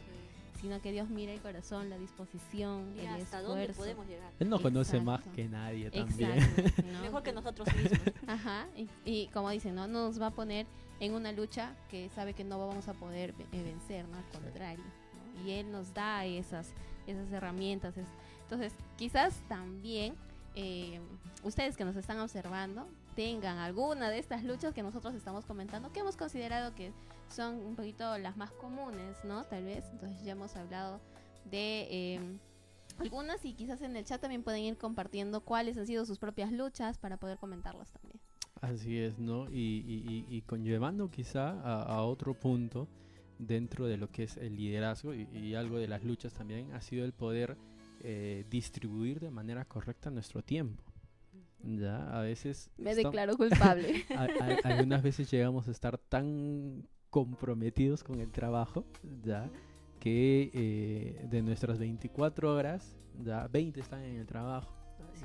sino 0.59 0.81
que 0.81 0.91
Dios 0.93 1.09
mira 1.09 1.31
el 1.33 1.41
corazón, 1.41 1.89
la 1.89 1.97
disposición, 1.97 2.93
Y 2.95 2.99
el 3.01 3.07
hasta 3.07 3.21
esfuerzo. 3.39 3.47
dónde 3.47 3.73
podemos 3.73 4.07
llegar. 4.07 4.31
Él 4.39 4.49
no 4.49 4.62
conoce 4.62 4.99
más 5.01 5.21
que 5.36 5.47
nadie 5.49 5.91
también. 5.91 6.31
Exacto, 6.38 6.83
¿no? 6.91 7.01
Mejor 7.03 7.23
que 7.23 7.31
nosotros 7.33 7.67
mismos. 7.75 7.99
Ajá, 8.27 8.67
y, 8.75 8.88
y 9.05 9.27
como 9.27 9.49
dicen, 9.49 9.75
¿no? 9.75 9.88
Nos 9.88 10.21
va 10.21 10.27
a 10.27 10.31
poner 10.31 10.65
en 11.01 11.13
una 11.13 11.31
lucha 11.33 11.73
que 11.89 12.09
sabe 12.09 12.33
que 12.33 12.43
no 12.45 12.59
vamos 12.65 12.88
a 12.89 12.93
poder 12.93 13.33
eh, 13.53 13.63
vencer, 13.63 14.05
¿no? 14.09 14.17
Al 14.17 14.25
contrario. 14.41 14.83
¿no? 15.36 15.45
Y 15.47 15.51
Él 15.51 15.69
nos 15.71 15.93
da 15.93 16.25
esas, 16.25 16.71
esas 17.07 17.29
herramientas. 17.31 17.97
es- 17.97 18.07
Entonces, 18.43 18.73
quizás 18.97 19.41
también 19.49 20.15
eh, 20.56 21.00
ustedes 21.44 21.78
que 21.78 21.86
nos 21.86 21.96
están 21.96 22.20
observando 22.20 22.88
tengan 23.16 23.58
alguna 23.58 24.10
de 24.10 24.20
estas 24.20 24.44
luchas 24.44 24.74
que 24.74 24.84
nosotros 24.84 25.13
estamos 25.16 25.46
comentando, 25.46 25.92
que 25.92 26.00
hemos 26.00 26.18
considerado 26.18 26.74
que 26.76 26.92
son 27.30 27.56
un 27.56 27.76
poquito 27.76 28.18
las 28.18 28.38
más 28.38 28.52
comunes, 28.52 29.18
¿no? 29.24 29.44
Tal 29.44 29.66
vez. 29.66 29.86
Entonces, 29.92 30.24
ya 30.24 30.34
hemos 30.34 30.56
hablado 30.56 31.00
de... 31.46 31.88
eh, 31.89 32.39
algunas 33.00 33.44
y 33.46 33.54
quizás 33.54 33.82
en 33.82 33.96
el 33.96 34.06
chat 34.06 34.22
también 34.22 34.44
pueden 34.44 34.62
ir 34.62 34.78
compartiendo 34.78 35.42
cuáles 35.42 35.78
han 35.78 35.88
sido 35.88 36.06
sus 36.06 36.20
propias 36.20 36.52
luchas 36.52 36.98
para 36.98 37.18
poder 37.18 37.38
comentarlas 37.38 37.92
también. 37.92 38.20
Así 38.62 39.00
es, 39.00 39.20
¿no? 39.20 39.48
Y, 39.52 40.42
conllevando 40.46 41.10
quizá 41.10 41.60
a, 41.62 42.02
otro 42.04 42.34
punto 42.34 42.88
dentro 43.39 43.88
de 43.88 43.98
lo 43.98 44.10
que 44.10 44.24
es 44.24 44.38
el 44.38 44.56
liderazgo 44.56 45.13
y 45.13 45.56
algo 45.56 45.78
de 45.80 45.88
las 45.88 46.04
luchas 46.04 46.34
también 46.34 46.72
ha 46.74 46.82
sido 46.82 47.04
el 47.04 47.13
poder 47.13 47.58
eh, 48.04 48.46
distribuir 48.50 49.20
de 49.20 49.32
manera 49.32 49.66
correcta 49.66 50.10
nuestro 50.12 50.44
tiempo. 50.44 50.84
Ya, 51.63 52.10
a 52.20 52.22
veces 52.22 52.70
Me 52.78 52.92
estam- 52.92 53.04
declaro 53.06 53.38
culpable. 53.38 54.04
a- 54.16 54.24
a- 54.24 54.70
algunas 54.70 55.02
veces 55.02 55.32
llegamos 55.32 55.68
a 55.68 55.72
estar 55.72 55.98
tan 55.98 56.86
comprometidos 57.10 58.04
con 58.04 58.20
el 58.20 58.32
trabajo, 58.32 58.86
ya, 59.24 59.50
que 60.00 60.52
eh, 60.54 61.26
de 61.30 61.42
nuestras 61.42 61.80
24 61.80 62.54
horas, 62.54 62.98
ya 63.24 63.48
20 63.48 63.80
están 63.80 64.04
en 64.04 64.18
el 64.18 64.26
trabajo 64.26 64.74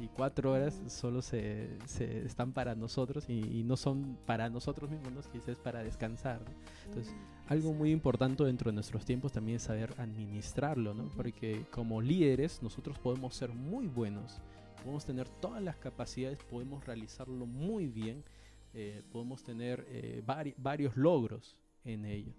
y 0.01 0.07
4 0.09 0.53
horas 0.53 0.81
solo 0.87 1.23
se, 1.23 1.77
se 1.87 2.25
están 2.25 2.53
para 2.53 2.77
nosotros 2.77 3.25
y, 3.29 3.41
y 3.59 3.64
no 3.64 3.77
son 3.77 4.17
para 4.27 4.49
nosotros 4.51 4.91
mismos, 4.91 5.12
¿no? 5.12 5.21
quizás 5.33 5.49
es 5.49 5.59
para 5.59 5.83
descansar. 5.83 6.41
¿no? 6.43 6.55
Entonces, 6.87 7.14
algo 7.48 7.72
muy 7.72 7.90
importante 7.90 8.44
dentro 8.44 8.70
de 8.70 8.74
nuestros 8.74 9.04
tiempos 9.04 9.32
también 9.32 9.56
es 9.56 9.62
saber 9.62 9.94
administrarlo, 9.98 10.94
¿no? 10.94 11.08
Porque 11.16 11.64
como 11.70 12.00
líderes 12.00 12.62
nosotros 12.62 12.98
podemos 12.98 13.34
ser 13.34 13.50
muy 13.54 13.87
buenos, 13.87 14.40
podemos 14.82 15.04
tener 15.04 15.28
todas 15.28 15.62
las 15.62 15.76
capacidades, 15.76 16.38
podemos 16.50 16.84
realizarlo 16.87 17.46
muy 17.46 17.87
bien, 17.87 18.22
eh, 18.74 19.02
podemos 19.11 19.42
tener 19.42 19.87
eh, 19.88 20.22
vari- 20.26 20.54
varios 20.58 20.96
logros 20.96 21.56
en 21.84 22.04
ello. 22.04 22.32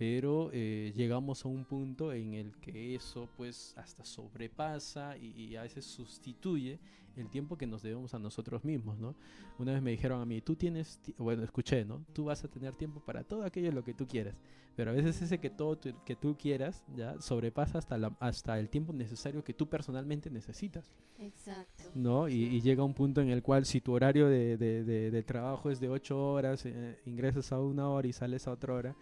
Pero 0.00 0.48
eh, 0.54 0.94
llegamos 0.96 1.44
a 1.44 1.48
un 1.48 1.66
punto 1.66 2.10
en 2.14 2.32
el 2.32 2.56
que 2.56 2.94
eso 2.94 3.28
pues 3.36 3.74
hasta 3.76 4.02
sobrepasa 4.02 5.18
y, 5.18 5.26
y 5.38 5.56
a 5.56 5.62
veces 5.62 5.84
sustituye 5.84 6.78
el 7.16 7.28
tiempo 7.28 7.58
que 7.58 7.66
nos 7.66 7.82
debemos 7.82 8.14
a 8.14 8.18
nosotros 8.18 8.64
mismos, 8.64 8.98
¿no? 8.98 9.14
Una 9.58 9.74
vez 9.74 9.82
me 9.82 9.90
dijeron 9.90 10.22
a 10.22 10.24
mí, 10.24 10.40
tú 10.40 10.56
tienes, 10.56 11.00
ti- 11.02 11.14
bueno, 11.18 11.42
escuché, 11.42 11.84
¿no? 11.84 12.02
Tú 12.14 12.24
vas 12.24 12.42
a 12.44 12.48
tener 12.48 12.74
tiempo 12.76 13.00
para 13.00 13.24
todo 13.24 13.44
aquello 13.44 13.70
lo 13.72 13.84
que 13.84 13.92
tú 13.92 14.06
quieras, 14.06 14.40
pero 14.74 14.90
a 14.92 14.94
veces 14.94 15.20
ese 15.20 15.36
que 15.38 15.50
todo 15.50 15.76
tu- 15.76 15.92
que 16.06 16.16
tú 16.16 16.34
quieras 16.38 16.82
ya 16.96 17.20
sobrepasa 17.20 17.76
hasta, 17.76 17.98
la, 17.98 18.16
hasta 18.20 18.58
el 18.58 18.70
tiempo 18.70 18.94
necesario 18.94 19.44
que 19.44 19.52
tú 19.52 19.68
personalmente 19.68 20.30
necesitas, 20.30 20.88
Exacto. 21.18 21.84
¿no? 21.94 22.26
Y, 22.26 22.36
y 22.44 22.62
llega 22.62 22.84
un 22.84 22.94
punto 22.94 23.20
en 23.20 23.28
el 23.28 23.42
cual 23.42 23.66
si 23.66 23.82
tu 23.82 23.92
horario 23.92 24.28
de, 24.28 24.56
de- 24.56 24.82
de- 24.82 25.10
de 25.10 25.22
trabajo 25.24 25.68
es 25.70 25.78
de 25.78 25.90
8 25.90 26.18
horas, 26.32 26.64
eh, 26.64 26.98
ingresas 27.04 27.52
a 27.52 27.60
una 27.60 27.90
hora 27.90 28.08
y 28.08 28.14
sales 28.14 28.46
a 28.46 28.52
otra 28.52 28.72
hora, 28.72 28.96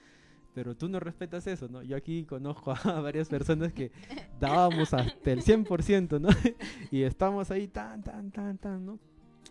pero 0.59 0.75
tú 0.75 0.89
no 0.89 0.99
respetas 0.99 1.47
eso, 1.47 1.69
¿no? 1.69 1.85
Yo 1.85 1.97
aquí 1.97 2.25
conozco 2.25 2.73
a 2.73 3.01
varias 3.01 3.29
personas 3.29 3.73
que 3.73 3.93
dábamos 4.41 4.93
hasta 4.93 5.31
el 5.31 5.45
100%, 5.45 6.21
¿no? 6.21 6.31
y 6.91 7.03
estamos 7.03 7.53
ahí 7.53 7.69
tan, 7.69 8.03
tan, 8.03 8.33
tan, 8.33 8.59
tan, 8.59 8.85
¿no? 8.85 8.99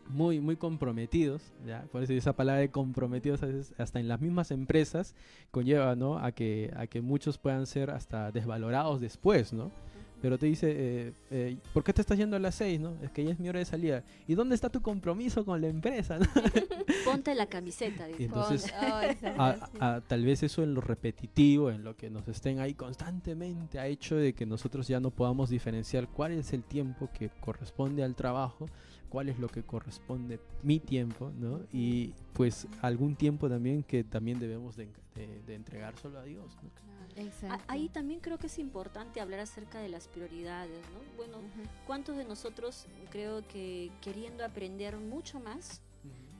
Muy, 0.09 0.41
muy 0.41 0.57
comprometidos, 0.57 1.53
¿ya? 1.65 1.83
Por 1.93 2.03
eso 2.03 2.11
esa 2.11 2.35
palabra 2.35 2.59
de 2.59 2.71
comprometidos 2.71 3.39
hasta 3.77 4.01
en 4.01 4.09
las 4.09 4.19
mismas 4.19 4.51
empresas 4.51 5.15
conlleva, 5.49 5.95
¿no? 5.95 6.17
A 6.17 6.33
que, 6.33 6.73
a 6.75 6.87
que 6.87 6.99
muchos 6.99 7.37
puedan 7.37 7.67
ser 7.67 7.89
hasta 7.89 8.33
desvalorados 8.33 8.99
después, 8.99 9.53
¿no? 9.53 9.71
Pero 10.21 10.37
te 10.37 10.47
dice, 10.47 10.71
eh, 10.75 11.13
eh, 11.29 11.57
¿por 11.73 11.83
qué 11.83 11.93
te 11.93 12.01
estás 12.01 12.17
yendo 12.17 12.35
a 12.35 12.39
las 12.39 12.55
6, 12.55 12.79
no? 12.79 12.95
Es 13.03 13.11
que 13.11 13.23
ya 13.23 13.31
es 13.31 13.39
mi 13.39 13.49
hora 13.49 13.59
de 13.59 13.65
salida. 13.65 14.03
¿Y 14.27 14.33
dónde 14.35 14.55
está 14.55 14.69
tu 14.69 14.81
compromiso 14.81 15.45
con 15.45 15.61
la 15.61 15.67
empresa, 15.67 16.17
no? 16.17 16.25
Ponte 17.05 17.35
la 17.35 17.45
camiseta. 17.45 18.07
Y 18.17 18.23
entonces, 18.25 18.73
a- 19.37 19.69
a- 19.79 20.01
tal 20.01 20.25
vez 20.25 20.41
eso 20.43 20.63
en 20.63 20.73
lo 20.73 20.81
repetitivo, 20.81 21.69
en 21.69 21.83
lo 21.83 21.95
que 21.95 22.09
nos 22.09 22.27
estén 22.27 22.59
ahí 22.59 22.73
constantemente, 22.73 23.79
ha 23.79 23.87
hecho 23.87 24.15
de 24.15 24.33
que 24.33 24.45
nosotros 24.45 24.87
ya 24.87 24.99
no 24.99 25.11
podamos 25.11 25.49
diferenciar 25.49 26.07
cuál 26.07 26.31
es 26.33 26.51
el 26.53 26.63
tiempo 26.63 27.09
que 27.13 27.29
corresponde 27.39 28.03
al 28.03 28.15
trabajo, 28.15 28.65
cuál 29.09 29.29
es 29.29 29.39
lo 29.39 29.47
que 29.47 29.63
corresponde 29.63 30.39
mi 30.63 30.79
tiempo, 30.79 31.31
¿no? 31.39 31.61
Y 31.71 32.13
pues 32.33 32.67
algún 32.81 33.15
tiempo 33.15 33.49
también 33.49 33.83
que 33.83 34.03
también 34.03 34.39
debemos 34.39 34.75
de, 34.75 34.87
de- 35.15 35.41
de 35.45 35.55
entregar 35.55 35.97
solo 35.97 36.19
a 36.19 36.23
Dios, 36.23 36.55
¿no? 36.63 36.69
Exacto. 37.15 37.63
Ahí 37.67 37.89
también 37.89 38.19
creo 38.19 38.37
que 38.37 38.45
es 38.47 38.59
importante 38.59 39.19
hablar 39.21 39.39
acerca 39.39 39.79
de 39.79 39.89
las 39.89 40.07
prioridades, 40.07 40.81
¿no? 40.93 40.99
Bueno, 41.17 41.37
Ujú. 41.37 41.67
¿cuántos 41.87 42.15
de 42.15 42.25
nosotros 42.25 42.85
creo 43.09 43.47
que 43.47 43.89
queriendo 44.01 44.45
aprender 44.45 44.97
mucho 44.97 45.39
más, 45.39 45.81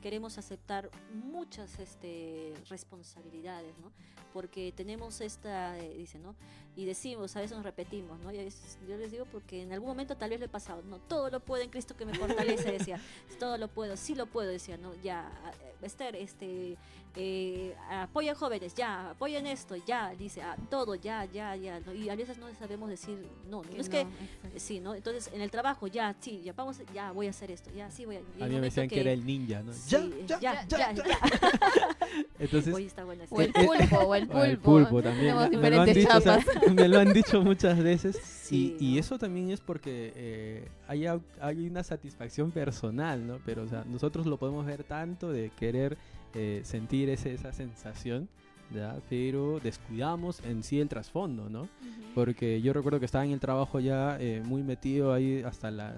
queremos 0.00 0.38
aceptar 0.38 0.90
muchas 1.12 1.78
este, 1.78 2.54
responsabilidades, 2.68 3.78
¿no? 3.78 3.92
Porque 4.32 4.72
tenemos 4.76 5.20
esta, 5.20 5.78
eh, 5.78 5.94
dice, 5.96 6.18
¿no? 6.18 6.34
Y 6.76 6.84
decimos, 6.84 7.34
a 7.34 7.40
veces 7.40 7.56
nos 7.56 7.64
repetimos, 7.64 8.20
¿no? 8.20 8.30
Y 8.32 8.36
veces- 8.36 8.78
yo 8.88 8.96
les 8.96 9.10
digo 9.10 9.24
porque 9.24 9.62
en 9.62 9.72
algún 9.72 9.88
momento 9.88 10.16
tal 10.16 10.30
vez 10.30 10.38
lo 10.38 10.46
he 10.46 10.50
pasado, 10.50 10.82
no, 10.82 10.98
todo 10.98 11.30
lo 11.30 11.40
puedo 11.40 11.62
en 11.62 11.70
Cristo 11.70 11.96
que 11.96 12.06
me 12.06 12.14
fortalece, 12.14 12.70
decía, 12.70 13.00
todo 13.40 13.58
lo 13.58 13.68
puedo, 13.68 13.96
sí 13.96 14.14
lo 14.14 14.26
puedo, 14.26 14.48
decía, 14.50 14.76
¿no? 14.76 14.94
Ya, 15.02 15.30
eh, 15.64 15.74
Esther, 15.82 16.14
este, 16.16 16.76
eh, 17.16 17.74
apoyen 17.90 18.34
jóvenes, 18.34 18.74
ya, 18.74 19.10
apoyen 19.10 19.46
esto, 19.46 19.74
ya, 19.76 20.10
dice, 20.10 20.42
ah, 20.42 20.56
todo, 20.70 20.94
ya, 20.94 21.24
ya, 21.24 21.56
ya, 21.56 21.80
¿no? 21.80 21.92
Y 21.92 22.08
a 22.10 22.14
veces 22.14 22.38
no 22.38 22.46
sabemos 22.54 22.90
decir, 22.90 23.26
no, 23.48 23.62
no, 23.62 23.70
Que 23.70 23.80
es 23.80 23.88
que, 23.88 24.02
exacto. 24.02 24.58
sí, 24.58 24.78
¿no? 24.78 24.94
Entonces, 24.94 25.30
en 25.32 25.40
el 25.40 25.50
trabajo, 25.50 25.86
ya, 25.88 26.14
sí, 26.20 26.42
ya, 26.44 26.52
vamos, 26.52 26.80
ya, 26.94 27.10
voy 27.10 27.26
a 27.26 27.30
hacer 27.30 27.50
esto, 27.50 27.70
ya, 27.72 27.90
sí, 27.90 28.04
voy 28.04 28.16
a... 28.16 28.18
A 28.20 28.46
mí 28.48 28.54
me 28.54 28.60
decían 28.60 28.88
que, 28.88 29.00
era 29.00 29.10
el 29.12 29.24
ninja, 29.26 29.62
¿no? 29.62 29.72
Ya, 29.88 30.00
ya, 30.26 30.40
ya, 30.40 30.66
ya, 30.68 30.92
ya, 30.92 31.04
ya. 31.04 31.18
Entonces, 32.38 32.76
está 32.78 33.04
buena 33.04 33.24
esa. 33.24 33.34
O 33.34 33.40
el 33.40 33.48
Eh, 33.48 33.52
eh, 33.54 33.64
pulpo, 33.66 33.96
o 33.98 34.14
el 34.14 34.24
o 34.24 34.26
pulpo. 34.28 34.44
el 34.44 34.58
pulpo 34.58 35.02
también. 35.02 35.36
Tenemos 35.36 35.50
Me 35.50 35.70
lo, 35.70 35.80
han 35.80 35.86
diferentes 35.86 35.96
dicho, 35.96 36.16
o 36.16 36.20
sea, 36.20 36.44
me 36.74 36.88
lo 36.88 36.98
han 36.98 37.12
dicho 37.12 37.42
muchas 37.42 37.82
veces. 37.82 38.16
Sí, 38.22 38.76
y, 38.78 38.86
y 38.90 38.94
¿no? 38.94 39.00
eso 39.00 39.18
también 39.18 39.50
es 39.50 39.60
porque 39.60 40.12
eh, 40.16 40.68
hay, 40.86 41.06
hay 41.40 41.66
una 41.66 41.82
satisfacción 41.82 42.50
personal, 42.50 43.26
¿no? 43.26 43.38
Pero, 43.44 43.62
o 43.62 43.68
sea, 43.68 43.84
nosotros 43.86 44.26
lo 44.26 44.36
podemos 44.38 44.64
ver 44.66 44.84
tanto 44.84 45.30
de 45.32 45.50
querer 45.50 45.96
eh, 46.34 46.60
sentir 46.64 47.08
ese, 47.08 47.32
esa 47.34 47.52
sensación, 47.52 48.28
¿ya? 48.74 48.96
Pero 49.08 49.60
descuidamos 49.60 50.40
en 50.44 50.62
sí 50.62 50.80
el 50.80 50.88
trasfondo, 50.88 51.48
¿no? 51.48 51.68
Porque 52.14 52.60
yo 52.60 52.72
recuerdo 52.72 52.98
que 52.98 53.06
estaba 53.06 53.24
en 53.24 53.30
el 53.32 53.38
trabajo 53.40 53.78
ya 53.80 54.16
eh, 54.20 54.42
muy 54.44 54.62
metido 54.62 55.12
ahí 55.12 55.42
hasta 55.42 55.70
la, 55.70 55.94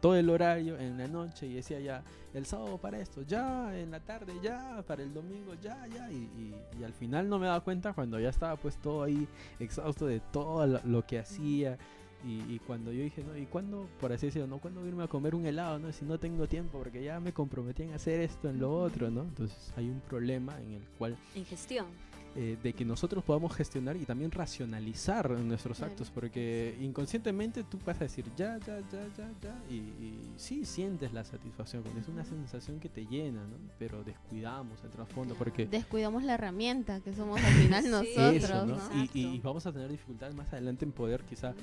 todo 0.00 0.16
el 0.16 0.28
horario 0.28 0.78
en 0.78 0.98
la 0.98 1.06
noche 1.06 1.46
y 1.46 1.54
decía 1.54 1.78
ya 1.80 2.02
el 2.32 2.44
sábado 2.46 2.78
para 2.78 2.98
esto, 2.98 3.22
ya 3.22 3.78
en 3.78 3.92
la 3.92 4.00
tarde, 4.00 4.32
ya 4.42 4.82
para 4.86 5.02
el 5.04 5.14
domingo, 5.14 5.54
ya, 5.62 5.86
ya. 5.86 6.10
Y, 6.10 6.16
y- 6.16 6.54
y 6.80 6.84
al 6.84 6.92
final 6.92 7.28
no 7.28 7.38
me 7.38 7.46
daba 7.46 7.60
cuenta 7.60 7.92
cuando 7.92 8.18
ya 8.18 8.30
estaba 8.30 8.56
pues 8.56 8.76
todo 8.78 9.04
ahí 9.04 9.28
exhausto 9.60 10.06
de 10.06 10.18
todo 10.32 10.66
lo, 10.66 10.80
lo 10.84 11.06
que 11.06 11.20
hacía. 11.20 11.78
Y, 12.26 12.54
y 12.54 12.58
cuando 12.66 12.90
yo 12.92 13.02
dije, 13.02 13.22
¿no? 13.22 13.36
¿Y 13.36 13.44
cuándo, 13.46 13.86
por 14.00 14.12
así 14.12 14.26
decirlo, 14.26 14.46
¿no? 14.48 14.58
¿Cuándo 14.58 14.86
irme 14.86 15.04
a 15.04 15.08
comer 15.08 15.34
un 15.34 15.44
helado, 15.46 15.78
no? 15.78 15.92
Si 15.92 16.04
no 16.04 16.18
tengo 16.18 16.46
tiempo, 16.48 16.78
porque 16.78 17.02
ya 17.04 17.20
me 17.20 17.32
comprometí 17.32 17.82
en 17.82 17.92
hacer 17.92 18.20
esto, 18.20 18.48
en 18.48 18.58
lo 18.60 18.72
otro, 18.74 19.10
¿no? 19.10 19.22
Entonces 19.22 19.72
hay 19.76 19.88
un 19.90 20.00
problema 20.00 20.58
en 20.60 20.72
el 20.72 20.82
cual 20.98 21.16
En 21.34 21.44
gestión. 21.44 21.86
eh, 22.36 22.56
de 22.62 22.72
que 22.72 22.84
nosotros 22.84 23.22
podamos 23.22 23.54
gestionar 23.54 23.96
y 23.96 24.04
también 24.06 24.30
racionalizar 24.30 25.30
nuestros 25.30 25.76
Claro. 25.78 25.92
actos, 25.92 26.10
porque 26.10 26.76
inconscientemente 26.80 27.62
tú 27.62 27.78
vas 27.86 27.96
a 28.00 28.04
decir 28.04 28.24
ya, 28.36 28.58
ya, 28.58 28.80
ya, 28.90 29.06
ya, 29.16 29.30
ya, 29.42 29.62
y, 29.70 29.74
y 29.74 30.32
sí 30.36 30.64
sientes 30.64 31.12
la 31.12 31.24
satisfacción, 31.24 31.82
porque 31.84 32.00
es 32.00 32.08
una 32.08 32.24
sensación 32.24 32.80
que 32.80 32.88
te 32.88 33.06
llena, 33.06 33.42
¿no? 33.46 33.56
Pero 33.78 34.02
descuidamos 34.02 34.82
el 34.82 34.90
trasfondo, 34.90 35.34
porque 35.36 35.66
Descuidamos 35.66 36.24
la 36.24 36.34
herramienta 36.34 37.00
que 37.00 37.12
somos 37.14 37.38
al 37.40 37.52
final 37.52 37.84
Sí. 37.84 37.90
nosotros, 37.90 38.34
eso, 38.44 38.66
¿no? 38.66 38.76
¿no? 38.76 39.04
Y, 39.04 39.10
y- 39.14 39.26
y 39.36 39.38
vamos 39.40 39.64
a 39.66 39.72
tener 39.72 39.90
dificultades 39.90 40.34
más 40.34 40.50
adelante 40.52 40.84
en 40.84 40.90
poder 40.92 41.22
quizá 41.22 41.54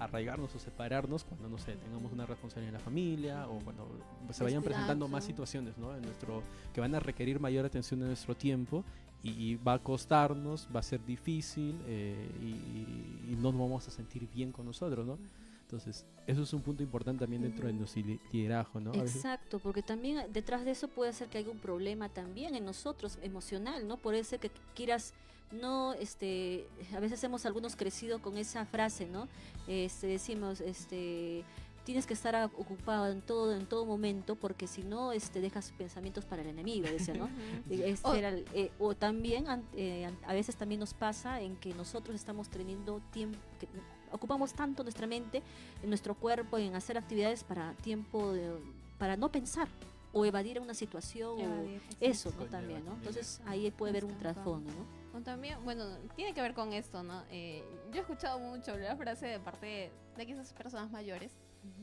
arraigarnos 0.00 0.54
o 0.54 0.58
separarnos 0.58 1.24
cuando, 1.24 1.48
no 1.48 1.58
sé, 1.58 1.76
tengamos 1.76 2.10
una 2.12 2.26
responsabilidad 2.26 2.70
en 2.74 2.78
la 2.80 2.84
familia 2.84 3.48
o 3.48 3.58
cuando 3.60 3.86
se 4.32 4.42
vayan 4.42 4.62
presentando 4.62 5.06
más 5.08 5.24
situaciones, 5.24 5.76
¿no? 5.78 5.94
En 5.94 6.02
nuestro, 6.02 6.42
que 6.72 6.80
van 6.80 6.94
a 6.94 7.00
requerir 7.00 7.38
mayor 7.38 7.64
atención 7.66 8.00
de 8.00 8.06
nuestro 8.06 8.34
tiempo 8.34 8.82
y, 9.22 9.30
y 9.30 9.56
va 9.56 9.74
a 9.74 9.78
costarnos, 9.78 10.66
va 10.74 10.80
a 10.80 10.82
ser 10.82 11.04
difícil 11.04 11.78
eh, 11.86 12.16
y, 12.40 13.32
y 13.32 13.36
no 13.36 13.52
nos 13.52 13.60
vamos 13.60 13.88
a 13.88 13.90
sentir 13.90 14.26
bien 14.34 14.50
con 14.52 14.66
nosotros, 14.66 15.06
¿no? 15.06 15.18
Entonces, 15.62 16.04
eso 16.26 16.42
es 16.42 16.52
un 16.52 16.62
punto 16.62 16.82
importante 16.82 17.20
también 17.20 17.42
dentro 17.42 17.66
de 17.66 17.72
Ujú. 17.72 17.78
nuestro 17.80 18.02
li- 18.02 18.18
liderazgo, 18.32 18.80
¿no? 18.80 18.92
Exacto, 18.94 19.60
porque 19.60 19.82
también 19.82 20.32
detrás 20.32 20.64
de 20.64 20.72
eso 20.72 20.88
puede 20.88 21.12
ser 21.12 21.28
que 21.28 21.38
haya 21.38 21.50
un 21.50 21.58
problema 21.58 22.08
también 22.08 22.56
en 22.56 22.64
nosotros, 22.64 23.18
emocional, 23.22 23.86
¿no? 23.86 23.96
Puede 23.98 24.24
ser 24.24 24.40
que 24.40 24.50
quieras 24.74 25.12
no, 25.52 25.92
este, 25.94 26.66
a 26.94 27.00
veces 27.00 27.22
hemos 27.24 27.44
algunos 27.46 27.76
crecido 27.76 28.20
con 28.22 28.36
esa 28.36 28.64
frase, 28.66 29.06
¿no? 29.06 29.28
Este, 29.66 30.06
decimos, 30.06 30.60
este, 30.60 31.44
tienes 31.84 32.06
que 32.06 32.14
estar 32.14 32.50
ocupado 32.56 33.08
en 33.10 33.20
todo, 33.20 33.54
en 33.56 33.66
todo 33.66 33.84
momento, 33.84 34.36
porque 34.36 34.66
si 34.66 34.82
no, 34.82 35.12
este, 35.12 35.40
dejas 35.40 35.72
pensamientos 35.76 36.24
para 36.24 36.42
el 36.42 36.48
enemigo, 36.48 36.86
decía, 36.88 37.14
¿no? 37.14 37.28
Este 37.70 38.08
O- 38.08 38.14
era 38.14 38.30
eh, 38.54 38.70
o 38.78 38.94
también 38.94 39.48
an- 39.48 39.64
eh, 39.74 40.08
a 40.26 40.32
veces 40.32 40.54
también 40.56 40.78
nos 40.80 40.94
pasa 40.94 41.40
en 41.40 41.56
que 41.56 41.74
nosotros 41.74 42.14
estamos 42.14 42.48
teniendo 42.48 43.00
tiempo 43.12 43.38
que 43.58 43.66
ocupamos 44.12 44.52
tanto 44.54 44.82
nuestra 44.82 45.06
mente 45.06 45.42
en 45.82 45.88
nuestro 45.88 46.14
cuerpo 46.14 46.58
en 46.58 46.74
hacer 46.76 46.98
actividades 46.98 47.42
para 47.44 47.74
tiempo 47.74 48.32
de- 48.32 48.52
para 48.98 49.16
no 49.16 49.30
pensar 49.32 49.66
o 50.12 50.24
evadir 50.26 50.58
una 50.60 50.74
situación 50.74 51.38
o 51.38 51.40
Evadir, 51.40 51.80
eso 52.00 52.30
no 52.36 52.44
también 52.46 52.84
no 52.84 52.92
entonces 52.94 53.40
ahí 53.46 53.70
puede 53.70 53.90
haber 53.90 54.04
un 54.04 54.18
trasfondo 54.18 54.68
no 54.72 54.99
O 55.12 55.20
también, 55.22 55.62
bueno, 55.64 55.84
tiene 56.14 56.32
que 56.34 56.40
ver 56.42 56.54
con 56.54 56.72
esto, 56.72 57.02
¿no? 57.02 57.24
Eh, 57.30 57.64
yo 57.92 57.98
he 57.98 58.00
escuchado 58.00 58.38
mucho 58.38 58.76
la 58.78 58.96
frase 58.96 59.26
de 59.26 59.40
parte 59.40 59.66
de, 59.66 59.92
de 60.16 60.26
quizás 60.26 60.52
personas 60.52 60.90
mayores 60.90 61.36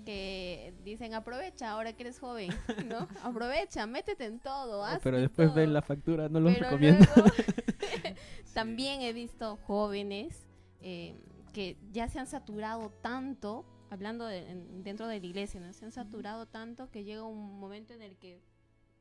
que 0.05 0.73
dicen 0.83 1.13
aprovecha 1.13 1.69
ahora 1.71 1.93
que 1.93 2.03
eres 2.03 2.19
joven, 2.19 2.49
¿no? 2.87 3.07
Aprovecha, 3.23 3.85
métete 3.85 4.25
en 4.25 4.39
todo, 4.39 4.83
haz 4.83 4.99
pero 5.03 5.17
de 5.17 5.23
después 5.23 5.53
ven 5.53 5.65
todo". 5.65 5.73
la 5.73 5.81
factura, 5.81 6.29
no 6.29 6.39
los 6.39 6.53
Pero 6.53 6.65
recomiendo. 6.69 7.05
luego, 7.15 7.31
también 8.53 9.01
he 9.01 9.13
visto 9.13 9.57
jóvenes 9.57 10.47
eh, 10.81 11.15
que 11.53 11.77
ya 11.91 12.07
se 12.07 12.19
han 12.19 12.27
saturado 12.27 12.89
tanto, 13.01 13.65
hablando 13.89 14.25
de- 14.25 14.49
en- 14.49 14.83
dentro 14.83 15.07
de 15.07 15.19
la 15.19 15.25
iglesia, 15.25 15.59
¿no? 15.59 15.71
Se 15.73 15.85
han 15.85 15.91
saturado 15.91 16.45
tanto 16.45 16.89
que 16.91 17.03
llega 17.03 17.23
un 17.23 17.59
momento 17.59 17.93
en 17.93 18.01
el 18.01 18.15
que 18.17 18.41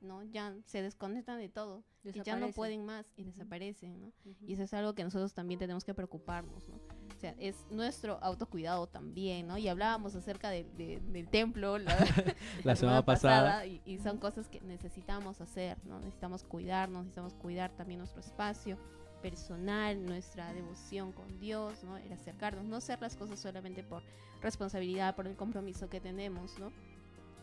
no 0.01 0.23
ya 0.23 0.55
se 0.65 0.83
desconectan 0.83 1.39
de 1.39 1.49
todo 1.49 1.83
y 2.05 2.13
ya 2.25 2.37
no 2.37 2.47
pueden 2.57 2.85
más 2.85 3.07
y 3.17 3.25
desaparecen, 3.25 4.01
¿no? 4.01 4.13
Y 4.47 4.53
eso 4.55 4.63
es 4.63 4.75
algo 4.75 4.95
que 4.95 5.03
nosotros 5.05 5.35
también 5.35 5.59
tenemos 5.59 5.85
que 5.85 5.95
preocuparnos, 5.95 6.69
¿no? 6.69 6.77
O 6.77 7.19
sea, 7.19 7.35
es 7.39 7.57
nuestro 7.71 8.19
autocuidado 8.23 8.87
también, 8.87 9.47
¿no? 9.47 9.57
Y 9.59 9.69
hablábamos 9.69 10.15
acerca 10.15 10.51
de- 10.51 10.65
de- 10.77 11.01
del 11.01 11.29
templo 11.29 11.79
la, 11.79 11.97
La 12.65 12.77
semana 12.77 13.05
pasada. 13.05 13.67
y, 13.67 13.81
y 13.85 13.99
son 13.99 14.19
cosas 14.19 14.49
que 14.49 14.61
necesitamos 14.61 15.41
hacer, 15.41 15.79
¿no? 15.85 15.99
Necesitamos 15.99 16.45
cuidarnos, 16.45 17.01
necesitamos 17.05 17.35
cuidar 17.35 17.71
también 17.77 17.99
nuestro 17.99 18.21
espacio 18.21 18.79
personal, 19.23 20.05
nuestra 20.05 20.53
devoción 20.53 21.13
con 21.13 21.41
Dios, 21.41 21.83
¿no? 21.85 21.97
El 21.97 22.13
acercarnos, 22.13 22.65
no 22.67 22.77
hacer 22.77 23.01
las 23.01 23.17
cosas 23.17 23.41
solamente 23.41 23.83
por 23.83 24.03
responsabilidad, 24.43 25.17
por 25.17 25.27
el 25.27 25.37
compromiso 25.37 25.89
que 25.89 26.01
tenemos, 26.01 26.59
¿no? 26.59 26.71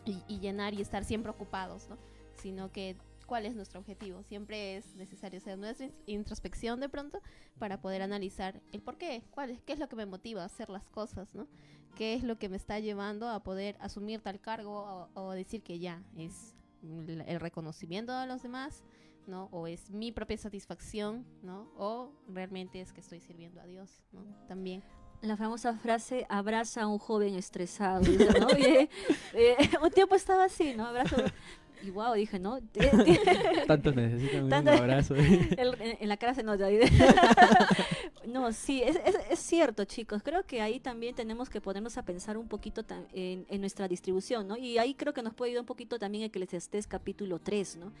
Y, 0.06 0.22
y 0.28 0.38
llenar 0.38 0.72
y 0.74 0.80
estar 0.82 1.04
siempre 1.04 1.30
ocupados, 1.30 1.88
¿no? 1.88 1.98
Sino 2.36 2.70
que 2.70 2.96
cuál 3.26 3.46
es 3.46 3.54
nuestro 3.54 3.80
objetivo. 3.80 4.22
Siempre 4.22 4.76
es 4.76 4.94
necesario 4.96 5.38
hacer 5.38 5.58
nuestra 5.58 5.88
introspección 6.06 6.80
de 6.80 6.88
pronto 6.88 7.20
para 7.58 7.80
poder 7.80 8.02
analizar 8.02 8.60
el 8.72 8.82
por 8.82 8.98
qué, 8.98 9.22
cuál 9.30 9.50
es, 9.50 9.62
qué 9.62 9.72
es 9.72 9.78
lo 9.78 9.88
que 9.88 9.96
me 9.96 10.06
motiva 10.06 10.42
a 10.42 10.46
hacer 10.46 10.68
las 10.70 10.84
cosas, 10.88 11.34
¿no? 11.34 11.48
¿Qué 11.96 12.14
es 12.14 12.24
lo 12.24 12.38
que 12.38 12.48
me 12.48 12.56
está 12.56 12.80
llevando 12.80 13.28
a 13.28 13.42
poder 13.42 13.76
asumir 13.80 14.20
tal 14.20 14.40
cargo 14.40 15.08
o, 15.14 15.20
o 15.20 15.30
decir 15.32 15.62
que 15.62 15.78
ya 15.78 16.02
es 16.16 16.54
el, 16.82 17.40
reconocimiento 17.40 18.18
de 18.18 18.26
los 18.26 18.42
demás, 18.42 18.82
¿no? 19.26 19.48
O 19.52 19.66
es 19.66 19.90
mi 19.90 20.12
propia 20.12 20.36
satisfacción, 20.36 21.24
¿no? 21.42 21.70
O 21.76 22.12
realmente 22.28 22.80
es 22.80 22.92
que 22.92 23.00
estoy 23.00 23.20
sirviendo 23.20 23.60
a 23.60 23.66
Dios, 23.66 24.02
¿no? 24.12 24.24
También. 24.48 24.82
la 25.22 25.36
famosa 25.36 25.74
frase 25.78 26.26
abraza 26.28 26.82
a 26.82 26.86
un 26.86 26.98
joven 26.98 27.34
estresado 27.36 28.02
¿no? 28.02 28.48
Eh, 28.58 28.90
eh, 29.32 29.56
un 29.82 29.90
tiempo 29.90 30.16
estaba 30.16 30.44
así 30.44 30.74
no 30.74 30.84
abrazo 30.84 31.16
y 31.84 31.90
wow 31.90 32.14
dije 32.14 32.38
no 32.38 32.58
Tantos 33.66 33.94
necesitan 33.94 34.44
un 34.44 34.52
abrazo. 34.68 35.14
El- 35.16 35.80
en, 35.80 35.96
en 36.00 36.08
la 36.08 36.16
cara 36.16 36.34
se 36.34 36.42
nota. 36.42 36.68
no, 38.26 38.52
sí, 38.52 38.82
es, 38.82 38.96
es- 39.04 39.18
es 39.30 39.38
cierto, 39.38 39.84
chicos. 39.84 40.22
Creo 40.22 40.44
que 40.44 40.60
ahí 40.60 40.80
también 40.80 41.14
tenemos 41.14 41.48
que 41.50 41.60
ponernos 41.60 41.96
a 41.98 42.02
pensar 42.04 42.36
un 42.38 42.48
poquito 42.48 42.82
en, 43.12 43.44
en 43.48 43.60
nuestra 43.60 43.86
distribución, 43.88 44.48
¿no? 44.48 44.56
Y 44.56 44.78
ahí 44.78 44.94
creo 44.94 45.12
que 45.12 45.22
nos 45.22 45.34
puede 45.34 45.50
ayudar 45.50 45.62
un 45.62 45.66
poquito 45.66 45.98
también 45.98 46.24
Eclesiastés 46.24 46.86
capítulo 46.86 47.38
3, 47.38 47.76
¿no? 47.76 47.92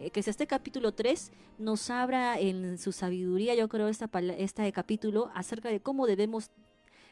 Eclesiastés 0.00 0.46
capítulo 0.46 0.92
3 0.92 1.32
nos 1.58 1.90
habla 1.90 2.38
en 2.38 2.78
su 2.78 2.92
sabiduría, 2.92 3.54
yo 3.54 3.68
creo, 3.68 3.88
esta, 3.88 4.06
pala- 4.08 4.34
este 4.34 4.70
capítulo 4.72 5.30
acerca 5.34 5.68
de 5.68 5.80
cómo 5.80 6.06
debemos 6.06 6.50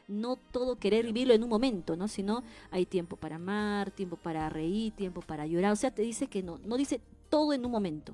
no 0.09 0.35
todo 0.35 0.77
querer 0.77 1.05
vivirlo 1.05 1.33
en 1.33 1.43
un 1.43 1.49
momento, 1.49 1.95
¿no? 1.95 2.07
Sino 2.07 2.43
hay 2.71 2.85
tiempo 2.85 3.15
para 3.15 3.37
amar, 3.37 3.91
tiempo 3.91 4.17
para 4.17 4.49
reír, 4.49 4.91
tiempo 4.93 5.21
para 5.21 5.45
llorar. 5.45 5.71
O 5.71 5.77
sea, 5.77 5.91
te 5.91 6.01
dice 6.01 6.27
que 6.27 6.43
no, 6.43 6.57
no 6.65 6.75
dice 6.75 6.99
todo 7.29 7.53
en 7.53 7.63
un 7.65 7.71
momento, 7.71 8.13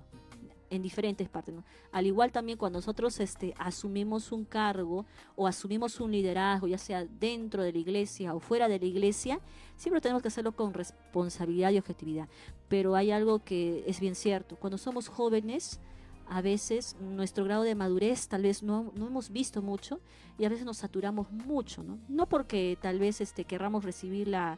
en 0.69 0.81
diferentes 0.81 1.29
partes. 1.29 1.55
Al 1.91 2.05
igual 2.05 2.31
también 2.31 2.57
cuando 2.57 2.79
nosotros 2.79 3.19
este, 3.19 3.53
asumimos 3.57 4.31
un 4.31 4.45
cargo 4.45 5.05
o 5.35 5.47
asumimos 5.47 5.99
un 5.99 6.11
liderazgo, 6.11 6.67
ya 6.67 6.77
sea 6.77 7.05
dentro 7.05 7.63
de 7.63 7.71
la 7.71 7.79
iglesia 7.79 8.35
o 8.35 8.39
fuera 8.39 8.67
de 8.67 8.79
la 8.79 8.85
iglesia, 8.85 9.39
siempre 9.77 10.01
tenemos 10.01 10.21
que 10.21 10.27
hacerlo 10.27 10.51
con 10.51 10.73
responsabilidad 10.73 11.71
y 11.71 11.77
objetividad. 11.77 12.27
Pero 12.67 12.95
hay 12.95 13.11
algo 13.11 13.43
que 13.43 13.83
es 13.87 13.99
bien 13.99 14.15
cierto, 14.15 14.57
cuando 14.57 14.77
somos 14.77 15.07
jóvenes, 15.07 15.79
a 16.28 16.41
veces 16.41 16.95
nuestro 16.99 17.43
grado 17.43 17.63
de 17.63 17.76
madurez 17.76 18.28
tal 18.28 18.43
vez 18.43 18.63
no, 18.63 18.91
no 18.95 19.07
hemos 19.07 19.30
visto 19.30 19.61
mucho 19.61 19.99
y 20.38 20.45
a 20.45 20.49
veces 20.49 20.65
nos 20.65 20.78
saturamos 20.78 21.32
mucho, 21.32 21.84
¿no? 21.84 21.99
No 22.07 22.28
porque 22.28 22.78
tal 22.82 22.99
vez 22.99 23.21
este, 23.21 23.45
querramos 23.45 23.84
recibir 23.84 24.28
la, 24.28 24.57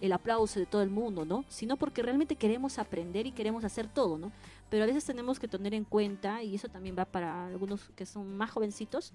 el 0.00 0.12
aplauso 0.12 0.60
de 0.60 0.66
todo 0.66 0.82
el 0.82 0.90
mundo, 0.90 1.24
¿no? 1.24 1.44
Sino 1.48 1.76
porque 1.76 2.02
realmente 2.02 2.36
queremos 2.36 2.78
aprender 2.78 3.26
y 3.26 3.32
queremos 3.32 3.64
hacer 3.64 3.88
todo, 3.88 4.18
¿no? 4.18 4.32
Pero 4.70 4.84
a 4.84 4.86
veces 4.86 5.04
tenemos 5.04 5.38
que 5.38 5.48
tener 5.48 5.74
en 5.74 5.84
cuenta, 5.84 6.42
y 6.42 6.54
eso 6.54 6.68
también 6.68 6.96
va 6.98 7.04
para 7.04 7.46
algunos 7.46 7.90
que 7.96 8.06
son 8.06 8.36
más 8.36 8.50
jovencitos, 8.50 9.12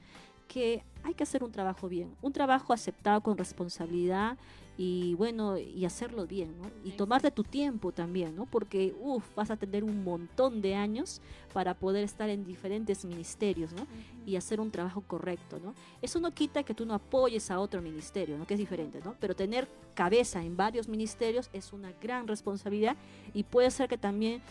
que 0.47 0.83
hay 1.03 1.13
que 1.13 1.23
hacer 1.23 1.43
un 1.43 1.51
trabajo 1.51 1.87
bien, 1.87 2.15
un 2.21 2.33
trabajo 2.33 2.73
aceptado 2.73 3.21
con 3.21 3.37
responsabilidad 3.37 4.37
y 4.75 5.13
bueno, 5.15 5.57
y 5.57 5.85
hacerlo 5.85 6.25
bien, 6.25 6.57
¿no? 6.59 6.71
Y 6.83 6.91
tomarte 6.91 7.29
tu 7.29 7.43
tiempo 7.43 7.91
también, 7.91 8.35
¿no? 8.35 8.47
Porque, 8.47 8.95
uff, 8.99 9.23
vas 9.35 9.51
a 9.51 9.57
tener 9.57 9.83
un 9.83 10.03
montón 10.03 10.61
de 10.61 10.73
años 10.73 11.21
para 11.53 11.75
poder 11.75 12.03
estar 12.03 12.27
en 12.29 12.43
diferentes 12.43 13.05
ministerios, 13.05 13.71
¿no? 13.73 13.85
Y 14.25 14.35
hacer 14.35 14.59
un 14.59 14.71
trabajo 14.71 15.01
correcto, 15.01 15.59
¿no? 15.63 15.75
Eso 16.01 16.19
no 16.19 16.31
quita 16.31 16.63
que 16.63 16.73
tú 16.73 16.87
no 16.87 16.95
apoyes 16.95 17.51
a 17.51 17.59
otro 17.59 17.83
ministerio, 17.83 18.35
¿no? 18.37 18.47
Que 18.47 18.55
es 18.55 18.59
diferente, 18.59 18.99
¿no? 19.05 19.15
Pero 19.19 19.35
tener 19.35 19.67
cabeza 19.93 20.43
en 20.43 20.57
varios 20.57 20.87
ministerios 20.87 21.51
es 21.53 21.71
una 21.71 21.91
gran 22.01 22.27
responsabilidad 22.27 22.97
y 23.35 23.43
puede 23.43 23.69
ser 23.69 23.87
que 23.87 23.97
también 23.99 24.41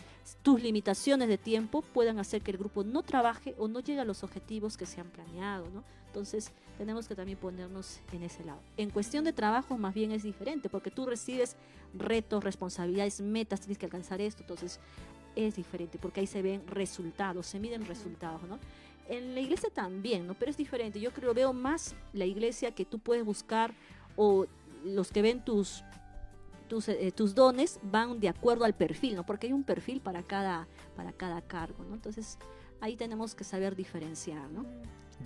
tus 0.41 0.61
limitaciones 0.61 0.92
de 0.93 1.37
tiempo 1.37 1.81
puedan 1.81 2.19
hacer 2.19 2.41
que 2.41 2.51
el 2.51 2.57
grupo 2.57 2.83
no 2.83 3.03
trabaje 3.03 3.55
o 3.57 3.67
no 3.67 3.79
llegue 3.79 3.99
a 3.99 4.05
los 4.05 4.23
objetivos 4.23 4.77
que 4.77 4.85
se 4.85 5.01
han 5.01 5.07
planeado, 5.07 5.69
¿no? 5.73 5.83
Entonces 6.07 6.51
tenemos 6.77 7.07
que 7.07 7.15
también 7.15 7.37
ponernos 7.37 7.99
en 8.11 8.23
ese 8.23 8.43
lado. 8.43 8.59
En 8.77 8.89
cuestión 8.91 9.23
de 9.23 9.33
trabajo 9.33 9.77
más 9.77 9.93
bien 9.93 10.11
es 10.11 10.23
diferente 10.23 10.69
porque 10.69 10.91
tú 10.91 11.05
recibes 11.05 11.55
retos, 11.93 12.43
responsabilidades, 12.43 13.21
metas, 13.21 13.61
tienes 13.61 13.77
que 13.77 13.85
alcanzar 13.85 14.21
esto, 14.21 14.43
entonces 14.43 14.79
es 15.35 15.55
diferente 15.55 15.97
porque 15.97 16.19
ahí 16.19 16.27
se 16.27 16.41
ven 16.41 16.61
resultados, 16.67 17.47
se 17.47 17.59
miden 17.59 17.85
resultados, 17.85 18.43
¿no? 18.43 18.59
En 19.09 19.33
la 19.33 19.41
iglesia 19.41 19.69
también, 19.73 20.27
¿no? 20.27 20.35
Pero 20.35 20.51
es 20.51 20.57
diferente. 20.57 20.99
Yo 20.99 21.11
creo, 21.11 21.33
veo 21.33 21.51
más 21.53 21.95
la 22.13 22.25
iglesia 22.25 22.71
que 22.71 22.85
tú 22.85 22.99
puedes 22.99 23.25
buscar 23.25 23.73
o 24.15 24.45
los 24.85 25.11
que 25.11 25.21
ven 25.21 25.43
tus 25.43 25.83
tus, 26.67 26.89
eh, 26.89 27.11
tus 27.15 27.35
dones 27.35 27.79
van 27.83 28.19
de 28.19 28.29
acuerdo 28.29 28.65
al 28.65 28.73
perfil, 28.73 29.15
¿no? 29.15 29.25
Porque 29.25 29.47
hay 29.47 29.53
un 29.53 29.63
perfil 29.63 30.01
para 30.01 30.23
cada, 30.23 30.67
para 30.95 31.11
cada 31.11 31.41
cargo, 31.41 31.83
¿no? 31.83 31.95
Entonces, 31.95 32.37
ahí 32.81 32.95
tenemos 32.95 33.35
que 33.35 33.43
saber 33.43 33.75
diferenciar, 33.75 34.49
¿no? 34.51 34.65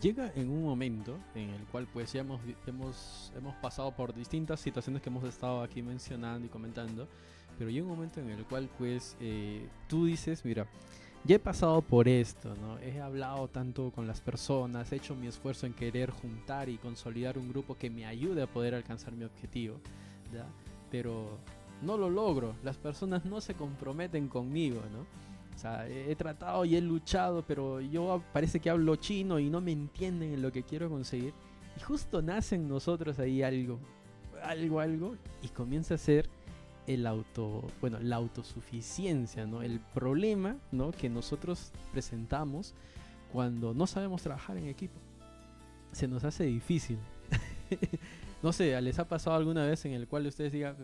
Llega 0.01 0.31
en 0.35 0.49
un 0.49 0.63
momento 0.63 1.17
en 1.33 1.49
el 1.49 1.63
cual 1.65 1.87
pues 1.91 2.13
ya 2.13 2.21
hemos, 2.21 2.39
hemos, 2.67 3.31
hemos 3.35 3.55
pasado 3.55 3.91
por 3.95 4.13
distintas 4.13 4.59
situaciones 4.59 5.01
que 5.01 5.09
hemos 5.09 5.23
estado 5.23 5.61
aquí 5.61 5.81
mencionando 5.81 6.45
y 6.45 6.49
comentando, 6.49 7.07
pero 7.57 7.69
llega 7.69 7.85
un 7.85 7.93
momento 7.93 8.19
en 8.19 8.29
el 8.29 8.45
cual 8.45 8.69
pues 8.77 9.17
eh, 9.19 9.67
tú 9.87 10.05
dices, 10.05 10.45
mira, 10.45 10.67
ya 11.23 11.37
he 11.37 11.39
pasado 11.39 11.81
por 11.81 12.07
esto, 12.07 12.53
¿no? 12.61 12.77
He 12.79 13.01
hablado 13.01 13.47
tanto 13.47 13.91
con 13.91 14.07
las 14.07 14.21
personas, 14.21 14.91
he 14.91 14.97
hecho 14.97 15.15
mi 15.15 15.27
esfuerzo 15.27 15.65
en 15.65 15.73
querer 15.73 16.11
juntar 16.11 16.69
y 16.69 16.77
consolidar 16.77 17.37
un 17.37 17.49
grupo 17.49 17.75
que 17.75 17.89
me 17.89 18.05
ayude 18.05 18.43
a 18.43 18.47
poder 18.47 18.75
alcanzar 18.75 19.13
mi 19.13 19.25
objetivo, 19.25 19.79
¿ya? 20.31 20.45
Pero 20.91 21.37
no 21.81 21.97
lo 21.97 22.09
logro, 22.09 22.55
las 22.63 22.77
personas 22.77 23.25
no 23.25 23.41
se 23.41 23.53
comprometen 23.53 24.27
conmigo, 24.27 24.81
¿no? 24.91 25.05
O 25.55 25.59
sea, 25.59 25.87
he, 25.87 26.15
tratado 26.15 26.65
y 26.65 26.75
he 26.75 26.81
luchado, 26.81 27.43
pero 27.47 27.81
yo 27.81 28.21
parece 28.31 28.59
que 28.59 28.69
hablo 28.69 28.95
chino 28.95 29.39
y 29.39 29.49
no 29.49 29.59
me 29.59 29.71
entienden 29.71 30.33
en 30.33 30.41
lo 30.43 30.51
que 30.51 30.61
quiero 30.61 30.87
conseguir. 30.87 31.33
Y 31.75 31.81
justo 31.81 32.21
nace 32.21 32.55
en 32.55 32.69
nosotros 32.69 33.17
ahí 33.17 33.41
algo, 33.41 33.79
algo, 34.43 34.79
algo, 34.79 35.15
y 35.41 35.47
comienza 35.47 35.95
a 35.95 35.97
ser 35.97 36.29
el 36.85 37.07
auto, 37.07 37.63
bueno, 37.81 37.97
la 37.99 38.17
autosuficiencia, 38.17 39.47
¿no? 39.47 39.63
El 39.63 39.79
problema, 39.79 40.57
¿no? 40.71 40.91
Que 40.91 41.09
nosotros 41.09 41.71
presentamos 41.91 42.75
cuando 43.31 43.73
no 43.73 43.87
sabemos 43.87 44.21
trabajar 44.21 44.57
en 44.57 44.67
equipo. 44.67 44.99
Se 45.91 46.07
nos 46.07 46.23
hace 46.23 46.45
difícil. 46.45 46.99
no 48.43 48.51
sé, 48.53 48.79
¿les 48.81 48.99
ha 48.99 49.07
pasado 49.07 49.35
alguna 49.35 49.65
vez 49.65 49.83
en 49.85 49.93
el 49.93 50.07
cual 50.07 50.25
ustedes 50.27 50.51
digan, 50.51 50.75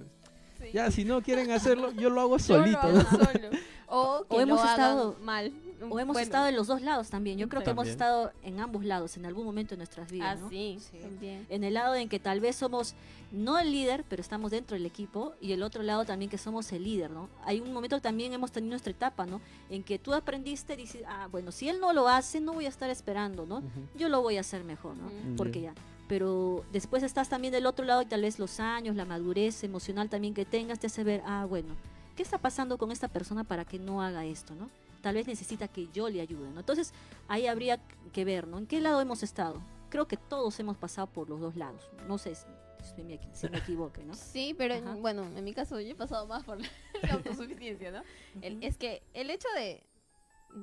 Sí. 0.62 0.70
ya, 0.74 0.90
si 0.92 1.04
no 1.04 1.22
quieren 1.22 1.52
hacerlo, 1.52 1.92
yo 1.92 2.10
lo 2.10 2.22
hago 2.22 2.38
Yo 2.38 2.58
lo 2.58 2.64
solito? 2.64 2.80
hago 2.80 2.98
¿no? 2.98 3.04
solo. 3.10 3.50
O 3.96 4.26
que 4.28 4.38
O 4.38 4.42
hemos 4.42 4.58
lo 4.58 4.64
hagan 4.64 4.72
estado- 4.80 5.16
mal. 5.22 5.54
O 5.82 6.00
hemos 6.00 6.14
Bueno, 6.16 6.20
estado 6.20 6.48
en 6.48 6.56
los 6.56 6.66
dos 6.66 6.82
lados 6.82 7.10
también. 7.10 7.38
Yo 7.38 7.48
creo 7.50 7.62
que 7.64 7.70
hemos 7.72 7.88
estado 7.88 8.32
en 8.42 8.60
ambos 8.60 8.86
lados 8.86 9.18
en 9.18 9.26
algún 9.28 9.46
momento 9.46 9.72
de 9.72 9.78
nuestras 9.78 10.08
Ah, 10.08 10.12
vidas. 10.12 10.40
¿no? 10.40 10.50
sí, 10.50 10.80
Sí. 10.80 10.98
también. 11.00 11.46
En 11.50 11.64
el 11.64 11.76
lado 11.76 11.94
en 11.94 12.10
que 12.10 12.20
tal 12.20 12.40
vez 12.40 12.56
somos 12.56 12.96
no 13.32 13.60
el 13.60 13.72
líder, 13.72 14.04
pero 14.10 14.22
estamos 14.22 14.50
dentro 14.50 14.76
del 14.76 14.86
equipo, 14.88 15.34
y 15.42 15.52
el 15.52 15.62
otro 15.62 15.84
lado 15.84 16.06
también 16.06 16.32
que 16.32 16.38
somos 16.40 16.72
el 16.72 16.86
líder, 16.86 17.12
¿no? 17.12 17.30
Hay 17.44 17.60
un 17.60 17.72
momento 17.74 17.98
que 17.98 18.02
también 18.02 18.34
hemos 18.34 18.52
tenido 18.52 18.72
nuestra 18.72 18.92
etapa, 18.92 19.26
¿no? 19.28 19.42
En 19.70 19.84
que 19.84 20.00
tú 20.00 20.14
aprendiste, 20.14 20.76
dices, 20.76 21.04
ah, 21.08 21.28
bueno, 21.30 21.52
si 21.52 21.68
él 21.70 21.80
no 21.80 21.94
lo 21.94 22.08
hace, 22.08 22.40
no 22.40 22.54
voy 22.54 22.66
a 22.66 22.70
estar 22.70 22.90
esperando, 22.90 23.46
¿no? 23.46 23.62
Yo 23.96 24.10
lo 24.10 24.22
voy 24.24 24.38
a 24.38 24.40
hacer 24.40 24.64
mejor, 24.64 24.96
¿no? 24.98 25.12
Porque 25.36 25.62
Ya. 25.62 25.74
Pero 26.08 26.64
después 26.72 27.02
estás 27.04 27.30
también 27.30 27.54
del 27.54 27.66
otro 27.66 27.86
lado 27.86 28.02
y 28.02 28.06
tal 28.06 28.22
vez 28.22 28.38
los 28.40 28.60
años, 28.60 28.96
la 28.96 29.06
madurez 29.06 29.64
emocional 29.64 30.10
también 30.10 30.34
que 30.34 30.46
tengas 30.46 30.80
te 30.80 30.88
hace 30.88 31.04
ver, 31.04 31.22
ah, 31.26 31.46
bueno, 31.48 31.76
¿qué 32.16 32.24
está 32.24 32.38
pasando 32.38 32.78
con 32.78 32.92
esta 32.92 33.08
persona 33.08 33.44
para 33.44 33.66
que 33.66 33.80
no 33.80 34.02
haga 34.02 34.26
esto, 34.26 34.54
¿no? 34.56 34.70
Tal 35.02 35.16
vez 35.16 35.28
necesita 35.28 35.68
que 35.68 35.88
yo 35.94 36.10
le 36.10 36.22
ayude, 36.22 36.50
¿no? 36.52 36.60
Entonces 36.60 36.94
ahí 37.28 37.48
habría 37.48 37.80
que 38.14 38.26
ver, 38.26 38.48
¿no? 38.48 38.58
¿En 38.58 38.68
qué 38.68 38.80
lado 38.80 39.02
hemos 39.02 39.24
estado? 39.24 39.62
Creo 39.90 40.08
que 40.08 40.18
todos 40.18 40.60
hemos 40.60 40.78
pasado 40.78 41.08
por 41.08 41.30
los 41.30 41.40
dos 41.40 41.56
lados. 41.56 41.90
No 42.08 42.18
sé 42.18 42.36
si, 42.36 43.04
me, 43.04 43.20
si 43.34 43.50
me 43.50 43.58
equivoque, 43.60 44.04
¿no? 44.04 44.14
Sí, 44.34 44.54
pero 44.58 44.74
en- 44.76 44.88
Ajá. 44.88 44.98
bueno, 44.98 45.24
en 45.24 45.44
mi 45.44 45.54
caso 45.54 45.80
yo 45.80 45.92
he 45.92 45.96
pasado 45.96 46.28
más 46.28 46.44
por 46.44 46.60
la, 46.62 46.68
la 47.04 47.14
autosuficiencia, 47.14 47.92
¿no? 47.92 48.02
El- 48.42 48.62
es 48.64 48.78
que 48.78 49.02
el 49.14 49.30
hecho 49.30 49.48
de, 49.56 49.84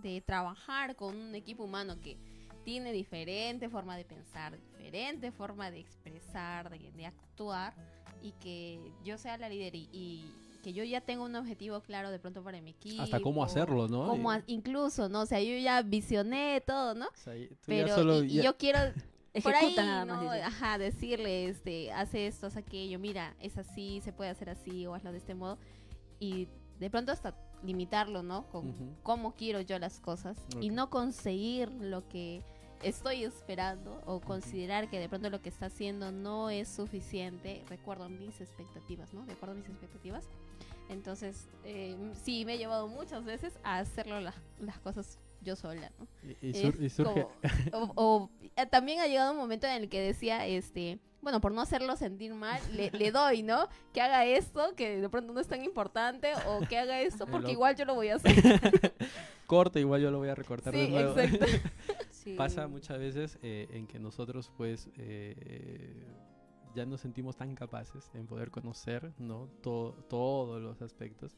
de 0.03 0.21
trabajar 0.21 0.97
con 0.97 1.17
un 1.17 1.35
equipo 1.35 1.65
humano 1.65 1.99
que 2.01 2.17
tiene 2.65 2.93
diferente 2.93 3.69
forma 3.69 3.97
de 3.97 4.05
pensar, 4.05 4.57
diferente 4.79 5.33
forma 5.33 5.71
de 5.71 5.81
expresar, 5.81 6.71
de, 6.71 6.91
de 6.93 7.07
actuar, 7.07 7.75
y 8.23 8.33
que 8.33 8.79
yo 9.05 9.17
sea 9.19 9.39
la 9.39 9.49
líder 9.49 9.75
y, 9.75 9.89
y 9.93 10.31
que 10.63 10.73
yo 10.75 10.85
ya 10.85 11.01
tengo 11.01 11.25
un 11.25 11.35
objetivo 11.37 11.81
claro 11.81 12.11
de 12.11 12.19
pronto 12.19 12.43
para 12.43 12.61
mi 12.61 12.71
equipo. 12.71 13.03
Hasta 13.03 13.21
cómo 13.21 13.43
hacerlo, 13.43 13.89
¿no? 13.89 14.07
Como 14.09 14.31
Y- 14.33 14.37
a- 14.37 14.45
incluso, 14.47 15.09
¿no? 15.09 15.23
O 15.23 15.27
sea, 15.27 15.41
yo 15.41 15.57
ya 15.57 15.81
visioné 15.83 16.61
todo, 16.67 16.95
¿no? 16.95 17.07
o 17.07 17.17
sea, 17.17 17.35
Pero 17.67 17.95
solo- 17.95 18.23
y- 18.23 18.27
y 18.27 18.35
ya- 18.37 18.43
yo 18.43 18.57
quiero 18.59 18.79
por 19.43 19.55
ahí, 19.55 19.75
nada 19.77 20.05
más. 20.05 20.23
¿no? 20.23 20.31
Ajá, 20.31 20.77
decirle, 20.77 21.47
este, 21.49 21.91
hace 21.93 22.27
esto, 22.27 22.49
hace 22.49 22.59
aquello, 22.59 22.99
mira, 22.99 23.35
es 23.41 23.57
así, 23.57 24.01
se 24.03 24.13
puede 24.13 24.29
hacer 24.31 24.51
así 24.51 24.87
o 24.87 24.95
hazlo 24.95 25.13
de 25.13 25.19
este 25.19 25.35
modo. 25.35 25.57
Y 26.19 26.49
de 26.79 26.91
pronto 26.91 27.13
hasta 27.13 27.35
limitarlo, 27.63 28.23
¿no? 28.23 28.47
Con 28.49 28.71
Ujú. 28.71 28.95
cómo 29.03 29.35
quiero 29.35 29.61
yo 29.61 29.79
las 29.79 30.01
cosas 30.01 30.37
y 30.61 30.71
Ok. 30.71 30.77
no 30.77 30.91
conseguir 30.91 31.71
lo 31.71 32.07
que 32.09 32.43
estoy 32.83 33.25
esperando 33.25 34.01
o 34.07 34.21
considerar 34.21 34.89
que 34.89 34.99
de 34.99 35.09
pronto 35.09 35.29
lo 35.29 35.43
que 35.43 35.51
está 35.51 35.67
haciendo 35.67 36.11
no 36.13 36.49
es 36.49 36.67
suficiente, 36.69 37.63
recuerdo 37.69 38.09
mis 38.09 38.41
expectativas, 38.41 39.13
¿no? 39.13 39.27
De 39.27 39.33
acuerdo 39.35 39.55
a 39.55 39.59
mis 39.59 39.69
expectativas. 39.69 40.25
Entonces, 40.89 41.49
eh, 41.65 41.95
sí, 42.25 42.45
me 42.45 42.55
he 42.55 42.59
llevado 42.59 42.89
muchas 42.89 43.25
veces 43.25 43.59
a 43.63 43.79
hacerlo 43.79 44.21
las, 44.21 44.35
las 44.59 44.79
cosas 44.81 45.19
yo 45.43 45.55
sola, 45.57 45.91
¿no? 45.99 46.07
y- 46.43 46.49
y 46.49 46.55
sur- 46.55 46.83
y 46.83 46.89
surge, 46.91 47.27
como- 47.71 47.93
o, 47.97 48.03
o, 48.25 48.31
eh, 48.57 48.67
también 48.67 49.01
ha 49.01 49.07
llegado 49.07 49.33
un 49.33 49.39
momento 49.39 49.67
en 49.67 49.75
el 49.83 49.89
que 49.89 50.01
decía, 50.01 50.47
este, 50.47 50.99
bueno, 51.23 51.41
por 51.41 51.53
no 51.53 51.61
hacerlo 51.61 51.97
sentir 51.97 52.35
mal, 52.35 52.61
le, 52.73 52.91
le 52.91 53.11
doy, 53.13 53.43
¿no? 53.43 53.69
Que 53.93 54.01
haga 54.01 54.25
esto, 54.25 54.75
que 54.77 55.01
de 55.01 55.09
pronto 55.09 55.33
no 55.33 55.41
es 55.41 55.47
tan 55.49 55.65
importante, 55.65 56.33
o 56.47 56.61
que 56.69 56.79
haga 56.79 57.01
esto, 57.01 57.27
porque 57.27 57.53
igual 57.53 57.77
yo 57.77 57.85
lo 57.85 57.95
voy 57.95 58.09
a 58.09 58.17
hacer. 58.17 58.35
corta, 59.47 59.79
igual 59.81 60.01
yo 60.01 60.11
lo 60.11 60.19
voy 60.19 60.29
a 60.29 60.35
recortar 60.35 60.73
de 60.75 60.89
nuevo. 60.89 61.19
exacto. 61.19 61.47
Sí. 62.11 62.35
Pasa 62.37 62.67
muchas 62.69 62.99
veces 62.99 63.39
eh, 63.43 63.67
en 63.73 63.87
que 63.87 63.99
nosotros 63.99 64.53
pues 64.59 64.91
eh, 64.99 66.05
ya 66.75 66.85
nos 66.85 67.01
sentimos 67.01 67.35
tan 67.35 67.55
capaces 67.55 68.11
en 68.13 68.27
poder 68.27 68.51
conocer 68.51 69.11
¿no? 69.17 69.49
To- 69.63 69.97
todos 70.11 70.61
los 70.61 70.83
aspectos 70.83 71.35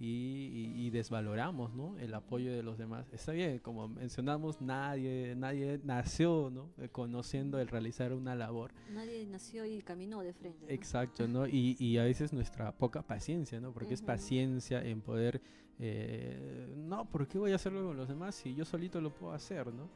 y, 0.00 0.86
y- 0.86 0.90
desvaloramos 0.90 1.74
¿no? 1.74 1.96
el 1.98 2.14
apoyo 2.14 2.50
de 2.52 2.62
los 2.62 2.78
demás. 2.78 3.06
Está 3.12 3.32
bien, 3.32 3.58
como 3.58 3.86
mencionamos, 3.86 4.60
nadie, 4.60 5.34
nadie 5.36 5.78
nació 5.84 6.50
¿no? 6.50 6.70
Eh, 6.78 6.88
conociendo 6.88 7.60
el 7.60 7.68
realizar 7.68 8.12
una 8.14 8.34
labor. 8.34 8.72
Nadie 8.92 9.26
nació 9.26 9.64
y 9.66 9.82
caminó 9.82 10.22
de 10.22 10.32
frente. 10.32 10.64
¿no? 10.66 10.72
Exacto, 10.72 11.28
¿no? 11.28 11.46
Y, 11.46 11.76
y 11.78 11.98
a 11.98 12.04
veces 12.04 12.32
nuestra 12.32 12.72
poca 12.72 13.02
paciencia, 13.02 13.60
¿no? 13.60 13.72
Porque 13.72 13.94
es 13.94 14.00
Ujú. 14.00 14.06
paciencia 14.06 14.82
en 14.82 15.00
poder, 15.02 15.40
eh, 15.78 16.72
no, 16.76 17.04
¿por 17.04 17.28
qué 17.28 17.38
voy 17.38 17.52
a 17.52 17.56
hacerlo 17.56 17.86
con 17.86 17.96
los 17.96 18.08
demás 18.08 18.34
si 18.34 18.54
yo 18.54 18.64
solito 18.64 19.00
lo 19.00 19.10
puedo 19.10 19.32
hacer, 19.34 19.66
¿no? 19.72 19.88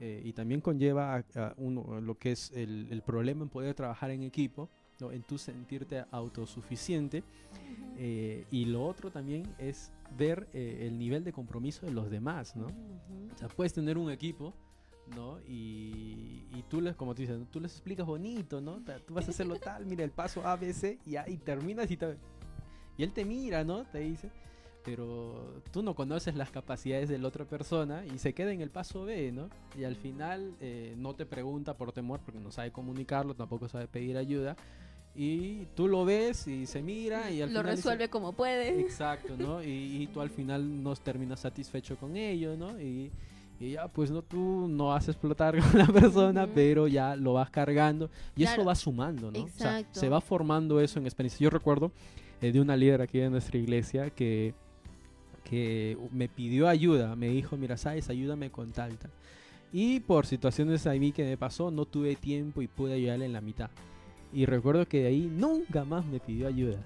Eh, 0.00 0.20
y 0.24 0.32
también 0.32 0.60
conlleva 0.60 1.14
a, 1.14 1.24
a 1.36 1.54
uno, 1.56 2.00
lo 2.00 2.18
que 2.18 2.32
es 2.32 2.50
el, 2.52 2.88
el 2.90 3.02
problema 3.02 3.44
en 3.44 3.48
poder 3.48 3.74
trabajar 3.74 4.10
en 4.10 4.22
equipo, 4.24 4.68
¿no? 5.02 5.12
En 5.12 5.22
tu 5.22 5.36
sentirte 5.38 6.04
autosuficiente. 6.10 7.22
eh, 7.98 8.46
y 8.50 8.64
lo 8.66 8.84
otro 8.86 9.10
también 9.10 9.42
es 9.58 9.90
ver 10.16 10.48
eh, 10.54 10.86
el 10.86 10.98
nivel 10.98 11.24
de 11.24 11.32
compromiso 11.32 11.84
de 11.86 11.92
los 11.92 12.10
demás, 12.10 12.56
¿no? 12.56 12.66
O 13.34 13.38
sea, 13.38 13.48
puedes 13.48 13.72
tener 13.72 13.98
un 13.98 14.10
equipo, 14.10 14.54
¿no? 15.16 15.38
Y, 15.48 16.46
y 16.54 16.64
tú 16.68 16.80
les, 16.80 16.94
como 16.96 17.14
tú 17.14 17.22
dices, 17.22 17.38
tú 17.50 17.60
les 17.60 17.72
explicas 17.72 18.06
bonito, 18.06 18.60
¿no? 18.60 18.80
Tú 19.06 19.14
vas 19.14 19.26
a 19.26 19.30
hacerlo 19.30 19.56
tal, 19.60 19.84
mira 19.86 20.04
el 20.04 20.10
paso 20.10 20.46
A, 20.46 20.56
B, 20.56 20.72
C, 20.72 20.98
y 21.06 21.16
ahí 21.16 21.36
terminas 21.36 21.90
y, 21.90 21.96
te- 21.96 22.16
y 22.96 23.02
él 23.02 23.12
te 23.12 23.24
mira, 23.24 23.64
¿no? 23.64 23.84
Te 23.84 23.98
dice, 24.00 24.30
pero 24.84 25.62
tú 25.70 25.82
no 25.82 25.94
conoces 25.94 26.34
las 26.34 26.50
capacidades 26.50 27.08
de 27.08 27.18
la 27.18 27.28
otra 27.28 27.44
persona 27.44 28.04
y 28.06 28.18
se 28.18 28.32
queda 28.34 28.52
en 28.52 28.60
el 28.62 28.70
paso 28.70 29.04
B, 29.04 29.32
¿no? 29.32 29.48
Y 29.78 29.84
al 29.84 29.96
final 29.96 30.54
eh, 30.60 30.94
no 30.98 31.14
te 31.14 31.24
pregunta 31.26 31.76
por 31.76 31.92
temor 31.92 32.20
porque 32.24 32.40
no 32.40 32.50
sabe 32.50 32.72
comunicarlo, 32.72 33.34
tampoco 33.34 33.68
sabe 33.68 33.86
pedir 33.86 34.16
ayuda. 34.16 34.56
Y 35.14 35.66
tú 35.76 35.88
lo 35.88 36.04
ves 36.06 36.46
y 36.48 36.64
se 36.66 36.82
mira 36.82 37.30
y 37.30 37.42
al 37.42 37.52
lo 37.52 37.60
final 37.60 37.76
dice, 37.76 37.88
resuelve 37.88 38.08
como 38.08 38.32
puede. 38.32 38.80
Exacto, 38.80 39.36
¿no? 39.36 39.62
Y, 39.62 39.68
y 40.02 40.06
tú 40.06 40.20
al 40.22 40.30
final 40.30 40.82
no 40.82 40.94
terminas 40.96 41.40
satisfecho 41.40 41.96
con 41.96 42.16
ello, 42.16 42.56
¿no? 42.56 42.80
Y, 42.80 43.10
y 43.60 43.72
ya, 43.72 43.88
pues 43.88 44.10
no, 44.10 44.22
tú 44.22 44.66
no 44.68 44.94
haces 44.94 45.10
explotar 45.10 45.58
con 45.70 45.78
la 45.78 45.86
persona, 45.86 46.44
Ujú. 46.44 46.52
pero 46.54 46.88
ya 46.88 47.14
lo 47.14 47.34
vas 47.34 47.50
cargando 47.50 48.08
y 48.34 48.44
eso 48.44 48.54
Claro. 48.54 48.64
va 48.68 48.74
sumando, 48.74 49.30
¿no? 49.30 49.40
O 49.44 49.48
sea, 49.48 49.80
Exacto. 49.80 50.00
se 50.00 50.08
va 50.08 50.20
formando 50.22 50.80
eso 50.80 50.98
en 50.98 51.04
experiencia. 51.04 51.44
Yo 51.44 51.50
recuerdo 51.50 51.92
eh, 52.40 52.50
de 52.50 52.60
una 52.60 52.74
líder 52.74 53.02
aquí 53.02 53.18
de 53.18 53.28
nuestra 53.28 53.58
iglesia 53.58 54.08
que, 54.08 54.54
que 55.44 55.98
me 56.10 56.28
pidió 56.28 56.68
ayuda, 56.68 57.14
me 57.16 57.28
dijo, 57.28 57.58
mira, 57.58 57.76
sabes, 57.76 58.08
ayúdame 58.08 58.50
con 58.50 58.72
tal, 58.72 58.96
tal. 58.96 59.10
Y 59.74 60.00
por 60.00 60.24
situaciones 60.26 60.86
a 60.86 60.92
mí 60.92 61.12
que 61.12 61.22
me 61.24 61.36
pasó, 61.36 61.70
no 61.70 61.84
tuve 61.84 62.16
tiempo 62.16 62.62
y 62.62 62.66
pude 62.66 62.94
ayudarle 62.94 63.26
en 63.26 63.32
la 63.34 63.40
mitad. 63.42 63.68
Y 64.32 64.46
recuerdo 64.46 64.86
que 64.86 65.00
de 65.02 65.08
ahí 65.08 65.30
nunca 65.30 65.84
más 65.84 66.04
me 66.06 66.18
pidió 66.20 66.48
ayuda. 66.48 66.78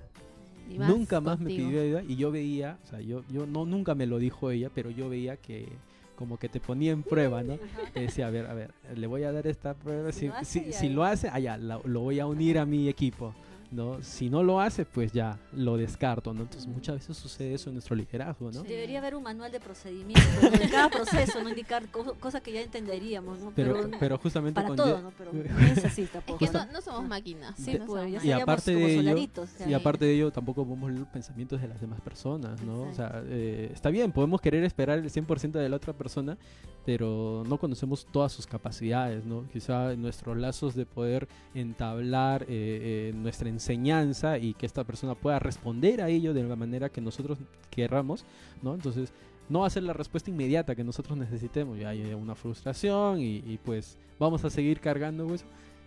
Nunca 0.88 1.20
más 1.20 1.38
me 1.38 1.49
pidió 1.68 1.80
ayuda 1.80 2.03
y 2.03 2.16
yo 2.16 2.30
veía, 2.32 2.76
o 2.84 2.86
sea, 2.88 3.01
yo, 3.01 3.22
yo 3.32 3.47
no, 3.47 3.64
nunca 3.64 3.94
me 3.94 4.07
lo 4.07 4.18
dijo 4.18 4.51
ella, 4.51 4.68
pero 4.74 4.90
yo 4.90 5.09
veía 5.09 5.36
que 5.36 5.68
como 6.16 6.38
que 6.38 6.49
te 6.49 6.59
ponía 6.61 6.92
en 6.92 7.03
prueba, 7.03 7.42
¿no? 7.42 7.59
Te 7.94 8.01
decía, 8.01 8.26
a 8.26 8.30
ver, 8.30 8.47
a 8.47 8.55
ver, 8.55 8.70
le 8.97 9.07
voy 9.07 9.22
a 9.22 9.32
dar 9.32 9.47
esta 9.47 9.74
prueba, 9.74 10.11
Si 10.12 10.20
si, 10.20 10.26
lo 10.28 10.34
hace, 10.34 10.72
si- 10.72 10.88
lo 10.88 11.05
hace, 11.05 11.28
allá, 11.28 11.57
lo 11.59 12.01
voy 12.01 12.18
a 12.20 12.26
unir 12.26 12.59
a 12.59 12.64
mi 12.66 12.88
equipo, 12.88 13.32
¿no? 13.77 14.03
Si 14.03 14.29
no 14.31 14.43
lo 14.43 14.61
hace, 14.61 14.85
pues 14.85 15.12
ya, 15.12 15.39
lo 15.53 15.77
descarto, 15.77 16.33
¿no? 16.35 16.43
Entonces 16.43 16.66
muchas 16.66 16.97
veces 16.97 17.16
sucede 17.16 17.55
eso 17.55 17.70
en 17.70 17.74
nuestro 17.77 17.95
liderazgo, 17.95 18.51
¿no? 18.51 18.62
Sí. 18.62 18.66
Debería 18.68 18.99
haber 18.99 19.14
un 19.14 19.22
manual 19.22 19.53
de 19.53 19.61
procedimientos 19.61 20.41
de 20.59 20.68
cada 20.70 20.89
proceso, 20.89 21.43
no 21.43 21.51
indicar 21.51 21.89
co- 21.91 22.14
cosas 22.18 22.41
que 22.43 22.53
ya 22.53 22.62
entenderíamos, 22.62 23.39
¿no? 23.39 23.53
Pero, 23.55 23.74
Pero, 23.74 23.91
pero 24.01 24.18
justamente 24.18 24.55
para 24.57 24.68
con 24.68 24.77
todo, 24.77 25.01
¿no? 25.03 25.12
Pero 25.16 25.33
no 25.33 25.41
es 25.72 25.85
así 25.85 26.03
Es 26.03 26.11
tampoco. 26.11 26.39
que 26.39 26.47
¿no? 26.51 26.81
somos 26.81 27.07
máquinas. 27.07 27.55
Sí, 27.59 27.77
no 27.79 27.85
pues, 27.87 28.24
Y 28.24 28.33
aparte 28.33 28.72
como 28.74 28.87
de 28.87 28.95
ello- 29.01 29.27
Y 29.68 29.74
aparte 29.74 30.05
de 30.07 30.14
ello, 30.14 30.31
tampoco 30.33 30.64
podemos 30.64 30.89
leer 30.91 31.01
los 31.01 31.09
pensamientos 31.11 31.61
de 31.61 31.68
las 31.68 31.81
demás 31.81 32.01
personas, 32.01 32.62
¿no? 32.62 32.83
O 32.83 32.95
sea, 32.95 33.22
eh, 33.27 33.70
está 33.72 33.91
bien, 33.91 34.11
podemos 34.12 34.41
querer 34.41 34.64
esperar 34.64 34.99
el 34.99 35.11
100% 35.11 35.53
de 35.59 35.68
la 35.68 35.77
otra 35.77 35.93
persona, 35.93 36.39
pero 36.87 37.43
no 37.49 37.59
conocemos 37.59 38.07
todas 38.11 38.33
sus 38.33 38.47
capacidades, 38.47 39.24
¿no? 39.27 39.45
Quizá 39.53 39.95
nuestros 39.97 40.37
lazos 40.37 40.74
de 40.74 40.87
poder 40.87 41.29
entablar 41.55 42.43
eh, 42.45 42.47
eh, 42.49 43.12
nuestra 43.14 43.49
enseñanza 43.49 43.66
y 43.73 44.55
que 44.55 44.67
esta 44.67 44.85
persona 44.85 45.14
pueda 45.14 45.39
responder 45.39 46.01
a 46.01 46.09
ello 46.09 46.35
de 46.35 46.43
la 46.45 46.57
manera 46.57 46.89
que 46.89 47.01
nosotros 47.01 47.39
querramos, 47.71 48.25
¿no? 48.62 48.75
Entonces, 48.75 49.12
no 49.49 49.61
va 49.61 49.67
a 49.67 49.71
ser 49.71 49.83
la 49.83 49.93
respuesta 49.93 50.31
inmediata 50.31 50.75
que 50.75 50.85
nosotros 50.85 51.17
necesitemos, 51.17 51.79
ya 51.79 51.91
hay 51.91 52.14
una 52.14 52.35
frustración 52.35 53.21
y, 53.21 53.37
y, 53.47 53.59
pues 53.64 53.97
vamos 54.19 54.45
a 54.45 54.51
seguir 54.51 54.81
cargando 54.81 55.33
eso. 55.35 55.45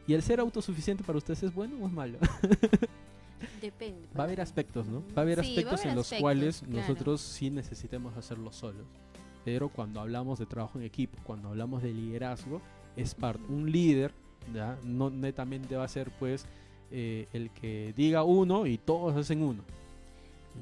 ¿Y 0.07 0.13
el 0.13 0.23
ser 0.23 0.39
autosuficiente 0.39 1.03
para 1.03 1.17
ustedes 1.17 1.43
es 1.43 1.53
bueno 1.53 1.75
o 1.81 1.87
es 1.87 1.93
malo? 1.93 2.17
Depende. 3.61 4.07
Va 4.17 4.23
a 4.23 4.27
haber 4.27 4.41
aspectos, 4.41 4.87
¿no? 4.87 5.03
Va 5.15 5.17
a 5.17 5.21
haber 5.21 5.39
Sí, 5.43 5.47
a 5.47 5.49
aspectos 5.49 5.79
haber 5.81 5.89
en 5.89 5.95
los 5.95 6.05
aspectos, 6.07 6.21
cuales 6.21 6.59
claro. 6.61 6.75
nosotros 6.75 7.21
sí 7.21 7.49
necesitemos 7.49 8.17
hacerlo 8.17 8.51
solos. 8.51 8.85
Pero 9.45 9.69
cuando 9.69 10.01
hablamos 10.01 10.39
de 10.39 10.45
trabajo 10.45 10.79
en 10.79 10.85
equipo, 10.85 11.17
cuando 11.23 11.49
hablamos 11.49 11.83
de 11.83 11.93
liderazgo, 11.93 12.61
es 12.95 13.15
parte. 13.15 13.43
Un 13.49 13.71
líder, 13.71 14.13
¿ya? 14.53 14.77
No 14.83 15.09
netamente 15.09 15.75
va 15.75 15.85
a 15.85 15.87
ser, 15.87 16.11
pues, 16.19 16.45
eh, 16.91 17.27
el 17.33 17.49
que 17.51 17.93
diga 17.95 18.23
uno 18.23 18.65
y 18.65 18.77
todos 18.77 19.15
hacen 19.15 19.41
uno, 19.43 19.63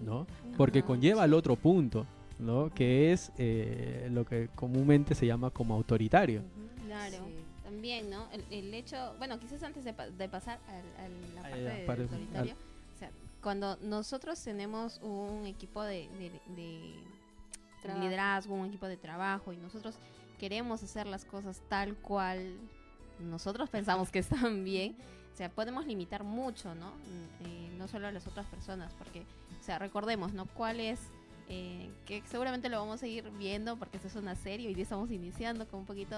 ¿no? 0.05 0.25
Porque 0.57 0.79
Ajá, 0.79 0.87
conlleva 0.87 1.23
al 1.23 1.33
otro 1.33 1.55
punto, 1.55 2.05
¿no? 2.39 2.71
Que 2.73 3.11
es 3.13 3.31
eh, 3.37 4.07
lo 4.11 4.25
que 4.25 4.49
comúnmente 4.55 5.15
se 5.15 5.25
llama 5.25 5.49
como 5.49 5.73
autoritario. 5.75 6.41
Claro. 6.85 7.17
sí. 7.25 7.33
También, 7.63 8.09
¿no? 8.09 8.27
El, 8.31 8.43
el 8.49 8.73
hecho, 8.73 9.13
bueno, 9.17 9.37
quizás 9.39 9.61
antes 9.61 9.83
de, 9.83 9.93
pa- 9.93 10.09
de 10.09 10.29
pasar 10.29 10.57
al- 10.67 11.43
a, 11.45 11.49
la 11.57 11.85
parte 11.85 12.03
de 12.03 12.03
autoritario, 12.09 12.53
o 12.95 12.97
sea, 12.99 13.11
cuando 13.43 13.75
nosotros 13.81 14.41
tenemos 14.41 14.99
un 15.03 15.45
equipo 15.45 15.83
de, 15.83 16.07
de- 16.17 16.31
de 16.55 16.93
Trabajo. 17.83 18.03
liderazgo, 18.05 18.55
un 18.55 18.65
equipo 18.67 18.87
de 18.87 18.97
trabajo 18.97 19.51
y 19.53 19.57
nosotros 19.57 19.95
queremos 20.39 20.81
hacer 20.81 21.07
las 21.07 21.25
cosas 21.25 21.61
tal 21.67 21.95
cual 21.95 22.55
nosotros 23.19 23.69
pensamos 23.69 24.09
que 24.11 24.19
están 24.19 24.63
bien, 24.63 24.95
o 25.37 25.39
sea, 25.39 25.49
podemos 25.49 25.85
limitar 25.85 26.23
mucho, 26.23 26.73
¿no? 26.73 26.87
Mm, 26.87 27.45
eh, 27.45 27.75
no 27.77 27.87
solo 27.87 28.07
a 28.07 28.11
las 28.11 28.25
otras 28.25 28.47
personas, 28.47 28.91
porque, 28.97 29.19
o 29.19 29.63
sea, 29.63 29.77
recordemos, 29.77 30.33
¿no? 30.33 30.47
¿Cuál 30.47 30.79
es 30.79 30.99
eh, 31.47 31.91
que 32.07 32.23
seguramente 32.25 32.69
lo 32.69 32.79
vamos 32.79 33.03
a 33.03 33.07
ir 33.07 33.29
viendo 33.37 33.77
porque 33.77 33.97
esto 33.97 34.07
es 34.07 34.15
una 34.15 34.33
serie 34.33 34.71
y 34.71 34.81
estamos 34.81 35.11
iniciando 35.11 35.67
con 35.67 35.81
un 35.81 35.85
poquito 35.85 36.17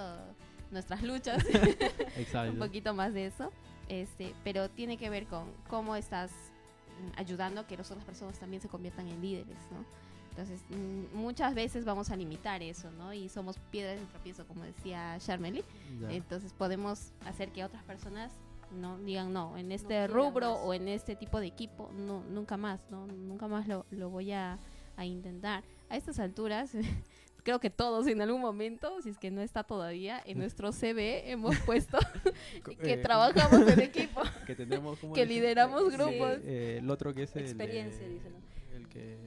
nuestras 0.72 1.04
luchas, 1.04 1.44
Exacto. 2.16 2.54
un 2.54 2.60
poquito 2.60 2.94
más 2.94 3.14
de 3.14 3.26
eso, 3.26 3.52
este, 3.90 4.34
pero 4.46 4.70
tiene 4.70 4.96
que 4.96 5.10
ver 5.10 5.26
con 5.26 5.52
cómo 5.68 5.98
estás 5.98 6.32
mm, 6.32 7.20
ayudando 7.20 7.60
a 7.60 7.68
que 7.68 7.76
las 7.76 7.92
otras 7.92 8.06
personas 8.06 8.40
también 8.40 8.62
se 8.62 8.70
conviertan 8.70 9.06
en 9.10 9.22
líderes, 9.22 9.58
¿no? 9.70 9.84
Entonces, 10.30 10.62
mm, 10.70 11.14
muchas 11.18 11.56
veces 11.56 11.84
vamos 11.84 12.10
a 12.10 12.16
limitar 12.16 12.64
eso, 12.64 12.90
¿no? 12.92 13.12
Y 13.14 13.28
somos 13.28 13.58
piedras 13.70 14.00
de 14.00 14.06
tropiezo, 14.06 14.48
como 14.48 14.64
decía 14.64 15.18
Charmely. 15.20 15.66
Entonces, 16.08 16.54
podemos 16.54 17.12
hacer 17.26 17.52
que 17.52 17.66
otras 17.66 17.84
personas 17.84 18.32
no 18.72 18.98
digan 19.00 19.32
no, 19.34 19.58
en 19.58 19.72
este 19.72 20.08
rubro 20.08 20.52
más. 20.54 20.60
o 20.64 20.74
en 20.74 20.88
este 20.88 21.16
tipo 21.16 21.40
de 21.40 21.48
equipo, 21.48 21.90
no, 21.94 22.24
nunca 22.30 22.58
más, 22.58 22.80
¿no? 22.90 23.08
Nunca 23.08 23.48
más 23.48 23.68
lo, 23.68 23.86
lo 23.92 24.10
voy 24.10 24.32
a, 24.32 24.60
a 24.96 25.06
intentar. 25.06 25.64
A 25.90 25.98
estas 25.98 26.20
alturas, 26.20 26.72
creo 27.44 27.60
que 27.60 27.70
todos 27.70 28.06
en 28.08 28.22
algún 28.22 28.42
momento, 28.42 29.02
si 29.02 29.10
es 29.10 29.18
que 29.18 29.32
no 29.32 29.42
está 29.42 29.64
todavía, 29.64 30.22
en 30.26 30.38
nuestro 30.38 30.72
CV 30.72 31.32
hemos 31.32 31.58
puesto 31.66 31.98
que 32.82 32.94
Eh, 32.94 32.98
trabajamos 32.98 33.68
en 33.68 33.80
equipo. 33.82 34.22
que 34.46 34.56
tenemos 34.56 35.00
¿cómo 35.00 35.14
que 35.14 35.26
dice? 35.26 35.34
lideramos 35.36 35.84
Sí, 35.90 35.98
grupos. 35.98 36.38
eh, 36.44 36.78
el 36.80 36.90
otro 36.90 37.14
que 37.14 37.24
es 37.24 37.36
el 37.36 37.44
Experiencia, 37.44 38.08
¿no? 38.08 38.78
el 38.78 38.88
que 38.88 39.18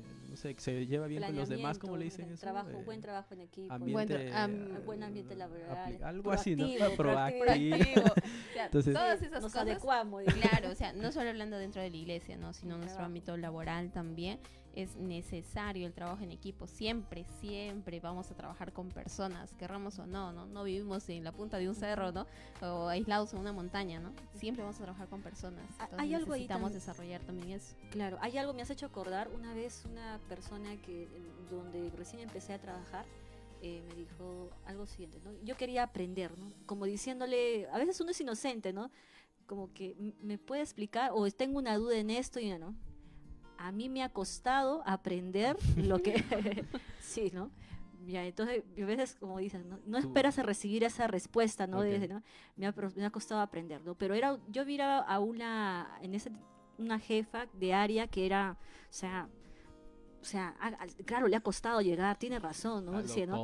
que 0.43 0.61
se 0.61 0.87
lleva 0.87 1.07
bien 1.07 1.23
con 1.23 1.37
los 1.37 1.49
demás 1.49 1.79
cómo 1.79 1.97
le 1.97 2.05
dicen 2.05 2.31
eso 2.31 2.41
Trabajo, 2.41 2.71
Eh, 2.71 2.83
buen 2.85 3.01
trabajo 3.01 3.35
en 3.35 3.41
equipo. 3.41 3.73
ambiente, 3.73 4.15
Buen 4.17 4.77
eh, 4.77 4.81
buen 4.85 5.03
ambiente 5.03 5.35
laboral. 5.37 5.99
algo 6.03 6.31
así 6.33 6.57
no 6.57 6.67
proactivo, 6.67 6.97
proactivo 6.97 7.45
Proactivo. 7.45 8.03
O 8.03 8.53
sea, 8.55 8.65
Entonces- 8.67 8.95
todas 8.95 9.23
esas 9.23 9.43
nos 9.43 9.53
cosas 9.53 9.63
adecuamos. 9.63 10.23
Claro, 10.25 10.71
o 10.71 10.75
sea, 10.75 10.93
no 10.93 11.13
solo 11.13 11.31
hablando 11.31 11.57
dentro 11.59 11.81
de 11.83 11.91
la 11.91 11.97
iglesia, 11.97 12.37
¿no? 12.37 12.53
sino 12.53 12.75
El 12.75 12.81
nuestro 12.83 13.05
ámbito 13.05 13.37
laboral 13.37 13.91
también. 13.93 14.39
Es 14.75 14.97
necesario 14.97 15.87
el 15.87 15.93
trabajo 15.93 16.23
en 16.25 16.33
equipo. 16.33 16.67
Siempre, 16.67 17.27
siempre 17.41 18.01
vamos 18.01 18.31
a 18.31 18.35
trabajar 18.35 18.73
con 18.73 18.89
personas, 18.89 19.53
querramos 19.55 19.99
o 19.99 20.07
no, 20.07 20.33
¿no? 20.33 20.47
No 20.47 20.65
vivimos 20.65 21.07
en 21.11 21.25
la 21.25 21.33
punta 21.33 21.59
de 21.59 21.69
un 21.69 21.75
cerro, 21.75 22.11
¿no? 22.11 22.27
O 22.63 22.89
aislados 22.89 23.33
en 23.35 23.41
una 23.41 23.53
montaña, 23.53 24.01
¿no? 24.01 24.13
Siempre 24.35 24.63
vamos 24.63 24.77
a 24.81 24.85
trabajar 24.85 25.09
con 25.09 25.21
personas. 25.21 25.65
Entonces 25.73 25.99
hay 26.01 26.15
algo 26.15 26.33
necesitamos 26.33 26.73
desarrollar 26.73 27.23
también 27.23 27.51
eso. 27.51 27.75
Claro, 27.91 28.17
hay 28.23 28.39
algo, 28.39 28.55
me 28.55 28.63
has 28.63 28.71
hecho 28.71 28.87
acordar, 28.87 29.29
una 29.29 29.53
vez 29.53 29.85
una 29.85 30.19
persona 30.29 30.75
que, 30.81 31.07
donde 31.51 31.91
recién 31.91 32.23
empecé 32.23 32.55
a 32.55 32.59
trabajar, 32.59 33.05
eh, 33.61 33.83
me 33.89 33.95
dijo 33.95 34.49
algo 34.65 34.87
siguiente, 34.87 35.21
¿no? 35.23 35.33
Yo 35.45 35.55
quería 35.57 35.83
aprender, 35.83 36.37
¿no? 36.39 36.51
Como 36.67 36.87
diciéndole, 36.87 37.69
a 37.71 37.79
veces 37.79 38.01
uno 38.01 38.11
es 38.11 38.21
inocente, 38.23 38.73
¿no? 38.73 38.91
Como 39.47 39.73
que 39.75 39.93
"M- 39.99 40.15
me 40.23 40.39
puede 40.39 40.63
explicar, 40.63 41.11
o 41.15 41.31
tengo 41.31 41.59
una 41.59 41.77
duda 41.77 41.97
en 41.99 42.09
esto 42.11 42.41
y 42.41 42.49
no. 42.59 42.75
A 43.59 43.73
mí 43.73 43.89
me 43.89 44.03
ha 44.03 44.09
costado 44.09 44.83
aprender 44.87 45.57
lo 45.77 46.01
que, 46.01 46.13
sí, 47.01 47.31
¿no? 47.33 47.51
Ya, 48.07 48.25
entonces, 48.25 48.65
a 48.77 48.85
veces, 48.85 49.17
como 49.21 49.39
dices, 49.39 49.65
no, 49.87 49.99
esperas 49.99 50.37
a 50.39 50.43
recibir 50.43 50.83
esa 50.83 51.07
respuesta, 51.07 51.69
¿no? 51.69 51.83
Desde, 51.83 52.09
¿no? 52.09 52.23
Me, 52.57 52.67
ha, 52.67 52.75
me 52.97 53.05
ha 53.05 53.11
costado 53.11 53.41
aprender, 53.41 53.81
¿no? 53.85 53.95
Pero 53.95 54.15
era, 54.15 54.39
yo 54.49 54.65
vi 54.65 54.81
a 54.81 55.19
una, 55.21 55.99
en 56.03 56.15
ese 56.15 56.33
una 56.79 56.99
jefa 56.99 57.47
de 57.53 57.75
área 57.75 58.09
que 58.09 58.27
era, 58.27 58.57
o 58.91 58.93
sea, 58.93 59.29
o 60.21 60.25
sea, 60.25 60.57
a- 60.61 60.87
claro, 61.05 61.29
le 61.29 61.37
ha 61.37 61.41
costado 61.41 61.81
llegar, 61.81 62.19
tiene 62.19 62.39
razón, 62.41 62.87
¿no? 62.87 62.93
Decía, 63.03 63.27
¿no? 63.27 63.37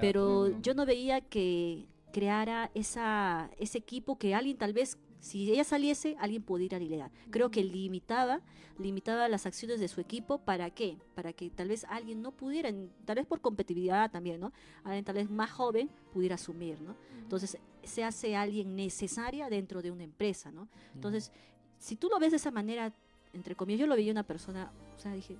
Pero 0.00 0.46
yo 0.62 0.74
no 0.74 0.86
veía 0.86 1.20
que 1.20 1.86
creara 2.12 2.70
esa, 2.74 3.50
ese 3.58 3.78
equipo 3.78 4.18
que 4.18 4.34
alguien 4.34 4.56
tal 4.56 4.72
vez, 4.72 4.98
si 5.20 5.50
ella 5.50 5.64
saliese, 5.64 6.16
alguien 6.18 6.42
pudiera 6.42 6.78
liderar. 6.78 7.10
Creo 7.30 7.50
que 7.50 7.64
limitaba, 7.64 8.40
limitaba 8.78 9.28
las 9.28 9.46
acciones 9.46 9.80
de 9.80 9.88
su 9.88 10.00
equipo, 10.00 10.38
¿para 10.38 10.70
qué? 10.70 10.98
Para 11.14 11.32
que 11.32 11.50
tal 11.50 11.68
vez 11.68 11.84
alguien 11.88 12.22
no 12.22 12.32
pudiera, 12.32 12.70
tal 13.04 13.16
vez 13.16 13.26
por 13.26 13.40
competitividad 13.40 14.10
también, 14.10 14.40
¿no? 14.40 14.52
Alguien 14.84 15.04
tal 15.04 15.16
vez 15.16 15.30
más 15.30 15.50
joven 15.50 15.90
pudiera 16.12 16.36
asumir, 16.36 16.80
¿no? 16.80 16.96
Entonces, 17.18 17.58
se 17.82 18.04
hace 18.04 18.36
alguien 18.36 18.76
necesaria 18.76 19.48
dentro 19.48 19.82
de 19.82 19.90
una 19.90 20.04
empresa, 20.04 20.50
¿no? 20.50 20.68
Entonces, 20.94 21.32
si 21.78 21.96
tú 21.96 22.08
lo 22.08 22.18
ves 22.18 22.30
de 22.30 22.36
esa 22.36 22.50
manera, 22.50 22.92
entre 23.32 23.54
comillas, 23.54 23.80
yo 23.80 23.86
lo 23.86 23.96
veía 23.96 24.12
una 24.12 24.26
persona, 24.26 24.70
o 24.96 24.98
sea, 24.98 25.12
dije, 25.12 25.36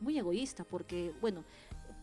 muy 0.00 0.18
egoísta, 0.18 0.64
porque, 0.64 1.12
bueno, 1.20 1.44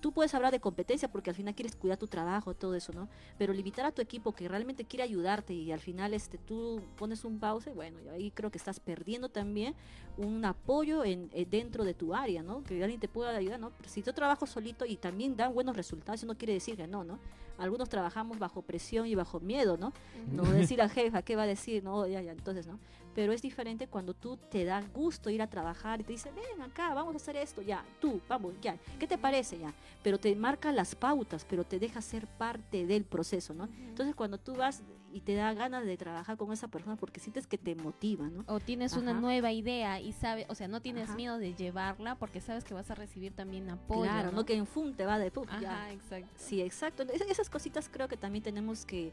tú 0.03 0.11
puedes 0.11 0.35
hablar 0.35 0.51
de 0.51 0.59
competencia 0.59 1.07
porque 1.07 1.29
al 1.29 1.35
final 1.37 1.55
quieres 1.55 1.77
cuidar 1.77 1.97
tu 1.97 2.07
trabajo, 2.07 2.53
todo 2.53 2.75
eso, 2.75 2.91
¿no? 2.91 3.07
Pero 3.37 3.53
limitar 3.53 3.85
a 3.85 3.91
tu 3.93 4.01
equipo 4.01 4.33
que 4.33 4.49
realmente 4.49 4.83
quiere 4.83 5.01
ayudarte 5.01 5.53
y 5.53 5.71
al 5.71 5.79
final 5.79 6.13
este, 6.13 6.37
tú 6.37 6.81
pones 6.97 7.23
un 7.23 7.39
pause, 7.39 7.73
bueno, 7.73 7.99
ahí 8.11 8.29
creo 8.29 8.51
que 8.51 8.57
estás 8.57 8.81
perdiendo 8.81 9.29
también 9.29 9.75
un 10.17 10.43
apoyo 10.43 11.05
en, 11.05 11.29
eh, 11.31 11.47
dentro 11.49 11.85
de 11.85 11.93
tu 11.93 12.13
área, 12.13 12.43
¿no? 12.43 12.65
Que 12.65 12.83
alguien 12.83 12.99
te 12.99 13.07
pueda 13.07 13.33
ayudar, 13.33 13.61
¿no? 13.61 13.71
Si 13.87 14.03
yo 14.03 14.13
trabajo 14.13 14.45
solito 14.45 14.85
y 14.85 14.97
también 14.97 15.37
dan 15.37 15.53
buenos 15.53 15.77
resultados, 15.77 16.19
eso 16.19 16.27
no 16.27 16.37
quiere 16.37 16.51
decir 16.51 16.75
que 16.75 16.85
no, 16.85 17.05
¿no? 17.05 17.17
Algunos 17.57 17.89
trabajamos 17.89 18.39
bajo 18.39 18.61
presión 18.61 19.05
y 19.07 19.15
bajo 19.15 19.39
miedo, 19.39 19.77
¿no? 19.77 19.93
No 20.31 20.43
decir 20.43 20.81
a 20.81 20.89
jefa 20.89 21.21
qué 21.21 21.35
va 21.35 21.43
a 21.43 21.47
decir, 21.47 21.83
no, 21.83 22.07
ya, 22.07 22.21
ya, 22.21 22.31
entonces, 22.31 22.67
¿no? 22.67 22.79
Pero 23.15 23.31
es 23.31 23.41
diferente 23.41 23.87
cuando 23.87 24.13
tú 24.13 24.37
te 24.37 24.65
da 24.65 24.81
gusto 24.93 25.29
ir 25.29 25.41
a 25.41 25.47
trabajar 25.47 26.01
y 26.01 26.03
te 26.03 26.13
dice, 26.13 26.31
ven 26.31 26.61
acá, 26.61 26.93
vamos 26.93 27.13
a 27.13 27.17
hacer 27.17 27.35
esto, 27.35 27.61
ya, 27.61 27.85
tú, 28.01 28.19
vamos, 28.27 28.53
ya, 28.61 28.77
¿qué 28.99 29.07
te 29.07 29.17
parece 29.17 29.59
ya? 29.59 29.73
Pero 30.01 30.17
te 30.17 30.35
marca 30.35 30.71
las 30.71 30.95
pautas, 30.95 31.45
pero 31.47 31.63
te 31.63 31.79
deja 31.79 32.01
ser 32.01 32.25
parte 32.25 32.85
del 32.85 33.03
proceso, 33.03 33.53
¿no? 33.53 33.65
Entonces 33.65 34.15
cuando 34.15 34.39
tú 34.39 34.55
vas 34.55 34.81
y 35.13 35.21
te 35.21 35.35
da 35.35 35.53
ganas 35.53 35.85
de 35.85 35.95
trabajar 35.95 36.37
con 36.37 36.51
esa 36.51 36.67
persona 36.67 36.95
porque 36.95 37.19
sientes 37.19 37.45
que 37.47 37.57
te 37.57 37.75
motiva, 37.75 38.27
¿no? 38.29 38.43
O 38.47 38.59
tienes 38.59 38.93
una 38.93 39.13
nueva 39.13 39.51
idea 39.51 40.01
y 40.01 40.11
sabes, 40.11 40.45
o 40.49 40.55
sea, 40.55 40.67
no 40.67 40.81
tienes 40.81 41.09
Ajá. 41.09 41.15
miedo 41.15 41.37
de 41.37 41.53
llevarla 41.53 42.15
porque 42.15 42.41
sabes 42.41 42.63
que 42.63 42.73
vas 42.73 42.89
a 42.89 42.95
recibir 42.95 43.31
también 43.33 43.69
apoyo. 43.69 44.01
claro, 44.01 44.31
¿no? 44.31 44.37
¿no? 44.37 44.45
Que 44.45 44.55
en 44.55 44.65
FUM 44.65 44.93
te 44.93 45.05
va 45.05 45.19
de 45.19 45.29
puf, 45.31 45.47
ya. 45.61 45.91
Exacto. 45.93 46.27
Sí, 46.35 46.61
exacto. 46.61 47.03
Es- 47.03 47.21
esas 47.21 47.49
cositas 47.49 47.89
creo 47.89 48.07
que 48.07 48.17
también 48.17 48.43
tenemos 48.43 48.85
que 48.85 49.11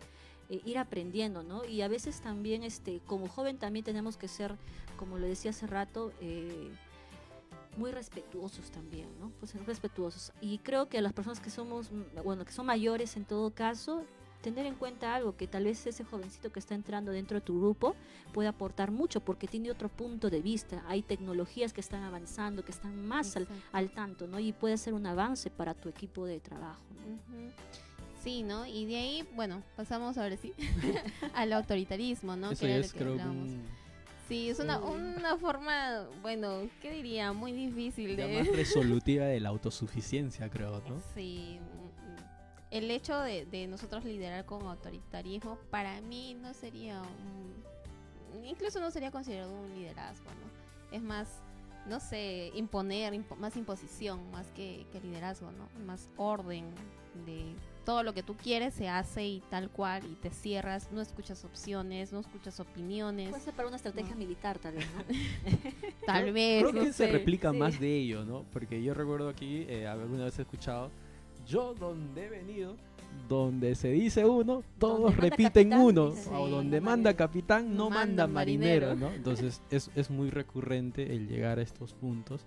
eh, 0.48 0.60
ir 0.64 0.78
aprendiendo, 0.78 1.42
¿no? 1.42 1.64
Y 1.64 1.82
a 1.82 1.88
veces 1.88 2.20
también, 2.22 2.64
este, 2.64 3.00
como 3.06 3.28
joven 3.28 3.58
también 3.58 3.84
tenemos 3.84 4.16
que 4.16 4.26
ser, 4.26 4.56
como 4.98 5.18
lo 5.18 5.26
decía 5.26 5.50
hace 5.52 5.66
rato, 5.66 6.12
eh, 6.20 6.70
muy 7.76 7.92
respetuosos 7.92 8.70
también, 8.70 9.08
¿no? 9.20 9.30
Pues 9.38 9.52
ser 9.52 9.64
respetuosos. 9.64 10.32
Y 10.40 10.58
creo 10.58 10.88
que 10.88 11.00
las 11.02 11.12
personas 11.12 11.38
que 11.40 11.50
somos, 11.50 11.92
mm, 11.92 12.22
bueno, 12.24 12.44
que 12.44 12.52
son 12.52 12.66
mayores 12.66 13.16
en 13.16 13.24
todo 13.24 13.50
caso, 13.52 14.04
tener 14.40 14.66
en 14.66 14.74
cuenta 14.74 15.14
algo, 15.14 15.36
que 15.36 15.46
tal 15.46 15.64
vez 15.64 15.86
ese 15.86 16.04
jovencito 16.04 16.50
que 16.50 16.58
está 16.58 16.74
entrando 16.74 17.12
dentro 17.12 17.36
de 17.36 17.40
tu 17.42 17.58
grupo 17.60 17.94
puede 18.32 18.48
aportar 18.48 18.90
mucho 18.90 19.20
porque 19.20 19.46
tiene 19.46 19.70
otro 19.70 19.88
punto 19.88 20.30
de 20.30 20.40
vista. 20.40 20.82
Hay 20.88 21.02
tecnologías 21.02 21.72
que 21.72 21.80
están 21.80 22.02
avanzando, 22.02 22.64
que 22.64 22.72
están 22.72 23.06
más 23.06 23.36
al, 23.36 23.46
al 23.72 23.90
tanto, 23.90 24.26
¿no? 24.26 24.38
Y 24.40 24.52
puede 24.52 24.76
ser 24.78 24.94
un 24.94 25.06
avance 25.06 25.50
para 25.50 25.74
tu 25.74 25.88
equipo 25.88 26.26
de 26.26 26.40
trabajo, 26.40 26.82
¿no? 26.94 27.14
Ujú. 27.14 27.50
Sí, 28.22 28.42
¿no? 28.42 28.66
Y 28.66 28.84
de 28.86 28.96
ahí, 28.96 29.28
bueno, 29.34 29.62
pasamos 29.76 30.18
ahora 30.18 30.36
sí 30.36 30.52
al 31.34 31.52
autoritarismo, 31.54 32.36
¿no? 32.36 32.50
eso 32.52 32.60
Que 32.60 32.66
ya 32.66 32.72
era 32.74 32.80
lo 32.80 32.86
es 32.86 32.92
que 32.92 32.98
creo 32.98 33.14
que 33.16 33.22
hablábamos. 33.22 33.48
un- 33.48 33.80
Sí, 34.28 34.48
es 34.48 34.60
una, 34.60 34.78
una 34.78 35.36
forma, 35.38 36.06
bueno, 36.22 36.60
¿qué 36.80 36.92
diría? 36.92 37.32
Muy 37.32 37.50
difícil 37.50 38.14
de... 38.14 38.28
más 38.38 38.46
resolutiva 38.54 39.24
de 39.24 39.40
la 39.40 39.48
autosuficiencia 39.48 40.48
creo 40.48 40.80
no 40.88 41.02
Sí, 41.16 41.58
el 42.70 42.90
hecho 42.90 43.18
de, 43.20 43.46
de 43.46 43.66
nosotros 43.66 44.04
liderar 44.04 44.44
con 44.46 44.62
autoritarismo 44.66 45.58
para 45.70 46.00
mí 46.02 46.36
no 46.40 46.54
sería 46.54 47.02
un, 47.02 48.44
incluso 48.46 48.80
no 48.80 48.90
sería 48.90 49.10
considerado 49.10 49.52
un 49.52 49.74
liderazgo, 49.74 50.26
¿no? 50.30 50.96
Es 50.96 51.02
más, 51.02 51.28
no 51.88 51.98
sé, 52.00 52.52
imponer, 52.54 53.12
impo- 53.14 53.36
más 53.36 53.56
imposición, 53.56 54.30
más 54.30 54.46
que, 54.48 54.86
que 54.92 55.00
liderazgo, 55.00 55.50
¿no? 55.52 55.68
Más 55.84 56.08
orden 56.16 56.66
de 57.26 57.54
todo 57.84 58.02
lo 58.04 58.14
que 58.14 58.22
tú 58.22 58.36
quieres 58.36 58.74
se 58.74 58.88
hace 58.88 59.26
y 59.26 59.40
tal 59.50 59.68
cual 59.70 60.04
y 60.04 60.14
te 60.16 60.30
cierras, 60.30 60.92
no 60.92 61.00
escuchas 61.00 61.44
opciones, 61.44 62.12
no 62.12 62.20
escuchas 62.20 62.60
opiniones, 62.60 63.30
Puede 63.30 63.42
ser 63.42 63.54
para 63.54 63.66
una 63.66 63.78
estrategia 63.78 64.12
No. 64.12 64.16
militar, 64.18 64.58
tal 64.60 64.74
vez, 64.74 64.86
¿no? 64.94 65.02
tal 66.06 66.22
Creo- 66.22 66.34
vez, 66.34 66.62
creo 66.62 66.72
no 66.72 66.80
que 66.84 66.92
se 66.92 67.06
replica 67.10 67.50
Sí. 67.50 67.58
más 67.58 67.80
de 67.80 67.96
ello 67.96 68.24
no 68.24 68.44
porque 68.52 68.80
yo 68.82 68.94
recuerdo 68.94 69.28
aquí 69.28 69.64
eh, 69.68 69.88
alguna 69.88 70.24
vez 70.26 70.38
he 70.38 70.42
escuchado 70.42 70.90
yo 71.46 71.74
donde 71.74 72.26
he 72.26 72.28
venido 72.28 72.76
donde 73.28 73.74
se 73.74 73.90
dice 73.90 74.24
uno 74.24 74.62
todos 74.78 75.16
repiten 75.16 75.70
capitán, 75.70 75.80
uno 75.80 76.14
o 76.32 76.48
donde 76.48 76.80
no 76.80 76.86
manda 76.86 77.14
capitán 77.14 77.76
no 77.76 77.90
manda 77.90 78.26
manda 78.26 78.26
marinero, 78.26 78.86
marinero. 78.88 79.08
¿no? 79.10 79.14
Entonces 79.14 79.62
es, 79.70 79.90
es 79.94 80.10
muy 80.10 80.30
recurrente 80.30 81.14
el 81.14 81.28
llegar 81.28 81.58
a 81.58 81.62
estos 81.62 81.92
puntos 81.92 82.44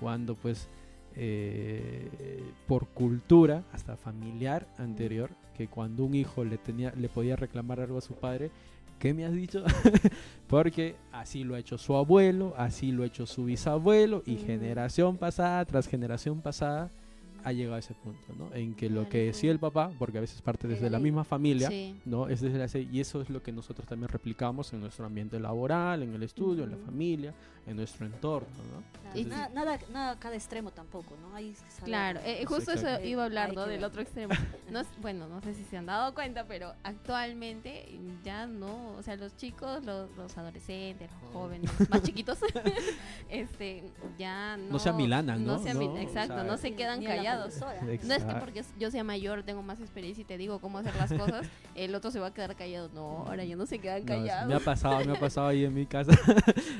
cuando 0.00 0.34
pues 0.34 0.68
eh, 1.16 2.42
por 2.66 2.88
cultura 2.88 3.62
hasta 3.72 3.96
familiar 3.96 4.66
anterior 4.78 5.30
que 5.56 5.68
cuando 5.68 6.04
un 6.04 6.14
hijo 6.14 6.44
le 6.44 6.58
tenía 6.58 6.92
le 6.96 7.08
podía 7.08 7.36
reclamar 7.36 7.78
algo 7.78 7.98
a 7.98 8.00
su 8.00 8.14
padre, 8.14 8.50
¿qué 8.98 9.14
me 9.14 9.24
has 9.24 9.32
dicho? 9.32 9.62
Porque 10.48 10.96
así 11.12 11.44
lo 11.44 11.54
ha 11.54 11.60
hecho 11.60 11.78
su 11.78 11.94
abuelo, 11.94 12.54
así 12.56 12.90
lo 12.90 13.04
ha 13.04 13.06
hecho 13.06 13.26
su 13.26 13.44
bisabuelo 13.44 14.24
y 14.26 14.36
generación 14.36 15.16
pasada 15.16 15.64
tras 15.64 15.86
generación 15.86 16.40
pasada 16.40 16.90
ha 17.44 17.52
llegado 17.52 17.76
a 17.76 17.78
ese 17.78 17.94
punto, 17.94 18.34
¿no? 18.38 18.54
En 18.54 18.74
que 18.74 18.88
lo 18.88 19.08
que 19.08 19.26
decía 19.26 19.50
el 19.52 19.58
papá, 19.58 19.90
porque 19.98 20.18
a 20.18 20.20
veces 20.20 20.40
parte 20.42 20.66
desde 20.66 20.88
la 20.90 20.98
misma 20.98 21.24
familia, 21.24 21.68
Sí. 21.68 21.94
¿no? 22.04 22.28
Es 22.28 22.40
desde 22.40 22.58
la 22.58 22.64
y 22.92 23.00
eso 23.00 23.20
es 23.20 23.30
lo 23.30 23.42
que 23.42 23.52
nosotros 23.52 23.86
también 23.86 24.08
replicamos 24.08 24.72
en 24.72 24.80
nuestro 24.80 25.04
ambiente 25.04 25.38
laboral, 25.38 26.02
en 26.02 26.14
el 26.14 26.22
estudio, 26.22 26.64
en 26.64 26.70
la 26.70 26.78
familia, 26.78 27.34
en 27.66 27.76
nuestro 27.76 28.04
entorno, 28.06 28.48
¿no? 28.72 28.82
Claro, 29.00 29.18
Y- 29.18 29.24
nada, 29.24 29.78
nada, 29.90 30.18
cada 30.18 30.34
extremo 30.34 30.70
tampoco, 30.70 31.16
¿no? 31.20 31.34
Hay 31.34 31.50
que 31.52 31.70
saber, 31.70 31.84
Claro, 31.84 32.20
¿no? 32.20 32.26
eh, 32.26 32.36
Sí, 32.40 32.44
justo 32.46 32.72
eso 32.72 33.00
iba 33.02 33.22
a 33.22 33.26
hablar, 33.26 33.54
¿no? 33.54 33.62
Del 33.66 33.78
ver. 33.80 33.84
otro 33.84 34.02
extremo. 34.02 34.32
No 34.70 34.80
es- 34.80 34.88
bueno, 35.00 35.28
no 35.28 35.40
sé 35.40 35.54
si 35.54 35.62
se 35.64 35.76
han 35.76 35.86
dado 35.86 36.14
cuenta, 36.14 36.44
pero 36.46 36.74
actualmente 36.82 37.86
ya 38.24 38.46
no, 38.46 38.94
o 38.98 39.02
sea, 39.02 39.14
los 39.16 39.36
chicos, 39.36 39.84
los, 39.84 40.10
los 40.16 40.36
adolescentes, 40.36 41.10
los 41.10 41.30
Oh. 41.30 41.32
jóvenes 41.44 41.70
más 41.90 42.02
chiquitos, 42.02 42.38
este, 43.30 43.84
ya 44.18 44.56
no... 44.56 44.72
No 44.72 44.78
se 44.78 44.88
amilanan, 44.88 45.44
¿no? 45.44 45.58
se 45.58 45.72
No, 45.74 45.80
amil- 45.80 45.90
o 45.94 45.98
exacto, 45.98 46.34
sea, 46.34 46.44
no 46.44 46.56
se 46.56 46.74
quedan 46.74 47.02
callados. 47.04 47.60
No 47.60 48.14
es 48.14 48.24
que 48.24 48.34
porque 48.34 48.64
yo 48.78 48.90
sea 48.90 49.04
mayor, 49.04 49.42
tengo 49.42 49.62
más 49.62 49.80
experiencia 49.80 50.22
y 50.22 50.24
te 50.24 50.38
digo 50.38 50.58
cómo 50.60 50.78
hacer 50.78 50.94
las 50.96 51.12
cosas, 51.12 51.46
el 51.74 51.94
otro 51.94 52.10
se 52.10 52.18
va 52.20 52.28
a 52.28 52.34
quedar 52.34 52.54
callado. 52.56 52.88
No, 52.94 53.24
ahora 53.26 53.44
ya 53.44 53.56
no 53.56 53.66
se 53.66 53.78
quedan 53.78 54.00
No, 54.00 54.06
callados. 54.06 54.48
me 54.48 54.54
ha 54.54 54.60
pasado, 54.60 55.04
me 55.04 55.16
ha 55.16 55.20
pasado 55.20 55.48
ahí 55.48 55.64
en 55.64 55.74
mi 55.74 55.86
casa. 55.86 56.12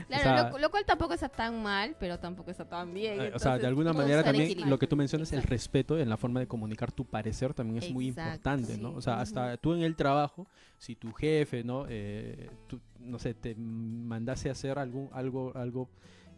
Claro, 0.08 0.22
sea- 0.22 0.50
lo, 0.50 0.58
lo 0.58 0.70
cual 0.74 0.84
tampoco 0.84 1.14
está 1.14 1.28
tan 1.28 1.62
mal, 1.62 1.94
pero 2.00 2.18
tampoco 2.18 2.50
está 2.50 2.68
tan 2.68 2.92
bien. 2.92 3.20
Eh, 3.20 3.32
o 3.32 3.38
sea, 3.38 3.58
de 3.58 3.66
alguna 3.68 3.92
manera 3.92 4.24
también 4.24 4.46
equilibrio. 4.46 4.70
lo 4.70 4.76
que 4.76 4.88
tú 4.88 4.96
mencionas, 4.96 5.30
el 5.30 5.38
Exacto. 5.38 5.54
respeto 5.54 5.98
en 6.00 6.08
la 6.08 6.16
forma 6.16 6.40
de 6.40 6.48
comunicar 6.48 6.90
tu 6.90 7.04
parecer 7.04 7.54
también 7.54 7.80
es 7.80 7.92
muy 7.92 8.08
importante, 8.08 8.76
¿no? 8.76 8.92
O 8.92 9.00
sea, 9.00 9.20
hasta 9.20 9.56
tú 9.56 9.74
en 9.74 9.82
el 9.82 9.94
trabajo, 9.94 10.48
si 10.76 10.96
tu 10.96 11.12
jefe, 11.12 11.62
¿no? 11.62 11.86
Eh, 11.88 12.50
tú, 12.66 12.80
no 12.98 13.20
sé, 13.20 13.34
te 13.34 13.54
mandase 13.54 14.48
a 14.48 14.52
hacer 14.52 14.80
algún, 14.80 15.10
algo, 15.12 15.52
algo 15.54 15.88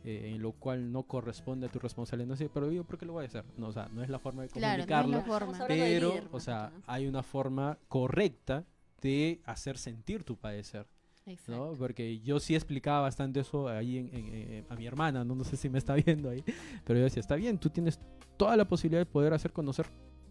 eh, 0.05 0.33
en 0.35 0.43
lo 0.43 0.53
cual 0.53 0.93
no 0.93 1.05
corresponde 1.05 1.69
a 1.69 1.71
tu 1.71 1.79
responsabilidad, 1.79 2.29
no 2.29 2.37
sé, 2.37 2.51
pero 2.53 2.71
yo, 2.71 2.85
¿por 2.85 2.99
qué 2.99 3.07
lo 3.07 3.15
voy 3.15 3.25
a 3.25 3.29
hacer? 3.29 3.47
No, 3.57 3.69
o 3.69 3.73
sea, 3.73 3.89
no 3.91 4.03
es 4.03 4.11
la 4.11 4.19
forma 4.19 4.43
de 4.43 4.51
Claro, 4.51 4.85
no 4.87 5.19
es 5.19 5.25
comunicarlo, 5.25 5.67
pero, 5.67 6.29
o 6.31 6.41
sea, 6.41 6.73
hay 6.87 7.07
una 7.07 7.23
forma 7.23 7.79
correcta 7.89 8.67
de 9.01 9.41
hacer 9.47 9.79
sentir 9.79 10.25
tu 10.25 10.37
padecer. 10.37 10.87
Exacto. 11.27 11.53
¿no? 11.53 11.73
Porque 11.79 12.21
yo 12.21 12.39
sí 12.41 12.55
explicaba 12.55 13.01
bastante 13.01 13.41
eso 13.41 13.69
ahí 13.69 13.99
en- 13.99 14.11
en- 14.15 14.35
en- 14.53 14.67
a 14.69 14.77
mi 14.77 14.87
hermana, 14.87 15.25
¿no? 15.25 15.35
no 15.35 15.45
sé 15.45 15.57
si 15.57 15.69
me 15.69 15.79
está 15.79 15.95
viendo 16.07 16.31
ahí, 16.31 16.43
pero 16.85 16.99
yo 16.99 17.05
decía, 17.05 17.21
está 17.21 17.35
bien, 17.37 17.59
tú 17.59 17.69
tienes 17.69 17.99
toda 18.37 18.57
la 18.57 18.65
posibilidad 18.67 19.01
de 19.01 19.07
poder 19.07 19.33
hacer 19.35 19.53
conocer 19.53 19.87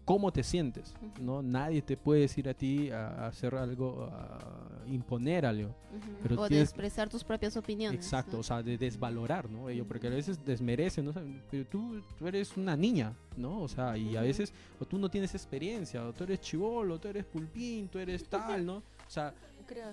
cómo 0.06 0.32
te 0.32 0.42
sientes. 0.44 0.94
¿no? 1.20 1.42
Nadie 1.42 1.82
te 1.82 1.96
puede 1.96 2.20
decir 2.22 2.48
a 2.48 2.54
ti 2.54 2.90
a, 2.90 3.08
a 3.08 3.26
hacer 3.26 3.54
algo, 3.56 4.04
a 4.04 4.84
imponer 4.86 5.44
algo. 5.44 5.70
Ujú. 5.70 6.16
pero 6.22 6.40
o 6.42 6.48
de 6.48 6.60
expresar 6.60 7.08
tus 7.08 7.24
propias 7.24 7.56
opiniones. 7.56 7.98
Exacto, 7.98 8.34
¿no? 8.34 8.38
o 8.38 8.42
sea, 8.44 8.62
de 8.62 8.78
desvalorar, 8.78 9.50
¿no? 9.50 9.68
Ello, 9.68 9.84
porque 9.84 10.06
a 10.06 10.10
veces 10.10 10.38
desmerecen, 10.44 11.04
¿no? 11.06 11.10
O 11.10 11.12
sea, 11.14 11.24
pero 11.50 11.66
tú, 11.66 12.00
tú 12.16 12.26
eres 12.28 12.56
una 12.56 12.76
niña, 12.76 13.14
¿no? 13.36 13.60
O 13.62 13.68
sea, 13.68 13.98
y 13.98 14.16
a 14.16 14.20
veces 14.22 14.52
o 14.78 14.84
tú 14.84 14.96
no 14.96 15.08
tienes 15.10 15.34
experiencia, 15.34 16.06
o 16.06 16.12
tú 16.12 16.22
eres 16.22 16.40
chivolo, 16.40 17.00
tú 17.00 17.08
eres 17.08 17.24
pulpín, 17.24 17.88
tú 17.88 17.98
eres 17.98 18.28
tal, 18.28 18.64
¿no? 18.64 18.76
O 18.76 18.82
sea, 19.10 19.34
Creo, 19.66 19.92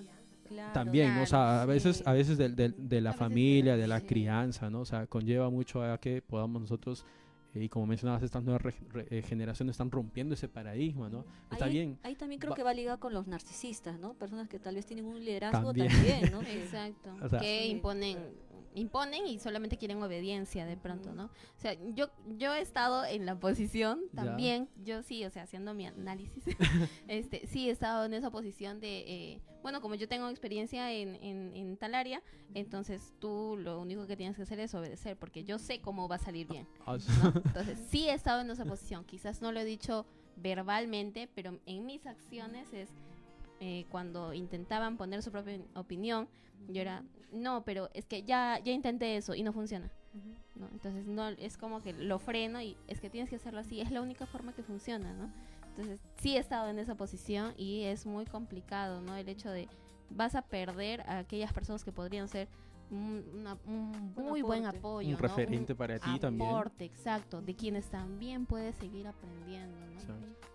claro. 0.54 0.72
también, 0.72 1.14
¿no? 1.16 1.22
o 1.22 1.26
sea, 1.26 1.62
a 1.62 1.66
veces, 1.66 1.98
sí. 1.98 2.02
a 2.06 2.12
veces 2.12 2.38
del- 2.38 2.56
del- 2.56 2.74
de, 2.78 3.00
la 3.00 3.10
A 3.10 3.14
familia, 3.14 3.76
de- 3.76 3.82
de 3.82 3.88
la 3.88 4.00
sí. 4.00 4.06
crianza, 4.06 4.70
¿no? 4.70 4.80
O 4.80 4.84
sea, 4.84 5.06
conlleva 5.06 5.50
mucho 5.50 5.82
a 5.82 5.98
que 5.98 6.22
podamos 6.22 6.60
nosotros, 6.62 7.04
eh, 7.54 7.64
y 7.64 7.68
como 7.68 7.86
mencionabas, 7.86 8.22
estas 8.22 8.42
nuevas 8.42 8.62
re- 8.62 8.74
re- 8.92 9.06
eh, 9.10 9.22
generaciones 9.22 9.74
están 9.74 9.90
rompiendo 9.90 10.34
ese 10.34 10.48
paradigma, 10.48 11.08
¿no? 11.08 11.24
Está 11.52 11.66
ahí, 11.66 11.72
bien. 11.72 11.98
Ahí 12.02 12.16
también 12.16 12.40
creo 12.40 12.50
Va- 12.50 12.56
que 12.56 12.62
va 12.64 12.74
ligado 12.74 12.98
con 12.98 13.12
los 13.14 13.26
narcisistas, 13.28 13.98
¿no? 14.00 14.14
Personas 14.14 14.48
que 14.48 14.58
tal 14.58 14.74
vez 14.74 14.86
tienen 14.86 15.04
un 15.06 15.18
liderazgo 15.24 15.72
También. 15.72 15.88
también, 15.88 16.32
¿no? 16.32 16.40
Exacto. 16.48 17.14
O 17.22 17.28
sea- 17.28 17.38
que 17.40 17.62
Sí. 17.64 17.70
imponen 17.70 18.18
imponen 18.74 19.26
y 19.26 19.38
solamente 19.38 19.78
quieren 19.78 20.02
obediencia 20.02 20.66
de 20.66 20.76
pronto, 20.76 21.12
¿no? 21.14 21.26
O 21.26 21.60
sea, 21.60 21.74
yo 21.94 22.10
yo 22.36 22.52
he 22.54 22.60
estado 22.60 23.04
en 23.04 23.24
la 23.24 23.38
posición 23.38 24.00
Ya. 24.12 24.24
también, 24.24 24.68
yo 24.84 25.02
sí, 25.02 25.24
o 25.24 25.30
sea, 25.30 25.44
haciendo 25.44 25.74
mi 25.74 25.86
análisis, 25.86 26.44
este, 27.08 27.46
sí 27.46 27.68
he 27.68 27.72
estado 27.72 28.04
en 28.04 28.14
esa 28.14 28.30
posición 28.30 28.80
de, 28.80 28.98
eh, 29.06 29.40
bueno, 29.62 29.80
como 29.80 29.94
yo 29.94 30.08
tengo 30.08 30.28
experiencia 30.28 30.92
en, 30.92 31.14
en, 31.16 31.54
en 31.54 31.76
tal 31.76 31.94
área, 31.94 32.22
entonces 32.52 33.14
tú 33.20 33.56
lo 33.58 33.80
único 33.80 34.06
que 34.06 34.16
tienes 34.16 34.36
que 34.36 34.42
hacer 34.42 34.58
es 34.60 34.74
obedecer, 34.74 35.16
porque 35.16 35.44
yo 35.44 35.58
sé 35.58 35.80
cómo 35.80 36.08
va 36.08 36.16
a 36.16 36.18
salir 36.18 36.46
bien. 36.48 36.66
Ah, 36.84 36.96
¿no? 37.22 37.28
Entonces, 37.46 37.78
sí 37.88 38.08
he 38.08 38.12
estado 38.12 38.40
en 38.42 38.50
esa 38.50 38.64
posición. 38.64 39.04
Quizás 39.04 39.40
no 39.40 39.52
lo 39.52 39.60
he 39.60 39.64
dicho 39.64 40.04
verbalmente, 40.36 41.28
pero 41.34 41.58
en 41.66 41.86
mis 41.86 42.06
acciones 42.06 42.72
es 42.72 42.90
eh, 43.60 43.86
cuando 43.90 44.34
intentaban 44.34 44.96
poner 44.96 45.22
su 45.22 45.30
propia 45.30 45.58
opinión, 45.74 46.28
yo 46.68 46.80
era, 46.82 47.02
no, 47.34 47.64
pero 47.64 47.90
es 47.94 48.06
que 48.06 48.22
ya, 48.22 48.58
ya 48.64 48.72
intenté 48.72 49.16
eso 49.16 49.34
y 49.34 49.42
no 49.42 49.52
funciona. 49.52 49.90
¿no? 50.54 50.68
Entonces, 50.72 51.06
no, 51.06 51.28
es 51.28 51.56
como 51.58 51.82
que 51.82 51.92
lo 51.92 52.18
freno 52.20 52.60
y 52.62 52.76
es 52.86 53.00
que 53.00 53.10
tienes 53.10 53.28
que 53.28 53.36
hacerlo 53.36 53.60
así, 53.60 53.80
es 53.80 53.90
la 53.90 54.00
única 54.00 54.26
forma 54.26 54.52
que 54.52 54.62
funciona, 54.62 55.12
¿no? 55.12 55.28
Entonces, 55.70 55.98
sí 56.20 56.36
he 56.36 56.38
estado 56.38 56.68
en 56.68 56.78
esa 56.78 56.94
posición 56.94 57.52
y 57.56 57.82
es 57.82 58.06
muy 58.06 58.24
complicado, 58.24 59.00
¿no? 59.00 59.16
El 59.16 59.28
hecho 59.28 59.50
de 59.50 59.68
vas 60.10 60.36
a 60.36 60.42
perder 60.42 61.00
a 61.02 61.18
aquellas 61.18 61.52
personas 61.52 61.82
que 61.82 61.90
podrían 61.90 62.28
ser 62.28 62.46
un, 62.92 63.24
una- 63.34 63.58
un 63.66 64.12
Un 64.14 64.24
muy 64.24 64.42
buen 64.42 64.66
apoyo, 64.66 65.08
un 65.08 65.14
¿no? 65.14 65.18
referente 65.18 65.74
para 65.74 65.98
ti 65.98 66.16
también. 66.20 66.48
aporte, 66.50 66.84
exacto, 66.84 67.42
de 67.42 67.56
quienes 67.56 67.86
también 67.90 68.46
puedes 68.46 68.76
seguir 68.76 69.08
aprendiendo. 69.08 69.76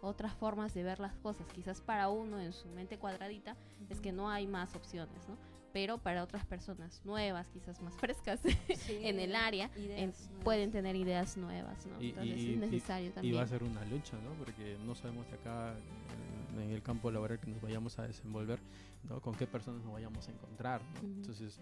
Otras 0.01 0.33
formas 0.35 0.73
de 0.73 0.83
ver 0.83 1.01
las 1.01 1.17
cosas. 1.17 1.45
Quizás 1.51 1.81
para 1.81 2.07
uno 2.07 2.39
en 2.39 2.53
su 2.53 2.69
mente 2.69 2.97
cuadradita 2.97 3.57
es 3.89 3.99
que 3.99 4.13
no 4.13 4.29
hay 4.29 4.47
más 4.47 4.73
opciones, 4.75 5.27
¿no? 5.27 5.35
Pero 5.71 5.97
para 5.99 6.23
otras 6.23 6.45
personas 6.45 7.01
nuevas, 7.05 7.47
quizás 7.49 7.81
más 7.81 7.93
frescas 7.99 8.39
Sí, 8.41 8.97
en 9.01 9.19
el 9.19 9.35
área, 9.35 9.69
en- 9.75 10.13
pueden 10.43 10.71
tener 10.71 10.95
ideas 10.95 11.37
nuevas, 11.37 11.85
¿no? 11.85 12.01
Y- 12.01 12.09
Entonces 12.09 12.37
y- 12.37 12.49
es 12.49 12.55
y- 12.55 12.55
necesario 12.57 13.09
Y 13.09 13.11
también. 13.11 13.37
va 13.37 13.41
a 13.43 13.47
ser 13.47 13.63
una 13.63 13.85
lucha, 13.85 14.17
¿no? 14.17 14.31
Porque 14.43 14.77
no 14.85 14.95
sabemos 14.95 15.27
de 15.29 15.35
acá 15.35 15.75
en, 16.55 16.61
en 16.61 16.69
el 16.71 16.81
campo 16.81 17.11
laboral 17.11 17.39
que 17.39 17.47
nos 17.51 17.61
vayamos 17.61 17.97
a 17.99 18.07
desenvolver, 18.07 18.59
¿no? 19.07 19.21
Con 19.21 19.35
qué 19.35 19.45
personas 19.45 19.83
nos 19.83 19.93
vayamos 19.93 20.27
a 20.27 20.31
encontrar. 20.31 20.81
Entonces, 21.03 21.59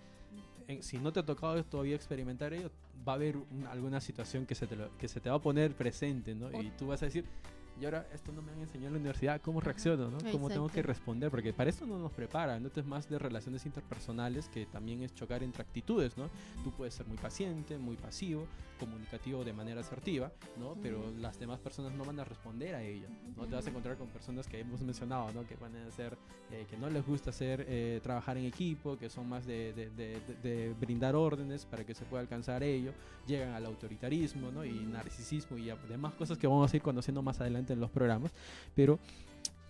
en- 0.67 0.81
si 0.83 0.97
no 0.97 1.11
te 1.11 1.19
ha 1.19 1.25
tocado 1.25 1.61
todavía 1.65 1.95
experimentar 1.95 2.53
ello, 2.53 2.71
va 3.07 3.13
a 3.13 3.15
haber 3.15 3.35
un- 3.37 3.67
alguna 3.69 3.99
situación 3.99 4.45
que 4.45 4.55
se, 4.55 4.67
te 4.67 4.75
lo- 4.75 4.95
que 4.97 5.07
se 5.07 5.19
te 5.19 5.29
va 5.29 5.35
a 5.35 5.41
poner 5.41 5.73
presente, 5.75 6.33
¿no? 6.33 6.49
Y 6.61 6.71
tú 6.71 6.87
vas 6.87 7.01
a 7.01 7.05
decir, 7.05 7.25
y 7.80 7.86
ahora 7.86 8.07
esto 8.13 8.32
no 8.32 8.41
me 8.41 8.51
han 8.51 8.59
enseñado 8.61 8.88
en 8.88 8.93
la 8.93 8.99
universidad, 8.99 9.41
¿cómo 9.41 9.59
reacciono, 9.61 10.09
no? 10.09 10.17
¿Cómo 10.32 10.47
tengo 10.55 10.67
que 10.69 10.82
responder? 10.82 11.30
Porque 11.32 11.53
para 11.53 11.69
esto 11.69 11.86
no 11.86 11.97
nos 11.99 12.11
prepara, 12.11 12.59
¿no? 12.59 12.67
Esto 12.67 12.80
es 12.80 12.86
más 12.86 13.07
de 13.09 13.19
relaciones 13.19 13.65
interpersonales 13.65 14.49
que 14.49 14.65
también 14.65 15.03
es 15.03 15.13
chocar 15.13 15.43
entre 15.43 15.61
actitudes, 15.61 16.17
¿no? 16.17 16.30
Tú 16.63 16.71
puedes 16.71 16.93
ser 16.93 17.05
muy 17.07 17.17
paciente, 17.17 17.78
muy 17.78 17.95
pasivo, 17.95 18.45
comunicativo 18.80 19.43
de 19.43 19.53
manera 19.53 19.82
asertiva, 19.82 20.32
¿no? 20.59 20.75
Pero 20.82 21.11
las 21.19 21.39
demás 21.39 21.59
personas 21.59 21.93
no 21.93 22.03
van 22.05 22.19
a 22.19 22.23
responder 22.23 22.75
a 22.75 22.84
ello, 22.84 23.07
¿no? 23.36 23.45
Te 23.47 23.55
vas 23.55 23.65
a 23.65 23.69
encontrar 23.69 23.97
con 23.97 24.07
personas 24.07 24.47
que 24.47 24.59
hemos 24.59 24.82
mencionado, 24.82 25.32
¿no? 25.34 25.45
Que 25.47 25.55
van 25.55 25.75
a 25.75 25.91
ser, 25.91 26.17
eh, 26.51 26.65
que 26.69 26.78
no 26.78 26.89
les 26.89 27.05
gusta 27.05 27.30
hacer, 27.32 27.65
eh, 27.67 27.99
trabajar 28.03 28.38
en 28.38 28.45
equipo, 28.45 28.97
que 28.97 29.09
son 29.09 29.28
más 29.28 29.45
de, 29.45 29.73
de- 29.73 29.89
de- 29.91 30.19
de- 30.21 30.49
de 30.67 30.73
brindar 30.80 31.15
órdenes 31.15 31.65
para 31.65 31.84
que 31.86 31.93
se 31.93 32.05
pueda 32.05 32.21
alcanzar 32.21 32.61
ello, 32.63 32.91
llegan 33.25 33.53
al 33.53 33.65
autoritarismo, 33.65 34.51
¿no? 34.51 34.63
Y 34.63 34.71
narcisismo 34.86 35.57
y 35.57 35.71
demás 35.89 36.13
cosas 36.13 36.38
que 36.38 36.47
vamos 36.47 36.71
a 36.71 36.75
ir 36.75 36.82
conociendo 36.82 37.21
más 37.21 37.39
adelante 37.41 37.66
en 37.74 37.80
los 37.80 37.89
programas, 37.89 38.32
pero 38.76 38.99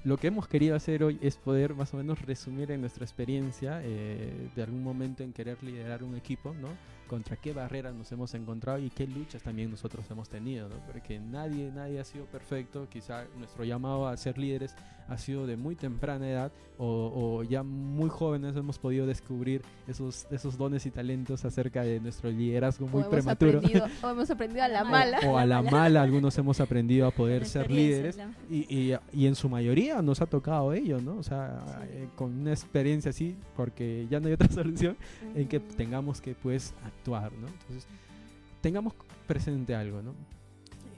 lo 0.04 0.18
que 0.18 0.28
hemos 0.28 0.48
querido 0.48 0.76
hacer 0.76 1.04
hoy 1.04 1.18
es 1.22 1.38
poder 1.38 1.74
más 1.74 1.94
o 1.94 1.98
menos 1.98 2.22
resumir 2.22 2.72
en 2.72 2.82
nuestra 2.82 3.04
experiencia 3.04 3.82
eh, 3.84 4.50
de 4.56 4.64
algún 4.64 4.84
momento 4.84 5.24
en 5.24 5.34
querer 5.34 5.62
liderar 5.64 6.04
un 6.04 6.16
equipo, 6.16 6.54
¿no? 6.54 6.70
Contra 7.08 7.38
qué 7.38 7.54
barreras 7.54 7.96
nos 7.96 8.12
hemos 8.12 8.34
encontrado 8.34 8.80
y 8.80 8.90
qué 8.90 9.08
luchas 9.08 9.42
también 9.42 9.72
nosotros 9.72 10.06
hemos 10.12 10.30
tenido, 10.30 10.68
¿no? 10.70 10.76
Porque 10.92 11.20
nadie, 11.20 11.72
nadie 11.74 12.00
ha 12.00 12.04
sido 12.04 12.26
perfecto. 12.26 12.88
Quizá 12.90 13.26
nuestro 13.38 13.64
llamado 13.64 14.08
a 14.08 14.18
ser 14.18 14.38
líderes 14.38 14.76
ha 15.10 15.18
sido 15.18 15.48
de 15.48 15.56
muy 15.56 15.76
temprana 15.76 16.30
edad 16.30 16.52
o, 16.78 17.38
o 17.40 17.44
ya 17.44 17.64
muy 17.64 18.10
jóvenes 18.10 18.56
hemos 18.58 18.78
podido 18.78 19.06
descubrir 19.08 19.62
esos, 19.88 20.28
esos 20.32 20.58
dones 20.58 20.86
y 20.86 20.92
talentos 20.92 21.46
acerca 21.46 21.82
de 21.84 22.02
nuestro 22.02 22.30
liderazgo 22.30 22.88
muy 22.88 22.98
o, 23.04 23.06
hemos 23.06 23.10
prematuro. 23.12 23.60
aprendido, 23.60 23.86
o 24.04 24.10
hemos 24.10 24.30
aprendido 24.30 24.64
a 24.64 24.68
la 24.68 24.82
O- 24.82 24.86
mala. 24.86 25.20
O 25.26 25.38
a 25.38 25.46
la 25.46 25.62
mala, 25.62 26.02
algunos 26.04 26.38
hemos 26.38 26.60
aprendido 26.60 27.08
a 27.08 27.12
poder 27.12 27.46
ser 27.48 27.72
líderes. 27.72 28.20
Y, 28.50 28.66
y, 28.92 28.96
y 29.14 29.28
en 29.28 29.36
su 29.36 29.48
mayoría 29.48 30.02
nos 30.02 30.22
ha 30.22 30.26
tocado 30.26 30.74
ello, 30.74 31.00
¿no? 31.00 31.16
O 31.18 31.24
sea, 31.24 31.64
Sí. 31.68 31.88
eh, 31.90 32.10
con 32.16 32.34
una 32.42 32.52
experiencia 32.52 33.10
así, 33.12 33.36
porque 33.56 34.08
ya 34.10 34.20
no 34.20 34.28
hay 34.28 34.34
otra 34.34 34.50
solución 34.52 34.98
en 35.36 35.48
que 35.48 35.62
tengamos 35.62 36.20
que, 36.20 36.36
pues, 36.36 36.74
actuar, 37.08 37.32
¿no? 37.34 37.48
Entonces, 37.48 37.88
tengamos 38.62 38.94
presente 39.28 39.76
algo, 39.76 40.02
¿no? 40.02 40.14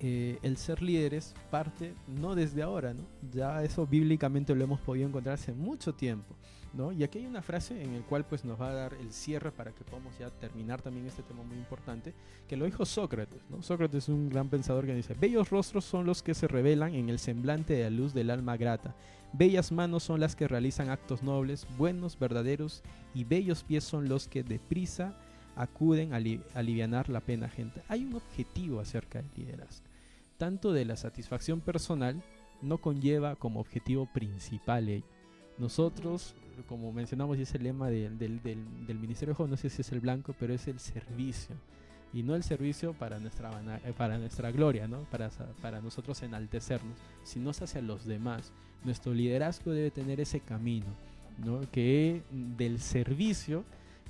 eh, 0.01 0.39
el 0.43 0.57
ser 0.57 0.82
líderes 0.82 1.34
parte 1.51 1.93
no 2.07 2.36
desde 2.36 2.64
ahora, 2.64 2.93
¿no? 2.93 3.03
Ya 3.32 3.64
eso 3.64 3.86
bíblicamente 3.86 4.55
lo 4.55 4.64
hemos 4.64 4.80
podido 4.80 5.07
encontrar 5.07 5.36
hace 5.36 5.51
mucho 5.51 5.93
tiempo, 5.93 6.36
¿no? 6.74 6.91
Y 6.91 7.03
aquí 7.03 7.20
hay 7.20 7.26
una 7.26 7.41
frase 7.41 7.84
en 7.84 7.93
el 7.93 8.03
cual 8.03 8.26
pues 8.26 8.45
nos 8.45 8.60
va 8.60 8.70
a 8.70 8.74
dar 8.74 8.93
el 8.93 9.12
cierre 9.12 9.51
para 9.51 9.72
que 9.72 9.84
podamos 9.84 10.18
ya 10.18 10.30
terminar 10.30 10.82
también 10.82 11.05
este 11.05 11.24
tema 11.24 11.43
muy 11.43 11.57
importante, 11.57 12.14
que 12.47 12.55
lo 12.55 12.66
dijo 12.66 12.86
Sócrates, 12.86 13.41
¿no? 13.49 13.62
Sócrates 13.62 14.03
es 14.03 14.10
un 14.10 14.30
gran 14.30 14.47
pensador 14.47 14.86
que 14.86 14.95
dice, 14.95 15.16
bellos 15.16 15.49
rostros 15.49 15.84
son 15.84 16.05
los 16.05 16.24
que 16.24 16.34
se 16.34 16.47
revelan 16.47 16.95
en 16.95 17.10
el 17.10 17.20
semblante 17.20 17.74
de 17.74 17.84
la 17.84 17.89
luz 17.89 18.14
del 18.14 18.30
alma 18.30 18.55
grata, 18.55 18.95
bellas 19.34 19.72
manos 19.72 20.03
son 20.03 20.22
las 20.22 20.36
que 20.36 20.47
realizan 20.47 20.89
actos 20.89 21.24
nobles, 21.24 21.68
buenos, 21.78 22.18
verdaderos, 22.18 22.84
y 23.14 23.26
bellos 23.26 23.64
pies 23.64 23.84
son 23.84 24.07
los 24.07 24.30
que 24.30 24.43
deprisa 24.43 25.18
acuden 25.60 26.14
a 26.14 26.18
ali- 26.18 26.41
alivianar 26.55 27.10
la 27.10 27.20
pena 27.20 27.49
gente. 27.49 27.82
Hay 27.88 28.05
un 28.05 28.16
objetivo 28.16 28.80
acerca 28.80 29.22
del 29.22 29.30
liderazgo. 29.36 29.86
Tanto 30.38 30.72
de 30.72 30.86
la 30.86 30.95
satisfacción 30.95 31.60
personal 31.60 32.22
no 32.62 32.78
conlleva 32.78 33.36
como 33.36 33.60
objetivo 33.60 34.05
principal. 34.14 35.03
Nosotros, 35.57 36.34
como 36.68 36.91
mencionamos, 36.93 37.38
y 37.38 37.41
es 37.41 37.53
el 37.55 37.64
lema 37.64 37.89
del, 37.89 38.18
del, 38.18 38.41
del- 38.41 38.88
del 38.88 38.99
Ministerio 38.99 39.34
de 39.34 39.36
Jóvenes, 39.38 39.51
no 39.64 39.70
sé 39.70 39.70
si 39.76 39.82
es 39.82 39.91
el 39.91 39.99
blanco, 39.99 40.34
pero 40.39 40.53
es 40.53 40.68
el 40.68 40.80
servicio. 40.80 41.55
Y 42.14 42.24
no 42.24 42.36
el 42.36 42.43
servicio 42.43 42.93
para 42.93 43.20
nuestra, 43.20 43.51
eh, 43.86 43.93
para 43.95 44.18
nuestra 44.18 44.51
gloria, 44.51 44.88
¿no? 44.88 45.03
para, 45.12 45.30
para 45.62 45.82
nosotros 45.82 46.24
enaltecernos, 46.24 46.97
sino 47.24 47.49
hacia 47.51 47.82
los 47.82 48.05
demás. 48.05 48.51
Nuestro 48.84 49.14
liderazgo 49.14 49.72
debe 49.72 49.91
tener 49.91 50.20
ese 50.22 50.39
camino, 50.39 50.88
¿no? 51.38 51.62
que 51.72 52.24
del 52.32 52.80
servicio 52.80 53.64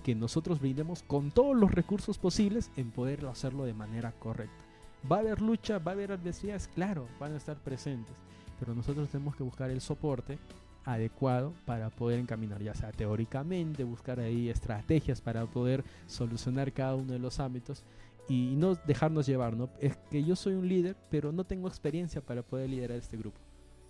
que 0.04 0.16
nosotros 0.16 0.60
brindemos 0.60 1.04
con 1.04 1.32
todos 1.32 1.56
los 1.56 1.72
recursos 1.72 2.18
posibles 2.18 2.72
en 2.78 2.92
poderlo 2.92 3.30
hacerlo 3.30 3.66
de 3.66 3.74
manera 3.74 4.12
correcta. 4.14 4.64
Va 5.10 5.18
a 5.18 5.20
haber 5.20 5.42
lucha, 5.42 5.80
va 5.80 5.92
a 5.92 5.96
haber 5.96 6.12
adversidades, 6.12 6.68
claro, 6.68 7.08
van 7.20 7.34
a 7.34 7.38
estar 7.38 7.58
presentes, 7.58 8.16
pero 8.60 8.76
nosotros 8.76 9.10
tenemos 9.10 9.36
que 9.36 9.44
buscar 9.44 9.70
el 9.70 9.82
soporte 9.82 10.40
adecuado 10.86 11.54
para 11.66 11.90
poder 11.90 12.20
encaminar, 12.20 12.62
ya 12.62 12.74
sea 12.74 12.92
teóricamente, 12.92 13.84
buscar 13.84 14.20
ahí 14.20 14.50
estrategias 14.50 15.22
para 15.22 15.46
poder 15.46 15.84
solucionar 16.08 16.72
cada 16.74 16.96
uno 16.96 17.14
de 17.14 17.20
los 17.20 17.40
ámbitos 17.40 17.84
y 18.28 18.56
no 18.56 18.76
dejarnos 18.76 19.26
llevar, 19.26 19.56
¿no? 19.56 19.70
Es 19.80 19.98
que 20.10 20.24
yo 20.24 20.36
soy 20.36 20.54
un 20.54 20.68
líder, 20.68 20.96
pero 21.10 21.32
no 21.32 21.44
tengo 21.44 21.68
experiencia 21.68 22.22
para 22.22 22.44
poder 22.44 22.70
liderar 22.70 22.98
este 22.98 23.18
grupo, 23.18 23.40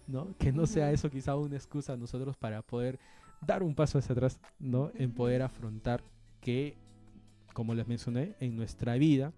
¿no? 0.08 0.36
Que 0.38 0.52
no 0.52 0.66
sea 0.66 0.92
eso 0.92 1.10
quizá 1.10 1.36
una 1.36 1.56
excusa 1.56 1.94
a 1.94 1.98
nosotros 1.98 2.38
para 2.38 2.62
poder 2.62 3.00
dar 3.46 3.64
un 3.64 3.76
paso 3.76 3.98
hacia 3.98 4.14
atrás, 4.14 4.40
¿no? 4.60 4.92
En 4.96 5.12
poder 5.14 5.42
afrontar 5.42 6.04
que, 6.42 6.78
como 7.54 7.74
les 7.74 7.88
mencioné, 7.88 8.36
en 8.40 8.56
nuestra 8.56 8.96
vida, 8.96 9.34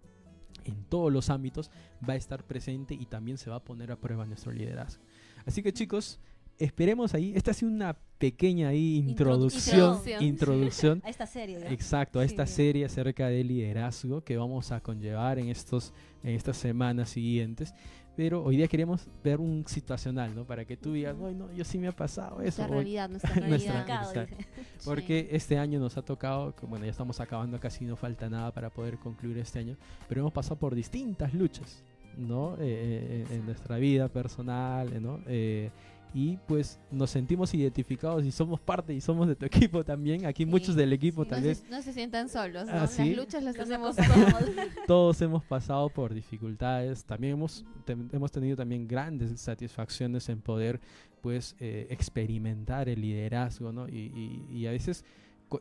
en 0.66 0.84
todos 0.86 1.12
los 1.12 1.30
ámbitos, 1.30 1.72
va 2.08 2.14
a 2.14 2.18
estar 2.18 2.44
presente 2.46 2.94
y 2.94 3.06
también 3.06 3.38
se 3.38 3.50
va 3.50 3.58
a 3.58 3.64
poner 3.64 3.92
a 3.92 3.96
prueba 3.96 4.26
nuestro 4.26 4.52
liderazgo. 4.52 5.04
Así 5.46 5.64
que 5.64 5.74
chicos, 5.74 6.20
esperemos 6.60 7.16
ahí. 7.16 7.34
Esta 7.36 7.52
ha 7.52 7.54
sido 7.56 7.72
una 7.72 7.98
pequeña 8.20 8.68
ahí 8.68 8.98
introducción, 8.98 9.96
Introducción. 9.96 10.24
introducción 10.24 11.02
A 11.06 11.10
esta 11.10 11.26
serie. 11.26 11.56
¿verdad? 11.56 11.72
Exacto, 11.74 12.20
a 12.20 12.24
Sí, 12.24 12.28
esta 12.32 12.44
bien. 12.44 12.56
serie 12.56 12.86
acerca 12.86 13.28
del 13.30 13.48
liderazgo 13.48 14.24
que 14.24 14.38
vamos 14.38 14.72
a 14.72 14.82
conllevar 14.82 15.40
en 15.40 15.50
estos 15.50 15.94
en 16.24 16.36
estas 16.36 16.58
semanas 16.58 17.10
siguientes. 17.10 17.74
Pero 18.16 18.44
hoy 18.44 18.58
día 18.58 18.68
queremos 18.68 19.08
ver 19.24 19.40
un 19.40 19.64
situacional, 19.68 20.36
¿no? 20.36 20.44
Para 20.46 20.66
que 20.66 20.76
tú 20.76 20.94
digas, 20.94 21.16
no, 21.18 21.32
no, 21.32 21.52
yo 21.54 21.64
sí 21.64 21.78
me 21.78 21.88
ha 21.88 21.92
pasado 21.94 22.42
eso. 22.42 22.62
Nuestra 22.62 22.68
realidad, 22.68 23.10
nuestra 23.12 23.36
Nuestra- 23.48 23.84
realidad. 23.86 24.28
Dice. 24.28 24.48
porque 24.86 25.30
este 25.32 25.58
año 25.58 25.80
nos 25.80 25.98
ha 25.98 26.02
tocado, 26.02 26.54
bueno, 26.68 26.86
ya 26.86 26.92
estamos 26.92 27.20
acabando, 27.22 27.60
casi 27.60 27.86
no 27.86 27.96
falta 27.96 28.30
nada 28.30 28.52
para 28.52 28.70
poder 28.70 28.98
concluir 28.98 29.38
este 29.38 29.60
año, 29.60 29.78
pero 30.10 30.22
hemos 30.22 30.34
pasado 30.34 30.58
por 30.58 30.76
distintas 30.76 31.34
luchas, 31.34 31.84
¿no? 32.18 32.56
Eh, 32.56 32.58
eh, 32.60 33.26
en, 33.30 33.40
en 33.40 33.46
nuestra 33.46 33.78
vida 33.78 34.10
personal, 34.10 34.92
eh, 34.94 35.00
¿no? 35.00 35.20
Eh, 35.28 35.70
y 36.14 36.38
pues 36.48 36.80
nos 36.92 37.10
sentimos 37.10 37.54
identificados 37.54 38.26
y 38.26 38.32
somos 38.32 38.60
parte 38.60 38.94
y 38.94 39.00
somos 39.02 39.28
de 39.28 39.36
tu 39.36 39.46
equipo 39.52 39.84
también. 39.86 40.26
Aquí 40.26 40.46
muchos 40.46 40.76
del 40.76 40.92
equipo 40.94 41.24
sí. 41.24 41.30
tal 41.30 41.42
no, 41.42 41.48
vez 41.48 41.58
se, 41.60 41.70
no 41.70 41.82
se 41.82 41.94
sientan 41.94 42.28
solos, 42.30 42.66
¿no? 42.68 42.74
Ah, 42.74 42.88
¿sí? 42.88 43.10
Las 43.16 43.18
luchas 43.26 43.44
las 43.44 43.56
tenemos 43.56 43.98
acompañamos. 43.98 44.44
todos 44.88 45.22
hemos 45.22 45.44
pasado 45.46 45.90
por 45.90 46.14
dificultades. 46.14 47.06
También 47.06 47.34
hemos, 47.34 47.64
tem- 47.86 48.10
hemos 48.14 48.32
tenido 48.32 48.58
también 48.58 48.88
grandes 48.88 49.40
satisfacciones 49.40 50.28
en 50.30 50.42
poder 50.42 50.82
pues 51.22 51.56
eh, 51.60 51.88
experimentar 51.92 52.90
el 52.90 53.02
liderazgo, 53.02 53.72
¿no? 53.72 53.88
Y, 53.88 54.12
y- 54.50 54.58
y 54.58 54.68
a 54.68 54.72
veces 54.72 55.06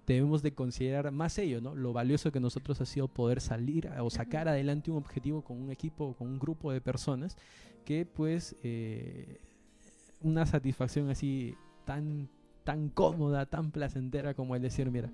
debemos 0.06 0.42
de 0.42 0.52
considerar 0.54 1.10
más 1.10 1.36
ello, 1.38 1.60
¿no? 1.60 1.74
Lo 1.74 1.92
valioso 1.92 2.30
que 2.32 2.40
nosotros 2.40 2.80
ha 2.80 2.86
sido 2.86 3.08
poder 3.08 3.40
salir 3.40 3.88
a- 3.88 4.02
o 4.02 4.10
sacar 4.10 4.48
adelante 4.48 4.90
un 4.90 4.96
objetivo 4.96 5.42
con 5.42 5.60
un 5.60 5.70
equipo, 5.70 6.14
con 6.14 6.28
un 6.28 6.38
grupo 6.38 6.72
de 6.72 6.80
personas 6.80 7.36
que 7.84 8.06
pues 8.06 8.56
eh, 8.62 9.38
una 10.20 10.46
satisfacción 10.46 11.10
así 11.10 11.54
tan 11.84 12.28
tan 12.64 12.88
cómoda, 12.88 13.46
tan 13.46 13.70
placentera 13.70 14.34
como 14.34 14.54
el 14.54 14.62
decir, 14.62 14.90
mira, 14.90 15.10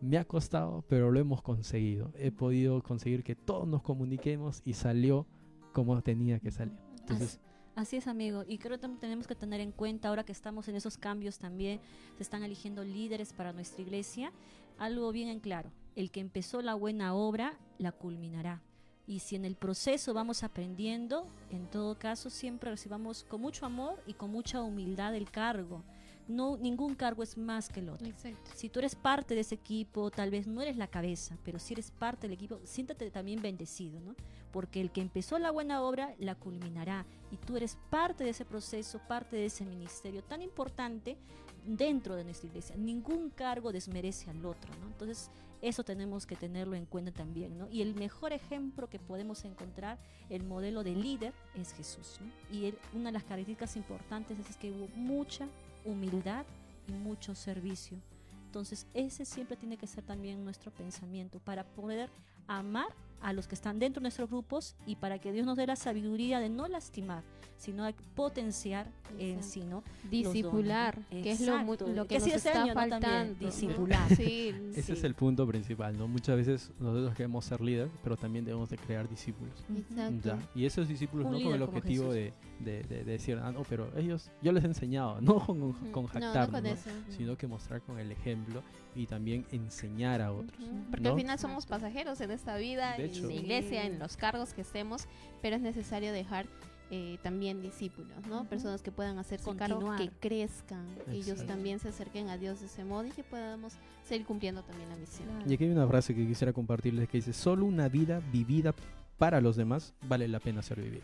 me 0.00 0.18
ha 0.18 0.24
costado, 0.24 0.84
pero 0.88 1.10
lo 1.10 1.18
hemos 1.18 1.42
conseguido. 1.42 2.12
He 2.16 2.30
podido 2.30 2.82
conseguir 2.82 3.24
que 3.24 3.34
todos 3.34 3.66
nos 3.66 3.82
comuniquemos 3.82 4.62
y 4.64 4.74
salió 4.74 5.26
como 5.72 6.00
tenía 6.02 6.38
que 6.38 6.50
salir. 6.50 6.74
Entonces, 7.00 7.40
Así 7.74 7.96
es, 7.96 8.08
amigo. 8.08 8.42
Y 8.48 8.58
creo 8.58 8.80
que 8.80 8.88
tenemos 9.00 9.28
que 9.28 9.36
tener 9.36 9.60
en 9.60 9.70
cuenta, 9.70 10.08
ahora 10.08 10.24
que 10.24 10.32
estamos 10.32 10.66
en 10.66 10.74
esos 10.74 10.98
cambios 10.98 11.38
también, 11.38 11.80
se 12.16 12.24
están 12.24 12.42
eligiendo 12.42 12.82
líderes 12.82 13.32
para 13.32 13.52
nuestra 13.52 13.82
iglesia, 13.82 14.32
algo 14.78 15.12
bien 15.12 15.28
en 15.28 15.38
claro. 15.38 15.70
El 15.94 16.10
que 16.10 16.18
empezó 16.18 16.60
la 16.60 16.74
buena 16.74 17.14
obra, 17.14 17.56
la 17.78 17.92
culminará. 17.92 18.62
Y 19.08 19.20
si 19.20 19.36
en 19.36 19.46
el 19.46 19.56
proceso 19.56 20.12
vamos 20.12 20.44
aprendiendo, 20.44 21.26
en 21.50 21.66
todo 21.66 21.98
caso 21.98 22.28
siempre 22.28 22.70
recibamos 22.70 23.24
con 23.24 23.40
mucho 23.40 23.64
amor 23.64 24.02
y 24.06 24.12
con 24.12 24.30
mucha 24.30 24.60
humildad 24.60 25.14
el 25.14 25.30
cargo. 25.30 25.82
No, 26.28 26.58
ningún 26.58 26.94
cargo 26.94 27.22
es 27.22 27.38
más 27.38 27.70
que 27.70 27.80
el 27.80 27.88
otro. 27.88 28.06
Exacto. 28.06 28.50
Si 28.54 28.68
tú 28.68 28.80
eres 28.80 28.94
parte 28.94 29.34
de 29.34 29.40
ese 29.40 29.54
equipo, 29.54 30.10
tal 30.10 30.30
vez 30.30 30.46
no 30.46 30.60
eres 30.60 30.76
la 30.76 30.88
cabeza, 30.88 31.38
pero 31.42 31.58
si 31.58 31.72
eres 31.72 31.90
parte 31.90 32.28
del 32.28 32.34
equipo, 32.34 32.60
siéntate 32.64 33.10
también 33.10 33.40
bendecido, 33.40 33.98
¿no? 33.98 34.14
Porque 34.52 34.82
el 34.82 34.90
que 34.90 35.00
empezó 35.00 35.38
la 35.38 35.52
buena 35.52 35.80
obra 35.80 36.14
la 36.18 36.34
culminará 36.34 37.06
y 37.30 37.38
tú 37.38 37.56
eres 37.56 37.78
parte 37.88 38.24
de 38.24 38.30
ese 38.30 38.44
proceso, 38.44 39.00
parte 39.08 39.36
de 39.36 39.46
ese 39.46 39.64
ministerio 39.64 40.22
tan 40.22 40.42
importante 40.42 41.16
dentro 41.64 42.14
de 42.14 42.24
nuestra 42.24 42.48
iglesia. 42.48 42.76
Ningún 42.76 43.30
cargo 43.30 43.72
desmerece 43.72 44.28
al 44.28 44.44
otro, 44.44 44.70
¿no? 44.80 44.86
Entonces, 44.88 45.30
eso 45.62 45.84
tenemos 45.84 46.26
que 46.26 46.36
tenerlo 46.36 46.76
en 46.76 46.86
cuenta 46.86 47.12
también, 47.12 47.58
¿no? 47.58 47.68
Y 47.68 47.82
el 47.82 47.94
mejor 47.94 48.32
ejemplo 48.32 48.88
que 48.88 48.98
podemos 48.98 49.44
encontrar, 49.44 49.98
el 50.30 50.44
modelo 50.44 50.84
de 50.84 50.94
líder, 50.94 51.32
es 51.54 51.72
Jesús, 51.72 52.20
¿no? 52.20 52.56
Y 52.56 52.66
él- 52.66 52.78
una 52.94 53.06
de 53.06 53.12
las 53.12 53.24
características 53.24 53.76
importantes 53.76 54.38
es 54.38 54.56
que 54.56 54.70
hubo 54.70 54.88
mucha 54.94 55.48
humildad 55.84 56.44
y 56.88 56.92
mucho 56.92 57.34
servicio. 57.34 57.98
Entonces, 58.46 58.86
ese 58.94 59.24
siempre 59.24 59.56
tiene 59.56 59.76
que 59.76 59.86
ser 59.86 60.04
también 60.04 60.44
nuestro 60.44 60.70
pensamiento 60.70 61.38
para 61.38 61.64
poder 61.64 62.08
amar 62.48 62.86
a 63.20 63.32
los 63.32 63.48
que 63.48 63.54
están 63.56 63.78
dentro 63.80 64.00
de 64.00 64.04
nuestros 64.04 64.30
grupos 64.30 64.76
y 64.86 64.94
para 64.96 65.18
que 65.18 65.32
Dios 65.32 65.44
nos 65.44 65.56
dé 65.56 65.66
la 65.66 65.74
sabiduría 65.76 66.38
de 66.38 66.48
no 66.48 66.68
lastimar, 66.68 67.24
sino 67.56 67.84
de 67.84 67.92
potenciar 68.14 68.86
en 69.18 69.42
sí, 69.42 69.64
¿no? 69.64 69.82
Discipular, 70.08 70.96
que 71.10 71.32
es 71.32 71.40
lo, 71.40 71.58
lo 71.58 72.06
que 72.06 72.18
Que 72.18 72.18
nos 72.20 72.28
está 72.28 72.62
año, 72.62 72.74
¿no? 72.74 72.80
Faltando. 72.80 73.34
discipular. 73.44 74.08
Sí, 74.14 74.54
ese 74.70 74.82
sí. 74.82 74.92
es 74.92 75.02
el 75.02 75.14
punto 75.14 75.44
principal, 75.48 75.98
¿no? 75.98 76.06
Muchas 76.06 76.36
veces 76.36 76.70
nosotros 76.78 77.12
queremos 77.16 77.44
ser 77.44 77.60
líder, 77.60 77.88
pero 78.04 78.16
también 78.16 78.44
debemos 78.44 78.70
de 78.70 78.76
crear 78.78 79.08
discípulos. 79.08 79.64
exacto. 79.76 80.20
Ya. 80.28 80.38
Y 80.54 80.64
esos 80.66 80.86
discípulos 80.86 81.26
Un 81.26 81.32
no 81.32 81.42
con 81.42 81.54
el 81.54 81.62
objetivo 81.62 82.12
de, 82.12 82.32
de- 82.60 82.84
de- 82.84 82.98
de 82.98 83.04
decir, 83.04 83.38
ah, 83.42 83.50
no, 83.50 83.62
pero 83.68 83.90
ellos, 83.96 84.30
yo 84.42 84.52
les 84.52 84.62
he 84.62 84.68
enseñado, 84.68 85.20
no 85.20 85.44
con, 85.44 85.72
con 85.90 86.06
No, 86.20 86.32
no 86.34 86.50
con 86.52 86.62
¿no? 86.62 86.70
sino 87.08 87.36
que 87.36 87.48
mostrar 87.48 87.82
con 87.82 87.98
el 87.98 88.12
ejemplo 88.12 88.62
y 88.98 89.06
también 89.06 89.46
enseñar 89.52 90.20
a 90.20 90.32
otros. 90.32 90.58
Ujú, 90.58 90.90
Porque 90.90 91.04
¿no? 91.04 91.10
al 91.10 91.16
final 91.16 91.38
somos 91.38 91.66
pasajeros 91.66 92.20
en 92.20 92.30
esta 92.32 92.56
vida, 92.56 92.96
De 92.96 93.04
en 93.04 93.10
hecho. 93.10 93.26
la 93.26 93.32
iglesia, 93.34 93.84
en 93.86 93.98
los 93.98 94.16
cargos 94.16 94.52
que 94.54 94.62
estemos, 94.62 95.04
pero 95.40 95.56
es 95.56 95.62
necesario 95.62 96.12
dejar 96.12 96.46
eh, 96.90 97.18
también 97.22 97.60
discípulos, 97.62 98.16
¿no? 98.28 98.40
Ujú. 98.40 98.46
Personas 98.48 98.82
que 98.82 98.90
puedan 98.90 99.18
hacerse 99.18 99.54
cargo, 99.56 99.76
Continuar. 99.76 99.98
que 100.00 100.10
crezcan, 100.20 100.86
que 101.04 101.12
ellos 101.12 101.28
Exacto. 101.28 101.52
también 101.52 101.78
se 101.78 101.88
acerquen 101.88 102.28
a 102.28 102.38
Dios 102.38 102.60
de 102.60 102.66
ese 102.66 102.82
modo 102.84 103.06
y 103.06 103.10
que 103.10 103.22
podamos 103.22 103.74
seguir 104.04 104.26
cumpliendo 104.26 104.62
también 104.62 104.88
la 104.88 104.96
misión. 104.96 105.28
Y 105.46 105.54
aquí 105.54 105.64
hay 105.64 105.70
una 105.70 105.86
frase 105.86 106.14
que 106.14 106.26
quisiera 106.26 106.52
compartirles 106.52 107.08
que 107.08 107.18
dice, 107.18 107.32
solo 107.32 107.66
una 107.66 107.88
vida 107.88 108.20
vivida 108.32 108.74
para 109.18 109.40
los 109.40 109.56
demás 109.56 109.94
vale 110.08 110.28
la 110.28 110.40
pena 110.40 110.62
ser 110.62 110.80
vivida. 110.80 111.02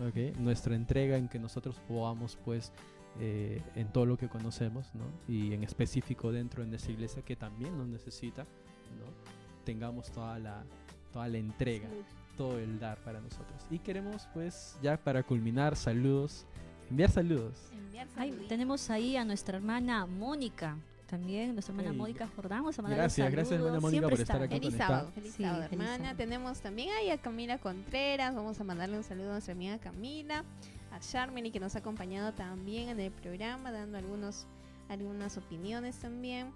Ah, 0.00 0.08
¿ok? 0.08 0.38
Nuestra 0.38 0.74
entrega 0.74 1.16
en 1.16 1.28
que 1.28 1.38
nosotros 1.38 1.76
podamos, 1.86 2.38
pues, 2.44 2.72
eh, 3.18 3.62
en 3.74 3.92
todo 3.92 4.06
lo 4.06 4.16
que 4.16 4.28
conocemos, 4.28 4.94
¿no? 4.94 5.04
Y 5.28 5.52
en 5.52 5.64
específico 5.64 6.32
dentro 6.32 6.62
de 6.62 6.68
nuestra 6.70 6.92
iglesia 6.92 7.22
que 7.22 7.36
también 7.36 7.76
nos 7.76 7.88
necesita, 7.88 8.44
¿no? 8.44 9.06
Tengamos 9.64 10.10
toda 10.12 10.38
la, 10.38 10.64
toda 11.12 11.28
la 11.28 11.38
entrega, 11.38 11.88
todo 12.36 12.58
el 12.58 12.78
dar 12.78 12.98
para 12.98 13.20
nosotros. 13.20 13.62
Y 13.70 13.78
queremos, 13.78 14.28
pues, 14.32 14.78
ya 14.82 14.96
para 14.96 15.22
culminar, 15.22 15.76
saludos, 15.76 16.46
enviar 16.88 17.10
saludos. 17.10 17.70
Enviar 17.72 18.06
Ay, 18.16 18.30
tenemos 18.48 18.88
ahí 18.90 19.16
a 19.16 19.24
nuestra 19.24 19.56
hermana 19.58 20.06
Mónica. 20.06 20.76
también, 21.06 21.52
nuestra 21.54 21.74
hermana. 21.74 21.92
Mónica 21.92 22.28
Jordán. 22.36 22.60
Vamos 22.60 22.78
a 22.78 22.82
mandarle 22.82 23.02
Gracias, 23.02 23.16
saludos. 23.26 23.32
gracias, 23.34 23.58
hermana 23.60 23.80
Mónica, 23.80 24.06
Siempre 24.06 24.16
por 24.16 24.20
estar 24.22 24.42
está. 24.42 24.54
aquí. 24.56 24.64
Feliz 24.64 24.78
sábado, 24.78 25.10
feliz 25.12 25.34
Sí, 25.34 25.42
sábado, 25.42 25.62
feliz 25.64 25.72
hermana. 25.72 25.96
sábado. 25.98 26.16
Tenemos 26.16 26.60
también 26.60 26.88
ahí 26.90 27.10
a 27.10 27.18
Camila 27.18 27.58
Contreras. 27.58 28.34
Vamos 28.36 28.60
a 28.60 28.64
mandarle 28.64 28.96
un 28.96 29.02
saludo 29.02 29.28
a 29.30 29.32
nuestra 29.32 29.52
amiga 29.54 29.78
Camila. 29.78 30.44
A 30.92 30.98
Charmely, 31.00 31.50
que 31.50 31.60
nos 31.60 31.76
ha 31.76 31.78
acompañado 31.78 32.32
también 32.32 32.88
en 32.88 33.00
el 33.00 33.12
programa, 33.12 33.70
dando 33.70 33.98
algunos, 33.98 34.46
algunas 34.88 35.36
opiniones 35.36 35.98
también. 35.98 36.52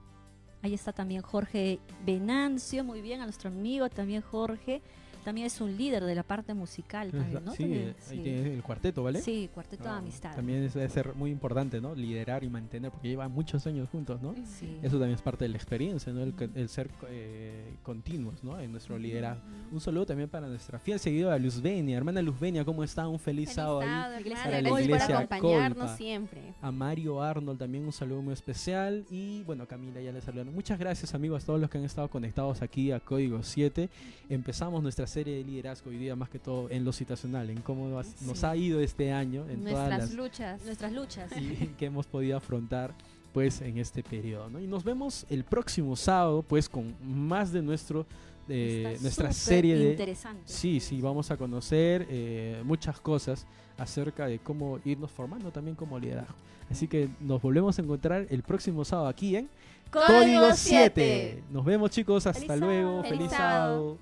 Ahí 0.63 0.75
está 0.75 0.93
también 0.93 1.23
Jorge 1.23 1.79
Venancio, 2.05 2.85
muy 2.85 3.01
bien, 3.01 3.21
a 3.21 3.25
nuestro 3.25 3.51
amigo 3.51 3.89
también 3.91 4.23
Jorge. 4.23 4.83
También 5.25 5.47
es 5.47 5.61
un 5.61 5.77
líder 5.77 6.05
de 6.05 6.15
la 6.15 6.23
parte 6.23 6.53
musical 6.55 7.11
también, 7.11 7.45
¿no? 7.45 7.53
Sí, 7.53 7.63
También, 7.63 7.83
eh, 7.89 7.95
ahí 8.11 8.17
sí. 8.17 8.23
tiene 8.23 8.55
el 8.55 8.63
cuarteto, 8.63 9.03
¿vale? 9.03 9.21
Sí, 9.23 9.49
Cuarteto 9.55 9.85
de 9.85 9.89
Ah, 9.91 9.97
Amistad. 9.99 10.35
También 10.37 10.63
es- 10.65 10.75
debe 10.75 10.89
ser 10.89 11.15
muy 11.15 11.31
importante, 11.31 11.81
¿no? 11.81 11.95
Liderar 11.95 12.45
y 12.45 12.49
mantener, 12.51 12.91
porque 12.91 13.09
llevan 13.09 13.33
muchos 13.33 13.67
años 13.67 13.89
juntos, 13.91 14.21
¿no? 14.21 14.35
Sí. 14.45 14.79
Eso 14.83 14.99
también 14.99 15.15
es 15.15 15.23
parte 15.23 15.45
de 15.45 15.49
la 15.49 15.57
experiencia, 15.57 16.13
¿no? 16.13 16.23
El, 16.23 16.69
ser 16.69 16.91
eh, 17.09 17.75
continuos, 17.83 18.43
¿no? 18.45 18.59
En 18.61 18.71
nuestro 18.73 18.99
liderazgo. 18.99 19.43
Un 19.73 19.81
saludo 19.81 20.07
también 20.07 20.29
para 20.29 20.47
nuestra 20.47 20.79
fiel 20.79 20.99
seguidora 20.99 21.39
Luzbenia. 21.39 21.97
Hermana 21.97 22.21
Luzbenia, 22.23 22.65
¿cómo 22.65 22.85
está? 22.85 23.09
Un 23.09 23.19
feliz, 23.19 23.49
Feliz 23.49 23.55
sábado 23.55 23.81
ahí. 23.81 23.89
sábado, 23.89 24.21
Iglesia 24.21 24.45
hermana. 24.45 24.57
de 24.57 24.63
Gracias 24.63 24.71
por 24.73 24.83
Iglesia 24.83 25.19
acompañarnos 25.19 25.79
Colpa. 25.79 25.97
siempre. 25.97 26.55
A 26.61 26.71
Mario 26.71 27.23
Arnold 27.23 27.59
también 27.59 27.85
un 27.85 27.93
saludo 27.93 28.23
muy 28.23 28.33
especial. 28.35 29.05
Y 29.11 29.43
bueno, 29.45 29.67
Camila 29.67 30.01
ya 30.01 30.13
le 30.13 30.21
saludaron. 30.21 30.55
Muchas 30.55 30.79
gracias 30.79 31.15
amigos 31.15 31.43
a 31.43 31.47
todos 31.47 31.61
los 31.61 31.71
que 31.71 31.79
han 31.79 31.85
estado 31.85 32.09
conectados 32.09 32.63
aquí 32.63 32.93
a 32.93 33.01
Código 33.01 33.43
7. 33.43 33.89
Empezamos 34.29 34.83
nuestra 34.83 35.07
serie 35.15 35.37
de 35.37 35.45
liderazgo 35.45 35.91
hoy 35.91 35.97
día 35.99 36.17
más 36.17 36.29
que 36.29 36.39
todo 36.41 36.69
en 36.71 36.85
lo 36.85 36.93
situacional, 36.93 37.49
en 37.49 37.61
cómo 37.63 37.89
nos 37.89 38.07
Sí. 38.39 38.45
ha 38.47 38.57
ido 38.57 38.81
este 38.81 39.13
año, 39.13 39.43
en 39.49 39.65
todas 39.65 39.89
Nuestras 39.89 39.99
las 40.01 40.13
luchas. 40.15 40.65
Nuestras 40.65 40.93
luchas. 40.93 41.31
y 41.37 41.67
que 41.79 41.87
hemos 41.87 42.07
podido 42.07 42.37
afrontar 42.37 42.93
pues 43.33 43.61
en 43.61 43.79
este 43.79 44.03
periodo. 44.03 44.51
¿no? 44.51 44.61
Y 44.61 44.67
nos 44.67 44.83
vemos 44.85 45.25
el 45.31 45.45
próximo 45.45 45.95
sábado 45.97 46.43
pues 46.43 46.69
con 46.69 46.95
más 47.03 47.53
de 47.53 47.63
nuestro 47.63 48.07
de 48.49 48.93
Está 48.93 49.03
nuestra 49.03 49.33
serie 49.33 49.75
de... 49.77 49.91
Interesante. 49.93 50.43
Sí, 50.45 50.79
sí, 50.79 51.01
vamos 51.01 51.31
a 51.31 51.37
conocer 51.37 52.07
eh, 52.11 52.61
muchas 52.65 53.01
cosas 53.01 53.47
acerca 53.79 54.27
de 54.27 54.39
cómo 54.39 54.79
irnos 54.85 55.11
formando 55.11 55.51
también 55.51 55.75
como 55.77 55.99
liderazgo. 55.99 56.35
Así 56.71 56.87
que 56.87 57.09
nos 57.21 57.41
volvemos 57.41 57.79
a 57.79 57.83
encontrar 57.83 58.27
el 58.31 58.43
próximo 58.43 58.85
sábado 58.85 59.09
aquí 59.09 59.37
en 59.37 59.49
Código 59.91 60.53
7. 60.53 61.43
Nos 61.51 61.65
vemos 61.65 61.91
chicos, 61.91 62.27
hasta 62.27 62.41
Feliz 62.41 62.61
luego, 62.61 62.91
sábado. 62.91 63.03
feliz 63.05 63.19
Feliz 63.19 63.31
sábado. 63.31 63.75
sábado. 63.77 63.99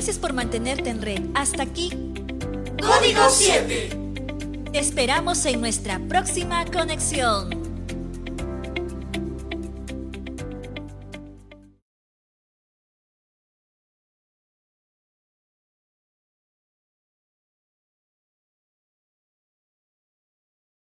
Gracias 0.00 0.18
por 0.18 0.32
mantenerte 0.32 0.88
en 0.88 1.02
red. 1.02 1.20
Hasta 1.34 1.62
aquí. 1.62 1.90
Código 2.80 3.28
7. 3.28 3.90
Te 4.72 4.78
esperamos 4.78 5.44
en 5.44 5.60
nuestra 5.60 5.98
próxima 6.08 6.64
conexión. 6.64 7.59